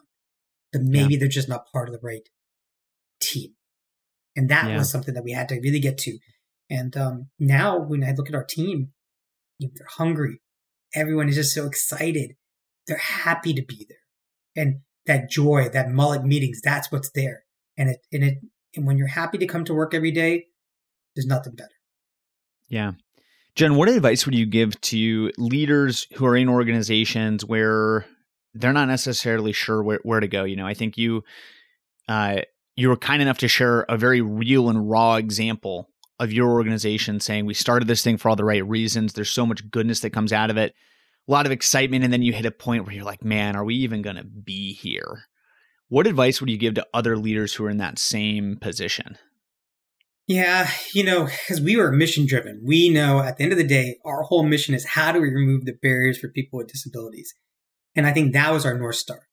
but 0.71 0.81
maybe 0.83 1.13
yeah. 1.13 1.19
they're 1.19 1.27
just 1.27 1.49
not 1.49 1.65
part 1.71 1.89
of 1.89 1.93
the 1.93 2.05
right 2.05 2.27
team. 3.19 3.51
And 4.35 4.49
that 4.49 4.69
yeah. 4.69 4.77
was 4.77 4.91
something 4.91 5.13
that 5.13 5.23
we 5.23 5.31
had 5.31 5.49
to 5.49 5.55
really 5.55 5.79
get 5.79 5.97
to. 5.99 6.17
And 6.69 6.95
um, 6.97 7.29
now 7.39 7.79
when 7.79 8.03
I 8.03 8.11
look 8.11 8.27
at 8.27 8.35
our 8.35 8.43
team, 8.43 8.91
they're 9.59 9.87
hungry. 9.89 10.41
Everyone 10.93 11.29
is 11.29 11.35
just 11.35 11.53
so 11.53 11.65
excited. 11.65 12.35
They're 12.87 12.97
happy 12.97 13.53
to 13.53 13.63
be 13.63 13.87
there. 13.87 14.63
And 14.63 14.81
that 15.05 15.29
joy, 15.29 15.69
that 15.69 15.89
mullet 15.89 16.23
meetings, 16.23 16.61
that's 16.61 16.91
what's 16.91 17.11
there. 17.11 17.43
And 17.77 17.89
it, 17.89 17.99
and 18.11 18.23
it, 18.23 18.37
and 18.75 18.85
when 18.85 18.97
you're 18.97 19.07
happy 19.07 19.37
to 19.37 19.47
come 19.47 19.65
to 19.65 19.73
work 19.73 19.93
every 19.93 20.11
day, 20.11 20.45
there's 21.15 21.25
nothing 21.27 21.55
better. 21.55 21.69
Yeah. 22.67 22.93
Jen, 23.55 23.75
what 23.75 23.87
advice 23.87 24.25
would 24.25 24.35
you 24.35 24.45
give 24.45 24.79
to 24.81 25.31
leaders 25.37 26.07
who 26.15 26.25
are 26.25 26.35
in 26.35 26.49
organizations 26.49 27.45
where 27.45 28.05
they're 28.53 28.73
not 28.73 28.89
necessarily 28.89 29.53
sure 29.53 29.81
where, 29.81 29.99
where 30.03 30.19
to 30.19 30.27
go? 30.27 30.43
You 30.43 30.57
know, 30.57 30.67
I 30.67 30.73
think 30.73 30.97
you 30.97 31.23
uh, 32.07 32.41
you 32.75 32.89
were 32.89 32.97
kind 32.97 33.21
enough 33.21 33.37
to 33.39 33.47
share 33.47 33.81
a 33.83 33.97
very 33.97 34.21
real 34.21 34.69
and 34.69 34.89
raw 34.89 35.15
example 35.15 35.89
of 36.19 36.33
your 36.33 36.51
organization 36.51 37.19
saying 37.19 37.45
we 37.45 37.53
started 37.53 37.87
this 37.87 38.03
thing 38.03 38.17
for 38.17 38.29
all 38.29 38.35
the 38.35 38.45
right 38.45 38.65
reasons. 38.65 39.13
There's 39.13 39.29
so 39.29 39.45
much 39.45 39.69
goodness 39.71 40.01
that 40.01 40.11
comes 40.11 40.33
out 40.33 40.49
of 40.49 40.57
it, 40.57 40.73
a 41.27 41.31
lot 41.31 41.45
of 41.45 41.51
excitement, 41.51 42.03
and 42.03 42.11
then 42.11 42.21
you 42.21 42.33
hit 42.33 42.45
a 42.45 42.51
point 42.51 42.85
where 42.85 42.93
you're 42.93 43.05
like, 43.05 43.23
man, 43.23 43.55
are 43.55 43.63
we 43.63 43.75
even 43.75 44.01
going 44.01 44.15
to 44.17 44.23
be 44.23 44.73
here? 44.73 45.23
What 45.87 46.07
advice 46.07 46.39
would 46.39 46.49
you 46.49 46.57
give 46.57 46.73
to 46.75 46.87
other 46.93 47.17
leaders 47.17 47.53
who 47.53 47.65
are 47.65 47.69
in 47.69 47.77
that 47.77 47.99
same 47.99 48.57
position? 48.57 49.17
Yeah, 50.27 50.69
you 50.93 51.03
know, 51.03 51.25
because 51.25 51.61
we 51.61 51.75
were 51.75 51.91
mission 51.91 52.25
driven. 52.25 52.61
We 52.65 52.89
know 52.89 53.19
at 53.19 53.37
the 53.37 53.43
end 53.43 53.51
of 53.51 53.59
the 53.59 53.67
day, 53.67 53.97
our 54.03 54.23
whole 54.23 54.43
mission 54.43 54.73
is 54.73 54.85
how 54.85 55.11
do 55.11 55.21
we 55.21 55.29
remove 55.29 55.65
the 55.65 55.77
barriers 55.79 56.17
for 56.17 56.29
people 56.29 56.57
with 56.57 56.67
disabilities? 56.67 57.33
And 57.95 58.07
I 58.07 58.11
think 58.11 58.33
that 58.33 58.51
was 58.51 58.65
our 58.65 58.77
North 58.77 58.95
Star 58.95 59.27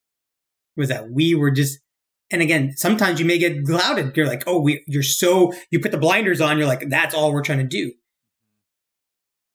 was 0.77 0.89
that 0.89 1.11
we 1.11 1.35
were 1.35 1.51
just, 1.51 1.79
and 2.31 2.41
again, 2.41 2.73
sometimes 2.77 3.21
you 3.21 3.27
may 3.27 3.39
get 3.39 3.65
clouded. 3.67 4.17
You're 4.17 4.27
like, 4.27 4.45
oh, 4.47 4.61
we, 4.61 4.83
you're 4.87 5.03
so, 5.03 5.53
you 5.71 5.81
put 5.81 5.93
the 5.93 5.99
blinders 5.99 6.41
on, 6.41 6.59
you're 6.59 6.67
like, 6.67 6.89
that's 6.89 7.15
all 7.15 7.33
we're 7.33 7.43
trying 7.43 7.59
to 7.59 7.65
do. 7.65 7.93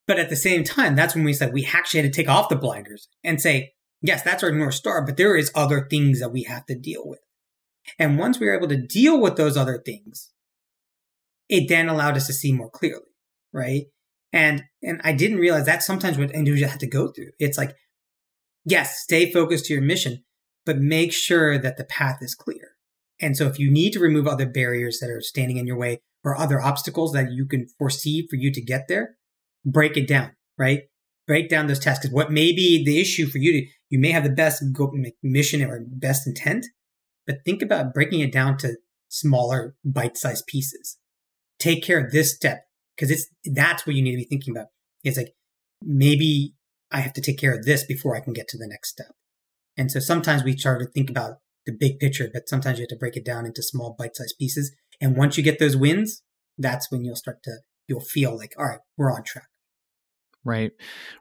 But 0.06 0.20
at 0.20 0.30
the 0.30 0.36
same 0.36 0.64
time, 0.64 0.96
that's 0.96 1.16
when 1.16 1.24
we 1.24 1.34
said 1.34 1.54
we 1.54 1.66
actually 1.66 2.02
had 2.02 2.14
to 2.14 2.16
take 2.16 2.30
off 2.30 2.50
the 2.50 2.56
blinders 2.56 3.10
and 3.24 3.42
say, 3.42 3.74
yes, 4.02 4.22
that's 4.22 4.44
our 4.44 4.52
North 4.52 4.76
Star, 4.76 5.04
but 5.06 5.18
there 5.18 5.36
is 5.36 5.52
other 5.54 5.88
things 5.90 6.20
that 6.20 6.32
we 6.32 6.44
have 6.44 6.66
to 6.68 6.76
deal 6.76 7.02
with. 7.04 7.20
And 8.00 8.18
once 8.18 8.40
we 8.40 8.48
were 8.48 8.56
able 8.56 8.68
to 8.68 8.88
deal 8.88 9.20
with 9.20 9.36
those 9.36 9.58
other 9.58 9.82
things, 9.84 10.32
it 11.50 11.68
then 11.70 11.90
allowed 11.90 12.18
us 12.18 12.28
to 12.28 12.34
see 12.34 12.52
more 12.52 12.70
clearly, 12.70 13.12
right? 13.54 13.86
And 14.34 14.64
and 14.84 15.02
I 15.04 15.14
didn't 15.14 15.40
realize 15.40 15.66
that 15.66 15.84
sometimes 15.84 16.18
what 16.18 16.32
individuals 16.32 16.72
had 16.72 16.80
to 16.82 16.88
go 16.88 17.08
through. 17.08 17.32
It's 17.40 17.58
like, 17.58 17.76
yes, 18.66 19.00
stay 19.00 19.32
focused 19.32 19.66
to 19.66 19.74
your 19.74 19.82
mission, 19.82 20.24
but 20.66 20.78
make 20.78 21.14
sure 21.14 21.58
that 21.58 21.78
the 21.78 21.86
path 21.86 22.18
is 22.22 22.36
clear. 22.36 22.72
And 23.20 23.36
so 23.36 23.48
if 23.48 23.58
you 23.58 23.72
need 23.72 23.94
to 23.94 24.00
remove 24.00 24.28
other 24.28 24.46
barriers 24.46 25.00
that 25.00 25.10
are 25.10 25.22
standing 25.22 25.58
in 25.58 25.66
your 25.66 25.78
way 25.78 26.02
or 26.24 26.38
other 26.38 26.62
obstacles 26.62 27.14
that 27.14 27.32
you 27.32 27.46
can 27.46 27.68
foresee 27.80 28.28
for 28.30 28.36
you 28.36 28.52
to 28.52 28.62
get 28.62 28.88
there, 28.88 29.16
break 29.66 29.98
it 29.98 30.08
down, 30.08 30.32
right? 30.58 30.82
Break 31.26 31.50
down 31.50 31.68
those 31.68 31.80
tasks. 31.80 32.08
What 32.12 32.32
may 32.32 32.54
be 32.54 32.84
the 32.84 33.02
issue 33.02 33.28
for 33.28 33.38
you 33.40 33.54
to, 33.54 33.68
you 33.90 34.00
may 34.00 34.12
have 34.12 34.24
the 34.24 34.30
best 34.30 34.64
mission 35.24 35.64
or 35.64 35.84
best 35.88 36.28
intent, 36.28 36.68
but 37.26 37.38
think 37.44 37.62
about 37.62 37.94
breaking 37.94 38.20
it 38.20 38.32
down 38.32 38.58
to 38.58 38.78
smaller 39.10 39.76
bite-sized 39.84 40.46
pieces 40.46 40.98
take 41.60 41.84
care 41.84 42.04
of 42.04 42.12
this 42.12 42.36
step 42.36 42.64
because 42.96 43.12
it's 43.12 43.28
that's 43.46 43.86
what 43.86 43.96
you 43.96 44.02
need 44.02 44.12
to 44.12 44.18
be 44.18 44.26
thinking 44.26 44.56
about. 44.56 44.68
It's 45.04 45.18
like 45.18 45.34
maybe 45.82 46.54
I 46.92 47.00
have 47.00 47.14
to 47.14 47.22
take 47.22 47.38
care 47.38 47.54
of 47.54 47.66
this 47.66 47.86
before 47.86 48.16
I 48.16 48.20
can 48.20 48.34
get 48.34 48.48
to 48.50 48.58
the 48.58 48.68
next 48.68 48.90
step. 48.90 49.12
And 49.78 49.92
so 49.92 50.00
sometimes 50.00 50.44
we 50.44 50.56
try 50.56 50.78
to 50.78 50.86
think 50.86 51.10
about 51.10 51.38
the 51.66 51.76
big 51.78 52.00
picture, 52.00 52.30
but 52.34 52.50
sometimes 52.50 52.80
you 52.80 52.84
have 52.84 52.90
to 52.90 52.96
break 52.96 53.16
it 53.16 53.26
down 53.26 53.46
into 53.46 53.62
small 53.62 53.96
bite-sized 53.98 54.36
pieces. 54.40 54.76
And 55.00 55.16
once 55.16 55.38
you 55.38 55.44
get 55.44 55.60
those 55.60 55.78
wins, 55.78 56.24
that's 56.58 56.92
when 56.92 57.06
you'll 57.06 57.16
start 57.16 57.44
to 57.44 57.58
you'll 57.88 58.02
feel 58.02 58.36
like, 58.36 58.54
all 58.58 58.66
right, 58.66 58.80
we're 58.98 59.12
on 59.12 59.24
track. 59.24 59.48
Right. 60.44 60.72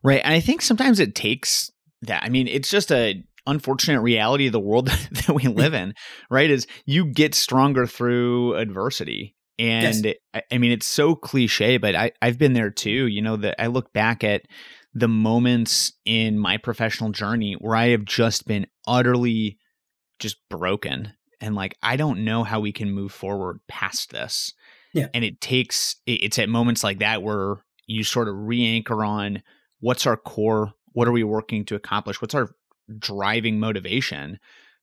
Right. 0.03 0.21
And 0.25 0.35
I 0.35 0.41
think 0.41 0.63
sometimes 0.63 1.01
it 1.01 1.15
takes 1.15 1.71
that. 2.03 2.23
I 2.23 2.29
mean, 2.29 2.49
it's 2.49 2.71
just 2.71 2.91
a 2.91 3.23
unfortunate 3.47 4.01
reality 4.01 4.47
of 4.47 4.53
the 4.53 4.61
world 4.61 4.87
that 5.11 5.35
we 5.35 5.45
live 5.45 5.75
in, 5.75 5.95
right? 6.31 6.51
Is 6.51 6.67
you 6.85 7.07
get 7.07 7.35
stronger 7.35 7.87
through 7.87 8.57
adversity. 8.57 9.36
And 9.59 10.05
yes. 10.05 10.15
I, 10.35 10.43
I 10.53 10.59
mean, 10.59 10.73
it's 10.73 10.87
so 10.87 11.15
cliche, 11.15 11.79
but 11.79 11.95
I, 11.95 12.13
I've 12.21 12.39
been 12.39 12.53
there 12.53 12.71
too. 12.71 13.07
You 13.07 13.23
know, 13.23 13.37
that 13.37 13.61
I 13.61 13.69
look 13.69 13.93
back 13.93 14.23
at 14.23 14.43
the 14.95 15.09
moments 15.09 15.93
in 16.05 16.39
my 16.39 16.57
professional 16.57 17.11
journey 17.11 17.55
where 17.55 17.77
I 17.77 17.89
have 17.89 18.05
just 18.05 18.47
been 18.47 18.67
utterly 18.87 19.59
just 20.19 20.37
broken 20.49 21.13
and 21.41 21.55
like 21.55 21.77
I 21.83 21.97
don't 21.97 22.25
know 22.25 22.45
how 22.45 22.61
we 22.61 22.73
can 22.73 22.91
move 22.91 23.13
forward 23.13 23.61
past 23.69 24.11
this. 24.11 24.55
Yeah. 24.95 25.09
And 25.13 25.25
it 25.25 25.41
takes 25.41 25.97
it's 26.07 26.39
at 26.39 26.49
moments 26.49 26.83
like 26.83 27.01
that 27.01 27.23
where 27.23 27.57
you 27.87 28.05
sort 28.05 28.29
of 28.29 28.35
re-anchor 28.37 29.05
on 29.05 29.43
what's 29.81 30.07
our 30.07 30.17
core, 30.17 30.73
what 30.93 31.07
are 31.07 31.13
we 31.13 31.25
working 31.25 31.65
to 31.67 31.75
accomplish, 31.75 32.21
what's 32.21 32.35
our 32.35 32.51
driving 32.99 33.61
motivation. 33.61 34.39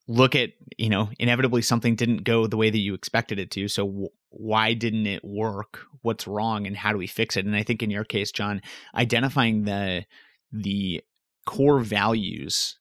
Look 0.08 0.36
at, 0.36 0.52
you 0.78 0.90
know, 0.90 1.10
inevitably 1.18 1.62
something 1.62 1.96
didn't 1.96 2.24
go 2.24 2.46
the 2.46 2.58
way 2.58 2.70
that 2.70 2.78
you 2.78 2.94
expected 2.94 3.40
it 3.40 3.50
to. 3.52 3.68
So 3.68 4.10
why 4.34 4.74
didn't 4.74 5.06
it 5.06 5.24
work? 5.24 5.86
What's 6.02 6.28
wrong 6.28 6.66
and 6.66 6.76
how 6.76 6.92
do 6.92 6.98
we 6.98 7.08
fix 7.08 7.38
it? 7.38 7.46
And 7.46 7.56
I 7.56 7.64
think 7.64 7.84
in 7.84 7.92
your 7.92 8.04
case, 8.04 8.32
John, 8.32 8.62
identifying 8.96 9.64
the 9.64 10.06
the 10.52 11.02
core 11.46 11.80
values 11.80 12.78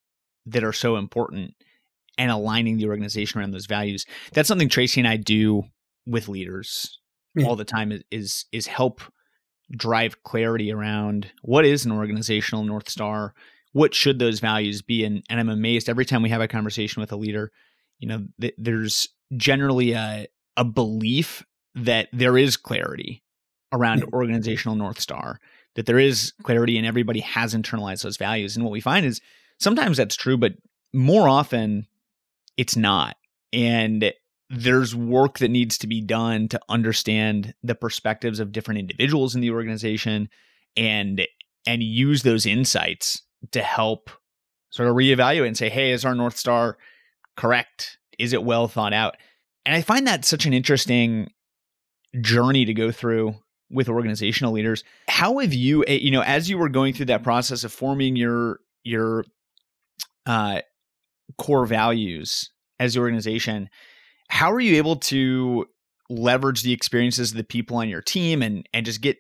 that 0.47 0.65
are 0.65 0.73
so 0.73 0.97
important 0.97 1.55
and 2.19 2.31
aligning 2.31 2.77
the 2.77 2.89
organization 2.89 3.41
around 3.41 3.53
those 3.53 3.67
values. 3.67 4.05
That's 4.33 4.49
something 4.49 4.69
Tracy 4.69 5.01
and 5.01 5.09
I 5.09 5.17
do 5.17 5.65
with 6.07 6.29
leaders 6.29 6.99
yeah. 7.35 7.47
all 7.47 7.57
the 7.57 7.65
time 7.65 7.93
is, 7.93 8.03
is 8.11 8.45
is 8.53 8.67
help 8.67 9.01
drive 9.71 10.23
clarity 10.23 10.73
around 10.73 11.31
what 11.43 11.65
is 11.65 11.85
an 11.85 11.93
organizational 11.93 12.65
north 12.65 12.89
star, 12.89 13.35
what 13.73 13.95
should 13.95 14.19
those 14.19 14.41
values 14.41 14.83
be, 14.83 15.05
and 15.05 15.23
and 15.29 15.39
I'm 15.39 15.49
amazed 15.49 15.89
every 15.89 16.05
time 16.05 16.23
we 16.23 16.31
have 16.31 16.41
a 16.41 16.49
conversation 16.49 17.01
with 17.01 17.13
a 17.13 17.17
leader, 17.17 17.51
you 17.99 18.09
know, 18.09 18.27
th- 18.41 18.55
there's 18.59 19.09
generally 19.37 19.93
a 19.93 20.27
a 20.57 20.65
belief 20.65 21.45
that 21.75 22.09
there 22.13 22.37
is 22.37 22.57
clarity 22.57 23.23
around 23.73 24.05
organizational 24.13 24.77
north 24.77 25.01
star, 25.01 25.41
that 25.75 25.87
there 25.87 25.99
is 25.99 26.33
clarity 26.43 26.77
and 26.77 26.87
everybody 26.87 27.21
has 27.21 27.55
internalized 27.55 28.03
those 28.03 28.17
values, 28.19 28.57
and 28.57 28.65
what 28.65 28.73
we 28.73 28.81
find 28.81 29.07
is 29.07 29.21
sometimes 29.59 29.97
that's 29.97 30.17
true, 30.17 30.37
but 30.37 30.53
more 30.93 31.29
often 31.29 31.87
it's 32.57 32.77
not. 32.77 33.17
And 33.53 34.13
there's 34.51 34.95
work 34.95 35.39
that 35.39 35.51
needs 35.51 35.79
to 35.79 35.87
be 35.87 36.03
done 36.03 36.49
to 36.49 36.61
understand 36.69 37.55
the 37.63 37.75
perspectives 37.75 38.39
of 38.39 38.53
different 38.53 38.81
individuals 38.81 39.35
in 39.35 39.41
the 39.41 39.51
organization 39.51 40.29
and 40.77 41.27
and 41.67 41.83
use 41.83 42.23
those 42.23 42.45
insights 42.45 43.23
to 43.53 43.63
help 43.63 44.11
sort 44.71 44.89
of 44.89 44.97
reevaluate 44.97 45.47
and 45.47 45.57
say, 45.57 45.69
hey, 45.69 45.93
is 45.93 46.05
our 46.05 46.15
North 46.15 46.37
Star 46.37 46.77
correct? 47.37 47.99
Is 48.19 48.33
it 48.33 48.45
well 48.45 48.69
thought 48.69 48.93
out? 48.93 49.17
And 49.65 49.75
I 49.75 49.83
find 49.83 50.07
that 50.07 50.25
such 50.25 50.47
an 50.47 50.53
interesting 50.53 51.31
journey 52.21 52.65
to 52.65 52.75
go 52.75 52.91
through 52.91 53.37
with 53.71 53.89
organizational 53.89 54.53
leaders. 54.53 54.85
How 55.09 55.39
have 55.39 55.55
you, 55.55 55.85
eh, 55.87 55.95
you 55.95 56.11
know, 56.11 56.23
as 56.23 56.51
you 56.51 56.59
were 56.59 56.69
going 56.69 56.93
through 56.93 57.07
that 57.07 57.23
process 57.23 57.65
of 57.65 57.73
forming 57.73 58.17
your 58.17 58.61
your 58.85 59.25
uh, 60.27 60.61
core 61.39 61.67
values 61.67 62.51
as 62.79 62.95
the 62.95 63.01
organization, 63.01 63.71
how 64.29 64.53
are 64.53 64.61
you 64.61 64.77
able 64.77 64.97
to 64.97 65.67
leverage 66.11 66.63
the 66.63 66.73
experiences 66.73 67.31
of 67.31 67.37
the 67.37 67.45
people 67.45 67.77
on 67.77 67.89
your 67.89 68.03
team 68.03 68.43
and 68.43 68.69
and 68.75 68.85
just 68.85 69.01
get 69.01 69.17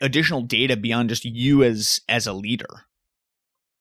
additional 0.00 0.42
data 0.42 0.76
beyond 0.76 1.08
just 1.08 1.24
you 1.24 1.64
as 1.64 2.00
as 2.08 2.26
a 2.26 2.32
leader? 2.32 2.84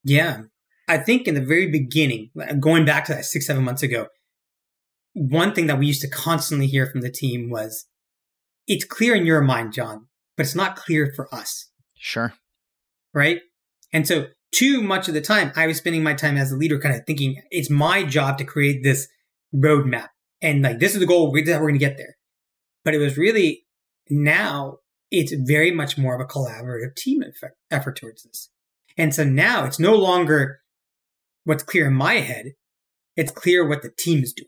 Yeah. 0.03 0.43
I 0.87 0.97
think 0.97 1.27
in 1.27 1.35
the 1.35 1.41
very 1.41 1.69
beginning, 1.69 2.31
going 2.59 2.83
back 2.83 3.05
to 3.05 3.13
that 3.13 3.25
six, 3.25 3.45
seven 3.45 3.63
months 3.63 3.83
ago, 3.83 4.07
one 5.19 5.53
thing 5.53 5.67
that 5.67 5.77
we 5.77 5.85
used 5.85 5.99
to 5.99 6.09
constantly 6.09 6.65
hear 6.65 6.85
from 6.85 7.01
the 7.01 7.11
team 7.11 7.49
was, 7.49 7.85
it's 8.67 8.85
clear 8.85 9.13
in 9.13 9.25
your 9.25 9.41
mind, 9.41 9.73
John, 9.73 10.07
but 10.37 10.45
it's 10.45 10.55
not 10.55 10.77
clear 10.77 11.11
for 11.13 11.33
us. 11.35 11.69
Sure. 11.93 12.33
Right. 13.13 13.41
And 13.91 14.07
so 14.07 14.27
too 14.55 14.81
much 14.81 15.09
of 15.09 15.13
the 15.13 15.19
time, 15.19 15.51
I 15.57 15.67
was 15.67 15.75
spending 15.75 16.03
my 16.03 16.13
time 16.13 16.37
as 16.37 16.53
a 16.53 16.55
leader 16.55 16.79
kind 16.79 16.95
of 16.95 17.05
thinking 17.05 17.41
it's 17.51 17.69
my 17.69 18.03
job 18.03 18.37
to 18.37 18.45
create 18.45 18.81
this 18.81 19.09
roadmap. 19.53 20.07
And 20.41 20.61
like, 20.61 20.79
this 20.79 20.93
is 20.93 21.01
the 21.01 21.05
goal. 21.05 21.33
We're, 21.33 21.43
we're 21.45 21.59
going 21.59 21.73
to 21.73 21.79
get 21.79 21.97
there. 21.97 22.15
But 22.85 22.93
it 22.93 22.99
was 22.99 23.17
really 23.17 23.65
now 24.09 24.77
it's 25.11 25.33
very 25.33 25.71
much 25.71 25.97
more 25.97 26.15
of 26.15 26.21
a 26.21 26.31
collaborative 26.31 26.95
team 26.95 27.23
effort, 27.23 27.57
effort 27.69 27.97
towards 27.97 28.23
this. 28.23 28.49
And 28.97 29.13
so 29.13 29.25
now 29.25 29.65
it's 29.65 29.79
no 29.79 29.95
longer 29.95 30.61
what's 31.43 31.63
clear 31.63 31.87
in 31.87 31.93
my 31.95 32.15
head. 32.15 32.53
It's 33.17 33.33
clear 33.33 33.67
what 33.67 33.81
the 33.81 33.89
team 33.89 34.23
is 34.23 34.31
doing. 34.31 34.47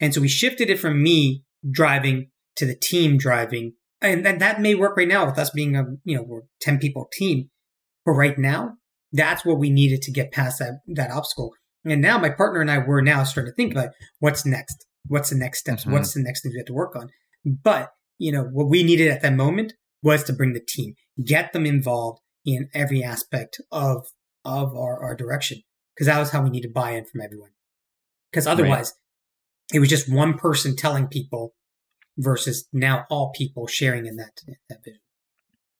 And 0.00 0.14
so 0.14 0.20
we 0.20 0.28
shifted 0.28 0.70
it 0.70 0.78
from 0.78 1.02
me 1.02 1.44
driving 1.70 2.30
to 2.56 2.66
the 2.66 2.74
team 2.74 3.18
driving. 3.18 3.74
And 4.00 4.24
that, 4.24 4.38
that 4.38 4.60
may 4.60 4.74
work 4.74 4.96
right 4.96 5.08
now 5.08 5.26
with 5.26 5.38
us 5.38 5.50
being 5.50 5.76
a, 5.76 5.84
you 6.04 6.16
know, 6.16 6.22
we're 6.22 6.42
10 6.62 6.78
people 6.78 7.08
team. 7.12 7.50
But 8.04 8.12
right 8.12 8.38
now, 8.38 8.76
that's 9.12 9.44
what 9.44 9.58
we 9.58 9.70
needed 9.70 10.02
to 10.02 10.12
get 10.12 10.32
past 10.32 10.58
that 10.60 10.80
that 10.88 11.10
obstacle. 11.10 11.52
And 11.84 12.00
now 12.00 12.18
my 12.18 12.30
partner 12.30 12.60
and 12.60 12.70
I 12.70 12.78
were 12.78 13.02
now 13.02 13.24
starting 13.24 13.52
to 13.52 13.56
think 13.56 13.72
about 13.72 13.90
what's 14.18 14.46
next. 14.46 14.86
What's 15.06 15.30
the 15.30 15.36
next 15.36 15.60
steps? 15.60 15.82
Mm-hmm. 15.82 15.92
What's 15.92 16.14
the 16.14 16.22
next 16.22 16.42
thing 16.42 16.52
we 16.52 16.58
have 16.58 16.66
to 16.66 16.72
work 16.72 16.94
on? 16.94 17.08
But 17.44 17.90
you 18.18 18.32
know 18.32 18.44
what 18.44 18.68
we 18.68 18.82
needed 18.82 19.08
at 19.08 19.22
that 19.22 19.34
moment 19.34 19.74
was 20.02 20.24
to 20.24 20.32
bring 20.32 20.52
the 20.52 20.60
team, 20.60 20.94
get 21.24 21.52
them 21.52 21.66
involved 21.66 22.20
in 22.44 22.68
every 22.74 23.02
aspect 23.02 23.60
of 23.72 24.06
of 24.44 24.74
our, 24.74 25.02
our 25.02 25.14
direction, 25.14 25.62
because 25.94 26.06
that 26.06 26.18
was 26.18 26.30
how 26.30 26.42
we 26.42 26.50
needed 26.50 26.68
to 26.68 26.72
buy-in 26.72 27.04
from 27.06 27.20
everyone. 27.20 27.50
Because 28.30 28.46
otherwise. 28.46 28.94
It 29.72 29.80
was 29.80 29.88
just 29.88 30.12
one 30.12 30.34
person 30.34 30.76
telling 30.76 31.06
people 31.06 31.54
versus 32.18 32.68
now 32.72 33.04
all 33.10 33.32
people 33.34 33.66
sharing 33.66 34.06
in 34.06 34.16
that 34.16 34.40
that 34.68 34.84
vision. 34.84 35.00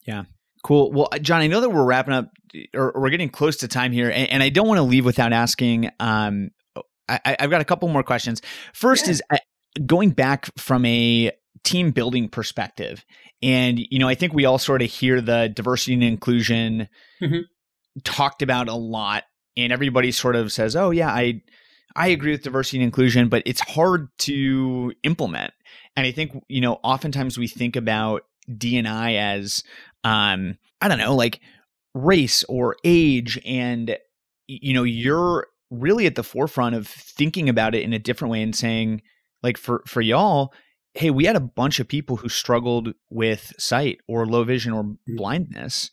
Yeah, 0.06 0.24
Cool. 0.62 0.92
Well, 0.92 1.08
John, 1.22 1.40
I 1.40 1.46
know 1.46 1.60
that 1.60 1.70
we're 1.70 1.84
wrapping 1.84 2.12
up, 2.12 2.30
or, 2.74 2.92
we're 2.94 3.10
getting 3.10 3.30
close 3.30 3.56
to 3.58 3.68
time 3.68 3.92
here, 3.92 4.10
and, 4.10 4.28
and 4.30 4.42
I 4.42 4.50
don't 4.50 4.68
want 4.68 4.78
to 4.78 4.82
leave 4.82 5.04
without 5.04 5.32
asking. 5.32 5.90
Um, 5.98 6.50
I, 7.08 7.36
have 7.40 7.50
got 7.50 7.60
a 7.60 7.64
couple 7.64 7.88
more 7.88 8.02
questions. 8.02 8.42
First 8.72 9.06
yeah. 9.06 9.12
is 9.12 9.22
uh, 9.30 9.38
going 9.86 10.10
back 10.10 10.48
from 10.58 10.84
a 10.84 11.32
team 11.64 11.92
building 11.92 12.28
perspective, 12.28 13.04
and 13.42 13.78
you 13.78 13.98
know, 13.98 14.08
I 14.08 14.14
think 14.14 14.34
we 14.34 14.44
all 14.44 14.58
sort 14.58 14.82
of 14.82 14.90
hear 14.90 15.20
the 15.20 15.48
diversity 15.48 15.94
and 15.94 16.04
inclusion 16.04 16.88
mm-hmm. 17.22 17.40
talked 18.04 18.42
about 18.42 18.68
a 18.68 18.74
lot, 18.74 19.24
and 19.56 19.72
everybody 19.72 20.12
sort 20.12 20.36
of 20.36 20.52
says, 20.52 20.76
"Oh, 20.76 20.90
yeah, 20.90 21.08
I." 21.08 21.42
I 21.96 22.08
agree 22.08 22.32
with 22.32 22.42
diversity 22.42 22.78
and 22.78 22.84
inclusion, 22.84 23.28
but 23.28 23.42
it's 23.46 23.60
hard 23.60 24.08
to 24.18 24.92
implement. 25.02 25.52
And 25.96 26.06
I 26.06 26.12
think, 26.12 26.32
you 26.48 26.60
know, 26.60 26.74
oftentimes 26.82 27.38
we 27.38 27.48
think 27.48 27.76
about 27.76 28.22
D&I 28.56 29.14
as 29.14 29.62
um 30.04 30.56
I 30.80 30.88
don't 30.88 30.98
know, 30.98 31.14
like 31.14 31.40
race 31.94 32.44
or 32.44 32.76
age 32.84 33.38
and 33.44 33.96
you 34.46 34.74
know, 34.74 34.82
you're 34.82 35.46
really 35.70 36.06
at 36.06 36.16
the 36.16 36.24
forefront 36.24 36.74
of 36.74 36.88
thinking 36.88 37.48
about 37.48 37.74
it 37.74 37.82
in 37.82 37.92
a 37.92 37.98
different 37.98 38.32
way 38.32 38.42
and 38.42 38.54
saying 38.54 39.02
like 39.42 39.56
for 39.56 39.82
for 39.86 40.00
y'all, 40.00 40.52
hey, 40.94 41.10
we 41.10 41.24
had 41.24 41.36
a 41.36 41.40
bunch 41.40 41.80
of 41.80 41.88
people 41.88 42.16
who 42.16 42.28
struggled 42.28 42.94
with 43.10 43.52
sight 43.58 43.98
or 44.08 44.26
low 44.26 44.44
vision 44.44 44.72
or 44.72 44.84
mm-hmm. 44.84 45.16
blindness 45.16 45.90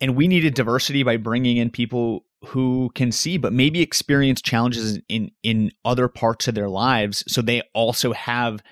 and 0.00 0.16
we 0.16 0.28
needed 0.28 0.54
diversity 0.54 1.02
by 1.02 1.16
bringing 1.16 1.56
in 1.56 1.70
people 1.70 2.25
who 2.44 2.90
can 2.94 3.10
see 3.10 3.38
but 3.38 3.52
maybe 3.52 3.80
experience 3.80 4.42
challenges 4.42 4.98
in 5.08 5.30
in 5.42 5.70
other 5.84 6.06
parts 6.06 6.46
of 6.46 6.54
their 6.54 6.68
lives 6.68 7.24
so 7.26 7.40
they 7.40 7.62
also 7.74 8.12
have 8.12 8.62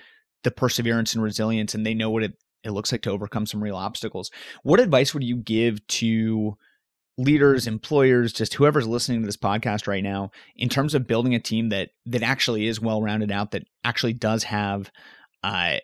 the 0.43 0.51
perseverance 0.51 1.13
and 1.13 1.23
resilience 1.23 1.73
and 1.73 1.85
they 1.85 1.93
know 1.93 2.09
what 2.09 2.23
it 2.23 2.33
it 2.65 2.71
looks 2.71 2.91
like 2.91 3.03
to 3.03 3.11
overcome 3.11 3.45
some 3.45 3.63
real 3.63 3.75
obstacles. 3.75 4.31
What 4.63 4.79
advice 4.79 5.13
would 5.13 5.23
you 5.23 5.37
give 5.37 5.85
to 5.87 6.57
leaders, 7.17 7.67
employers, 7.67 8.33
just 8.33 8.55
whoever's 8.55 8.87
listening 8.87 9.21
to 9.21 9.25
this 9.25 9.37
podcast 9.37 9.87
right 9.87 10.03
now 10.03 10.31
in 10.55 10.67
terms 10.67 10.95
of 10.95 11.07
building 11.07 11.35
a 11.35 11.39
team 11.39 11.69
that 11.69 11.91
that 12.07 12.23
actually 12.23 12.67
is 12.67 12.81
well 12.81 13.01
rounded 13.01 13.31
out, 13.31 13.51
that 13.51 13.63
actually 13.83 14.13
does 14.13 14.43
have 14.43 14.91
uh, 15.43 15.77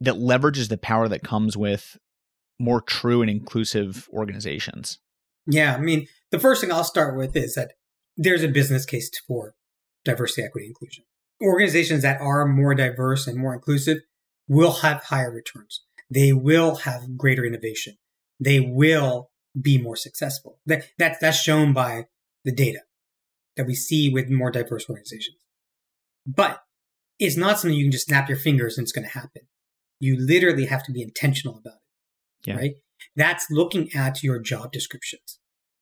that 0.00 0.14
leverages 0.14 0.68
the 0.68 0.78
power 0.78 1.08
that 1.08 1.24
comes 1.24 1.56
with 1.56 1.96
more 2.60 2.80
true 2.82 3.22
and 3.22 3.30
inclusive 3.30 4.08
organizations? 4.12 4.98
Yeah, 5.46 5.74
I 5.74 5.80
mean, 5.80 6.06
the 6.30 6.38
first 6.38 6.60
thing 6.60 6.72
I'll 6.72 6.84
start 6.84 7.16
with 7.16 7.36
is 7.36 7.54
that 7.54 7.72
there's 8.16 8.42
a 8.42 8.48
business 8.48 8.84
case 8.84 9.10
for 9.26 9.54
diversity, 10.04 10.42
equity, 10.42 10.66
inclusion. 10.66 11.04
Organizations 11.40 12.02
that 12.02 12.20
are 12.20 12.46
more 12.46 12.74
diverse 12.74 13.26
and 13.26 13.38
more 13.38 13.54
inclusive 13.54 13.98
will 14.48 14.72
have 14.72 15.04
higher 15.04 15.30
returns 15.30 15.82
they 16.10 16.32
will 16.32 16.76
have 16.76 17.16
greater 17.16 17.44
innovation. 17.44 17.96
They 18.40 18.60
will 18.60 19.30
be 19.60 19.80
more 19.80 19.96
successful. 19.96 20.58
That, 20.66 20.84
that, 20.98 21.18
that's 21.20 21.40
shown 21.40 21.72
by 21.72 22.04
the 22.44 22.52
data 22.52 22.80
that 23.56 23.66
we 23.66 23.74
see 23.74 24.08
with 24.08 24.30
more 24.30 24.50
diverse 24.50 24.88
organizations. 24.88 25.36
But 26.26 26.60
it's 27.18 27.36
not 27.36 27.58
something 27.58 27.76
you 27.76 27.84
can 27.84 27.92
just 27.92 28.06
snap 28.06 28.28
your 28.28 28.38
fingers 28.38 28.78
and 28.78 28.84
it's 28.84 28.92
going 28.92 29.06
to 29.06 29.18
happen. 29.18 29.42
You 29.98 30.16
literally 30.18 30.66
have 30.66 30.84
to 30.84 30.92
be 30.92 31.02
intentional 31.02 31.58
about 31.58 31.74
it. 31.74 32.48
Yeah. 32.48 32.56
Right? 32.56 32.74
That's 33.16 33.46
looking 33.50 33.90
at 33.94 34.22
your 34.22 34.38
job 34.38 34.70
descriptions. 34.70 35.37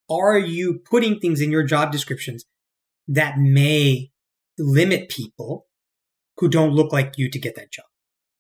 Are 0.08 0.38
you 0.38 0.80
putting 0.88 1.18
things 1.18 1.40
in 1.40 1.50
your 1.50 1.64
job 1.64 1.92
descriptions 1.92 2.44
that 3.08 3.38
may 3.38 4.10
limit 4.58 5.08
people 5.08 5.66
who 6.38 6.48
don't 6.48 6.72
look 6.72 6.92
like 6.92 7.14
you 7.16 7.30
to 7.30 7.38
get 7.38 7.56
that 7.56 7.72
job? 7.72 7.86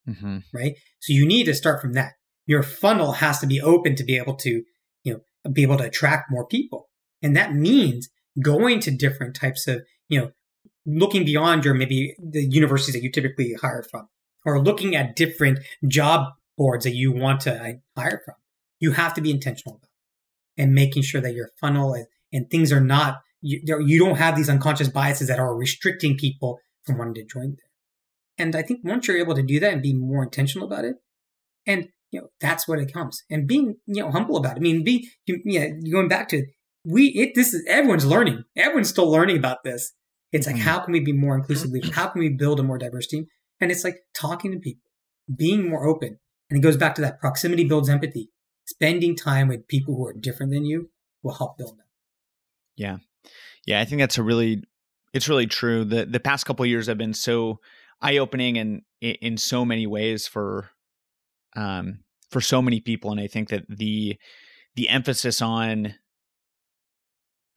mm-hmm. 0.08 0.38
right? 0.52 0.74
So 1.00 1.12
you 1.12 1.26
need 1.26 1.44
to 1.44 1.54
start 1.54 1.80
from 1.80 1.92
that. 1.94 2.12
Your 2.46 2.62
funnel 2.62 3.12
has 3.12 3.40
to 3.40 3.46
be 3.46 3.60
open 3.60 3.96
to 3.96 4.04
be 4.04 4.16
able 4.16 4.36
to, 4.36 4.62
you 5.02 5.12
know, 5.12 5.50
be 5.52 5.62
able 5.62 5.78
to 5.78 5.84
attract 5.84 6.30
more 6.30 6.46
people. 6.46 6.88
And 7.22 7.36
that 7.36 7.54
means 7.54 8.08
going 8.40 8.80
to 8.80 8.90
different 8.90 9.34
types 9.34 9.66
of, 9.66 9.82
you 10.08 10.20
know, 10.20 10.30
looking 10.84 11.24
beyond 11.24 11.64
your 11.64 11.74
maybe 11.74 12.14
the 12.18 12.44
universities 12.44 12.94
that 12.94 13.02
you 13.02 13.10
typically 13.10 13.54
hire 13.60 13.84
from, 13.90 14.08
or 14.44 14.62
looking 14.62 14.94
at 14.94 15.16
different 15.16 15.58
job 15.88 16.28
boards 16.56 16.84
that 16.84 16.94
you 16.94 17.10
want 17.10 17.40
to 17.42 17.78
hire 17.96 18.22
from. 18.24 18.34
You 18.78 18.92
have 18.92 19.14
to 19.14 19.20
be 19.20 19.30
intentional 19.30 19.80
and 20.56 20.74
making 20.74 21.02
sure 21.02 21.20
that 21.20 21.34
your 21.34 21.50
funnel 21.60 21.94
and, 21.94 22.06
and 22.32 22.50
things 22.50 22.72
are 22.72 22.80
not 22.80 23.18
you, 23.40 23.60
you 23.84 23.98
don't 23.98 24.16
have 24.16 24.36
these 24.36 24.48
unconscious 24.48 24.88
biases 24.88 25.28
that 25.28 25.38
are 25.38 25.54
restricting 25.54 26.16
people 26.16 26.58
from 26.84 26.98
wanting 26.98 27.14
to 27.14 27.24
join 27.24 27.50
there. 27.50 27.66
And 28.38 28.56
I 28.56 28.62
think 28.62 28.80
once 28.82 29.06
you're 29.06 29.18
able 29.18 29.34
to 29.34 29.42
do 29.42 29.60
that 29.60 29.72
and 29.72 29.82
be 29.82 29.94
more 29.94 30.22
intentional 30.22 30.66
about 30.66 30.84
it, 30.84 30.96
and 31.66 31.88
you 32.10 32.20
know 32.20 32.28
that's 32.40 32.68
what 32.68 32.78
it 32.78 32.92
comes, 32.92 33.22
and 33.30 33.46
being 33.46 33.76
you 33.86 34.02
know 34.02 34.10
humble 34.10 34.36
about 34.36 34.56
it. 34.56 34.60
I 34.60 34.60
mean, 34.60 34.84
be 34.84 35.08
you, 35.26 35.40
yeah, 35.44 35.68
going 35.90 36.08
back 36.08 36.28
to 36.30 36.44
we 36.84 37.06
it 37.08 37.34
this 37.34 37.54
is 37.54 37.64
everyone's 37.68 38.06
learning, 38.06 38.44
everyone's 38.56 38.90
still 38.90 39.10
learning 39.10 39.36
about 39.36 39.64
this. 39.64 39.92
It's 40.32 40.46
like 40.46 40.56
mm-hmm. 40.56 40.64
how 40.64 40.80
can 40.80 40.92
we 40.92 41.00
be 41.00 41.12
more 41.12 41.36
inclusive 41.36 41.70
leaders? 41.70 41.94
How 41.94 42.08
can 42.08 42.20
we 42.20 42.28
build 42.28 42.60
a 42.60 42.62
more 42.62 42.78
diverse 42.78 43.06
team? 43.06 43.26
And 43.60 43.70
it's 43.70 43.84
like 43.84 44.00
talking 44.14 44.52
to 44.52 44.58
people, 44.58 44.90
being 45.34 45.68
more 45.68 45.86
open, 45.86 46.18
and 46.50 46.58
it 46.58 46.62
goes 46.62 46.76
back 46.76 46.94
to 46.96 47.00
that 47.02 47.20
proximity 47.20 47.64
builds 47.64 47.88
empathy. 47.88 48.30
Spending 48.66 49.16
time 49.16 49.48
with 49.48 49.68
people 49.68 49.94
who 49.94 50.06
are 50.06 50.12
different 50.12 50.52
than 50.52 50.64
you 50.64 50.90
will 51.22 51.34
help 51.34 51.56
build 51.56 51.78
that. 51.78 51.84
Yeah, 52.76 52.98
yeah, 53.66 53.80
I 53.80 53.84
think 53.84 54.00
that's 54.00 54.18
a 54.18 54.22
really 54.22 54.62
it's 55.12 55.28
really 55.28 55.46
true. 55.46 55.84
The 55.84 56.04
the 56.04 56.20
past 56.20 56.46
couple 56.46 56.66
years 56.66 56.86
have 56.88 56.98
been 56.98 57.14
so 57.14 57.60
eye 58.00 58.18
opening 58.18 58.58
and 58.58 58.82
in 59.00 59.36
so 59.36 59.64
many 59.64 59.86
ways 59.86 60.26
for 60.26 60.70
um 61.54 62.00
for 62.30 62.40
so 62.40 62.60
many 62.60 62.80
people 62.80 63.10
and 63.10 63.20
I 63.20 63.26
think 63.26 63.48
that 63.48 63.64
the 63.68 64.16
the 64.74 64.88
emphasis 64.88 65.40
on 65.40 65.94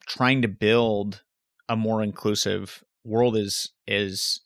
trying 0.06 0.42
to 0.42 0.48
build 0.48 1.22
a 1.68 1.76
more 1.76 2.02
inclusive 2.02 2.82
world 3.04 3.36
is 3.36 3.70
is 3.86 4.40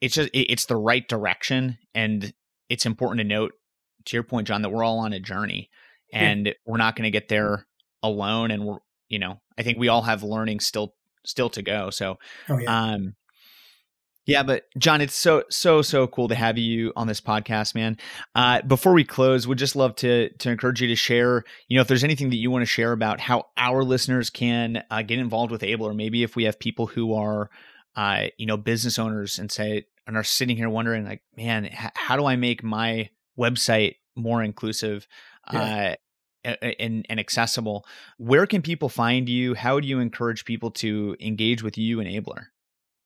it's 0.00 0.14
just 0.14 0.30
it's 0.32 0.66
the 0.66 0.76
right 0.76 1.08
direction 1.08 1.78
and 1.94 2.32
it's 2.68 2.86
important 2.86 3.18
to 3.18 3.24
note 3.24 3.52
to 4.04 4.16
your 4.16 4.22
point 4.22 4.46
john 4.46 4.62
that 4.62 4.70
we're 4.70 4.84
all 4.84 4.98
on 4.98 5.12
a 5.12 5.20
journey 5.20 5.70
and 6.12 6.46
yeah. 6.46 6.52
we're 6.66 6.76
not 6.76 6.96
going 6.96 7.04
to 7.04 7.10
get 7.10 7.28
there 7.28 7.66
alone 8.02 8.50
and 8.50 8.64
we're 8.64 8.78
you 9.08 9.18
know 9.18 9.40
i 9.58 9.62
think 9.62 9.78
we 9.78 9.88
all 9.88 10.02
have 10.02 10.22
learning 10.22 10.60
still 10.60 10.94
still 11.24 11.48
to 11.50 11.62
go 11.62 11.90
so 11.90 12.18
oh, 12.48 12.58
yeah. 12.58 12.92
um 12.92 13.14
yeah, 14.24 14.44
but 14.44 14.66
John, 14.78 15.00
it's 15.00 15.16
so 15.16 15.42
so 15.50 15.82
so 15.82 16.06
cool 16.06 16.28
to 16.28 16.36
have 16.36 16.56
you 16.56 16.92
on 16.94 17.08
this 17.08 17.20
podcast, 17.20 17.74
man. 17.74 17.96
Uh, 18.36 18.62
before 18.62 18.92
we 18.92 19.02
close, 19.02 19.48
we'd 19.48 19.58
just 19.58 19.74
love 19.74 19.96
to 19.96 20.28
to 20.30 20.50
encourage 20.50 20.80
you 20.80 20.86
to 20.88 20.96
share. 20.96 21.42
You 21.66 21.76
know, 21.76 21.82
if 21.82 21.88
there's 21.88 22.04
anything 22.04 22.30
that 22.30 22.36
you 22.36 22.50
want 22.50 22.62
to 22.62 22.66
share 22.66 22.92
about 22.92 23.18
how 23.18 23.46
our 23.56 23.82
listeners 23.82 24.30
can 24.30 24.84
uh, 24.90 25.02
get 25.02 25.18
involved 25.18 25.50
with 25.50 25.64
Able, 25.64 25.86
or 25.86 25.94
maybe 25.94 26.22
if 26.22 26.36
we 26.36 26.44
have 26.44 26.60
people 26.60 26.86
who 26.86 27.14
are, 27.14 27.50
uh, 27.96 28.26
you 28.38 28.46
know, 28.46 28.56
business 28.56 28.96
owners 28.96 29.40
and 29.40 29.50
say 29.50 29.86
and 30.06 30.16
are 30.16 30.24
sitting 30.24 30.56
here 30.56 30.70
wondering, 30.70 31.04
like, 31.04 31.22
man, 31.36 31.66
h- 31.66 31.90
how 31.94 32.16
do 32.16 32.24
I 32.24 32.36
make 32.36 32.62
my 32.62 33.10
website 33.36 33.96
more 34.14 34.40
inclusive? 34.40 35.08
Yeah. 35.52 35.96
Uh, 36.44 36.44
and, 36.44 37.06
and 37.08 37.20
accessible. 37.20 37.86
Where 38.18 38.46
can 38.46 38.62
people 38.62 38.88
find 38.88 39.28
you? 39.28 39.54
How 39.54 39.78
do 39.78 39.86
you 39.86 40.00
encourage 40.00 40.44
people 40.44 40.72
to 40.72 41.16
engage 41.20 41.62
with 41.62 41.78
you 41.78 41.98
Enabler? 41.98 42.46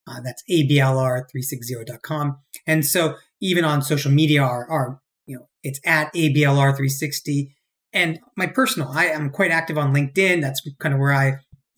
Uh, 0.04 0.20
that's 0.20 0.42
ablr360.com. 0.50 2.38
And 2.66 2.84
so 2.84 3.14
even 3.40 3.64
on 3.64 3.82
social 3.82 4.10
media, 4.10 4.42
our, 4.42 4.68
our 4.68 5.00
you 5.26 5.36
know, 5.36 5.48
it's 5.62 5.80
at 5.84 6.12
ablr360. 6.14 7.52
And 7.92 8.20
my 8.36 8.46
personal, 8.46 8.90
I 8.90 9.06
am 9.06 9.30
quite 9.30 9.50
active 9.50 9.78
on 9.78 9.94
LinkedIn. 9.94 10.40
That's 10.40 10.66
kind 10.80 10.94
of 10.94 11.00
where 11.00 11.12
I, 11.12 11.34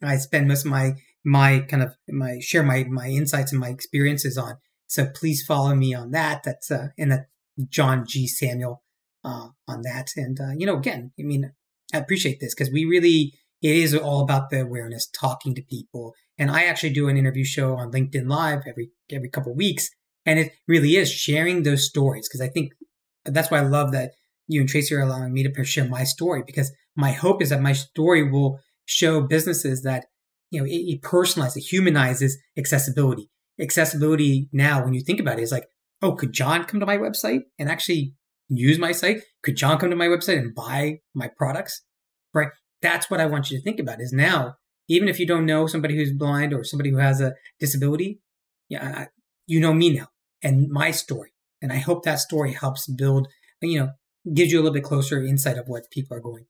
I 0.07 0.17
spend 0.17 0.49
most 0.49 0.65
of 0.65 0.71
my, 0.71 0.95
my 1.25 1.61
kind 1.61 1.83
of 1.83 1.95
my 2.09 2.39
share 2.41 2.63
my, 2.63 2.85
my 2.85 3.09
insights 3.09 3.53
and 3.53 3.61
my 3.61 3.69
experiences 3.69 4.37
on. 4.39 4.57
So 4.87 5.07
please 5.07 5.45
follow 5.45 5.75
me 5.75 5.95
on 5.95 6.11
that. 6.11 6.43
That's, 6.45 6.71
uh, 6.71 6.89
and 6.99 7.11
that 7.11 7.27
John 7.69 8.05
G. 8.07 8.27
Samuel 8.27 8.83
uh, 9.25 9.49
on 9.67 9.83
that. 9.83 10.11
And, 10.17 10.39
uh, 10.41 10.53
you 10.57 10.67
know, 10.67 10.77
again, 10.77 11.13
I 11.19 11.23
mean, 11.23 11.53
I 11.93 11.99
appreciate 11.99 12.41
this 12.41 12.55
because 12.55 12.73
we 12.73 12.85
really, 12.85 13.33
it 13.63 13.77
is 13.77 13.95
all 13.95 14.21
about 14.21 14.51
the 14.51 14.61
awareness, 14.61 15.07
talking 15.07 15.55
to 15.55 15.63
people. 15.63 16.15
And 16.39 16.51
I 16.51 16.65
actually 16.65 16.93
do 16.93 17.09
an 17.09 17.17
interview 17.17 17.45
show 17.45 17.77
on 17.77 17.93
LinkedIn 17.93 18.29
Live 18.29 18.63
every 18.69 18.91
every 19.11 19.31
couple 19.31 19.55
weeks, 19.55 19.89
and 20.27 20.39
it 20.39 20.53
really 20.67 20.97
is 20.97 21.11
sharing 21.11 21.63
those 21.63 21.87
stories 21.87 22.29
because 22.29 22.41
I 22.41 22.49
think 22.49 22.73
that's 23.25 23.51
why 23.51 23.59
I 23.59 23.63
love 23.63 23.93
that 23.93 24.13
you 24.49 24.61
and 24.61 24.69
Tracy 24.69 24.95
are 24.95 25.01
allowing 25.01 25.33
me 25.33 25.45
to 25.45 25.65
share 25.65 25.89
my 25.89 26.05
story 26.05 26.43
because 26.45 26.73
my 26.97 27.13
hope 27.13 27.41
is 27.41 27.51
that 27.51 27.63
my 27.63 27.73
story 27.73 28.29
will 28.29 28.59
show 28.87 29.20
businesses 29.20 29.82
that 29.82 30.07
you 30.51 30.61
know 30.61 30.66
it, 30.66 30.70
it 30.70 31.03
personalizes, 31.03 31.57
it 31.57 31.64
humanizes 31.64 32.39
accessibility. 32.57 33.30
Accessibility 33.61 34.49
now, 34.53 34.85
when 34.85 34.95
you 34.95 35.01
think 35.01 35.20
about 35.20 35.39
it, 35.39 35.43
is 35.43 35.53
like 35.53 35.68
oh, 36.05 36.12
could 36.12 36.32
John 36.32 36.64
come 36.64 36.80
to 36.80 36.87
my 36.87 36.99
website 36.99 37.41
and 37.59 37.70
actually 37.70 38.14
use 38.49 38.78
my 38.78 38.93
site? 38.93 39.22
Could 39.43 39.57
John 39.57 39.78
come 39.78 39.91
to 39.91 39.97
my 39.97 40.07
website 40.07 40.39
and 40.39 40.55
buy 40.55 40.99
my 41.14 41.30
products? 41.37 41.82
Right. 42.35 42.49
That's 42.82 43.11
what 43.11 43.20
I 43.20 43.26
want 43.26 43.51
you 43.51 43.57
to 43.57 43.64
think 43.64 43.80
about 43.80 44.01
is 44.01 44.12
now, 44.12 44.57
even 44.89 45.09
if 45.09 45.18
you 45.18 45.26
don't 45.26 45.47
know 45.47 45.66
somebody 45.66 45.97
who's 45.97 46.12
blind 46.12 46.53
or 46.53 46.62
somebody 46.62 46.91
who 46.91 46.99
has 46.99 47.22
a 47.22 47.35
disability, 47.59 48.20
yeah, 48.68 49.07
you 49.47 49.61
know 49.61 49.72
me 49.72 49.97
now 49.97 50.09
and 50.43 50.68
my 50.68 50.91
story. 50.91 51.32
And 51.62 51.72
I 51.72 51.78
hope 51.78 52.05
that 52.05 52.20
story 52.20 52.53
helps 52.53 52.87
build, 52.87 53.28
you 53.62 53.80
know, 53.80 53.93
gives 54.35 54.53
you 54.53 54.59
a 54.59 54.62
little 54.62 54.74
bit 54.74 54.85
closer 54.85 55.24
insight 55.24 55.57
of 55.57 55.68
what 55.68 55.91
people 55.91 56.16
are 56.16 56.20
going. 56.20 56.45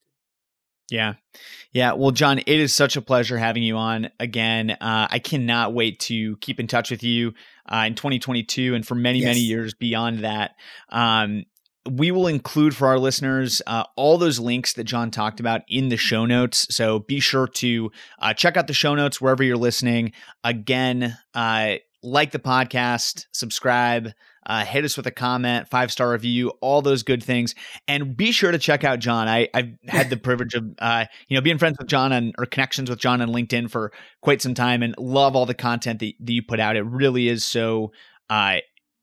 Yeah. 0.91 1.15
Yeah. 1.73 1.95
Well, 1.95 2.11
John, 2.11 2.39
it 2.39 2.47
is 2.47 2.75
such 2.75 2.97
a 2.97 3.03
pleasure 3.03 3.39
having 3.39 3.63
you 3.63 3.77
on 3.77 4.11
again. 4.21 4.71
Uh, 4.71 5.09
I 5.11 5.19
cannot 5.19 5.75
wait 5.75 5.99
to 6.01 6.37
keep 6.37 6.61
in 6.61 6.67
touch 6.67 6.91
with 6.91 7.03
you 7.03 7.33
uh, 7.67 7.85
in 7.87 7.95
2022 7.95 8.75
and 8.75 8.87
for 8.87 8.95
many, 8.95 9.21
yes. 9.21 9.27
many 9.27 9.41
years 9.41 9.75
beyond 9.75 10.21
that. 10.21 10.53
Um, 10.91 11.45
we 11.91 12.11
will 12.11 12.27
include 12.27 12.75
for 12.75 12.89
our 12.89 12.99
listeners 12.99 13.61
uh, 13.67 13.85
all 13.97 14.17
those 14.19 14.39
links 14.39 14.75
that 14.75 14.85
John 14.85 15.11
talked 15.11 15.41
about 15.41 15.63
in 15.69 15.89
the 15.89 15.97
show 15.97 16.25
notes. 16.25 16.67
So 16.75 17.01
be 17.01 17.21
sure 17.21 17.47
to 17.47 17.91
uh, 18.19 18.35
check 18.35 18.57
out 18.57 18.67
the 18.67 18.73
show 18.73 18.95
notes 18.95 19.21
wherever 19.21 19.43
you're 19.43 19.57
listening. 19.57 20.13
Again, 20.43 21.17
uh, 21.35 21.75
like 22.03 22.33
the 22.33 22.39
podcast, 22.39 23.27
subscribe, 23.33 24.13
uh, 24.47 24.65
hit 24.65 24.85
us 24.85 24.97
with 24.97 25.07
a 25.07 25.11
comment, 25.11 25.69
five 25.69 25.91
star 25.91 26.11
review, 26.13 26.51
all 26.61 26.83
those 26.83 27.03
good 27.03 27.23
things, 27.23 27.55
and 27.89 28.17
be 28.17 28.33
sure 28.33 28.51
to 28.51 28.59
check 28.59 28.85
out 28.85 28.99
John. 28.99 29.29
I, 29.29 29.49
I've 29.55 29.73
had 29.87 30.11
the 30.11 30.17
privilege 30.25 30.55
of 30.55 30.65
uh, 30.79 31.07
you 31.29 31.37
know 31.37 31.41
being 31.41 31.59
friends 31.59 31.77
with 31.79 31.89
John 31.89 32.13
and 32.13 32.35
or 32.39 32.47
connections 32.47 32.91
with 32.91 32.99
John 32.99 33.21
on 33.21 33.29
LinkedIn 33.29 33.71
for 33.71 33.93
quite 34.21 34.43
some 34.43 34.55
time, 34.55 34.83
and 34.83 34.95
love 34.99 35.37
all 35.37 35.47
the 35.47 35.55
content 35.55 36.01
that, 36.01 36.15
that 36.21 36.33
you 36.33 36.43
put 36.43 36.61
out. 36.61 36.77
It 36.77 36.85
really 36.85 37.29
is 37.29 37.45
so. 37.45 37.93
Uh, 38.31 38.57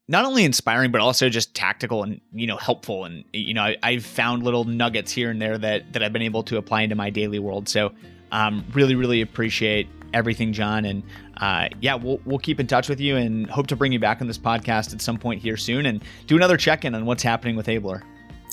not 0.07 0.25
only 0.25 0.43
inspiring 0.43 0.91
but 0.91 0.99
also 0.99 1.29
just 1.29 1.55
tactical 1.55 2.03
and 2.03 2.19
you 2.33 2.45
know 2.45 2.57
helpful 2.57 3.05
and 3.05 3.23
you 3.31 3.53
know 3.53 3.73
I, 3.81 3.93
have 3.93 4.05
found 4.05 4.43
little 4.43 4.65
nuggets 4.65 5.11
here 5.11 5.29
and 5.29 5.41
there 5.41 5.57
that 5.57 5.93
that 5.93 6.03
I've 6.03 6.11
been 6.11 6.23
able 6.23 6.43
to 6.43 6.57
apply 6.57 6.81
into 6.81 6.95
my 6.95 7.09
daily 7.09 7.39
world. 7.39 7.69
So 7.69 7.93
um, 8.31 8.65
really 8.73 8.95
really 8.95 9.21
appreciate 9.21 9.87
everything, 10.13 10.53
John. 10.53 10.85
And 10.85 11.03
uh, 11.37 11.69
yeah, 11.79 11.95
we'll 11.95 12.19
we'll 12.25 12.39
keep 12.39 12.59
in 12.59 12.67
touch 12.67 12.89
with 12.89 12.99
you 12.99 13.17
and 13.17 13.49
hope 13.49 13.67
to 13.67 13.75
bring 13.75 13.91
you 13.91 13.99
back 13.99 14.21
on 14.21 14.27
this 14.27 14.37
podcast 14.37 14.93
at 14.93 15.01
some 15.01 15.17
point 15.17 15.41
here 15.41 15.57
soon 15.57 15.85
and 15.85 16.03
do 16.27 16.35
another 16.35 16.57
check 16.57 16.85
in 16.85 16.95
on 16.95 17.05
what's 17.05 17.23
happening 17.23 17.55
with 17.55 17.67
Ablr. 17.67 18.01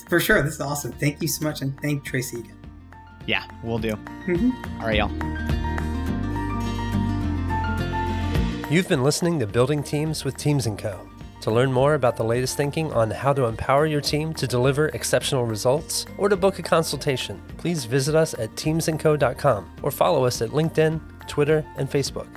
For 0.07 0.19
sure, 0.19 0.41
this 0.41 0.55
is 0.55 0.61
awesome. 0.61 0.91
Thank 0.93 1.21
you 1.21 1.27
so 1.27 1.43
much, 1.43 1.61
and 1.61 1.79
thank 1.81 2.03
Tracy 2.03 2.39
again. 2.39 2.57
Yeah, 3.27 3.45
we'll 3.63 3.77
do. 3.77 3.91
Mm-hmm. 4.25 4.81
All 4.81 4.87
right, 4.87 4.97
y'all. 4.97 5.11
You've 8.71 8.87
been 8.87 9.03
listening 9.03 9.39
to 9.39 9.47
Building 9.47 9.83
Teams 9.83 10.23
with 10.23 10.37
Teams 10.37 10.67
& 10.71 10.77
Co. 10.77 11.09
To 11.41 11.51
learn 11.51 11.71
more 11.71 11.93
about 11.93 12.17
the 12.17 12.23
latest 12.23 12.57
thinking 12.57 12.91
on 12.91 13.09
how 13.11 13.33
to 13.33 13.45
empower 13.45 13.85
your 13.85 14.01
team 14.01 14.33
to 14.33 14.45
deliver 14.45 14.89
exceptional 14.89 15.45
results 15.45 16.05
or 16.17 16.27
to 16.27 16.35
book 16.35 16.59
a 16.59 16.61
consultation, 16.61 17.41
please 17.57 17.85
visit 17.85 18.13
us 18.13 18.33
at 18.33 18.53
teamsandco.com 18.55 19.69
or 19.81 19.89
follow 19.89 20.25
us 20.25 20.41
at 20.41 20.49
LinkedIn, 20.49 20.99
Twitter, 21.29 21.63
and 21.77 21.89
Facebook. 21.89 22.27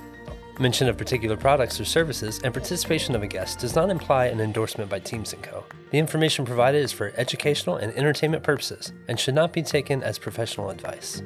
Mention 0.59 0.87
of 0.87 0.97
particular 0.97 1.35
products 1.35 1.81
or 1.81 1.85
services 1.85 2.39
and 2.43 2.53
participation 2.53 3.15
of 3.15 3.23
a 3.23 3.27
guest 3.27 3.59
does 3.59 3.75
not 3.75 3.89
imply 3.89 4.27
an 4.27 4.39
endorsement 4.39 4.89
by 4.89 4.99
Teams 4.99 5.33
& 5.39 5.41
Co. 5.41 5.63
The 5.89 5.97
information 5.97 6.45
provided 6.45 6.77
is 6.77 6.91
for 6.91 7.11
educational 7.17 7.77
and 7.77 7.91
entertainment 7.93 8.43
purposes 8.43 8.93
and 9.07 9.19
should 9.19 9.35
not 9.35 9.51
be 9.51 9.63
taken 9.63 10.03
as 10.03 10.19
professional 10.19 10.69
advice. 10.69 11.23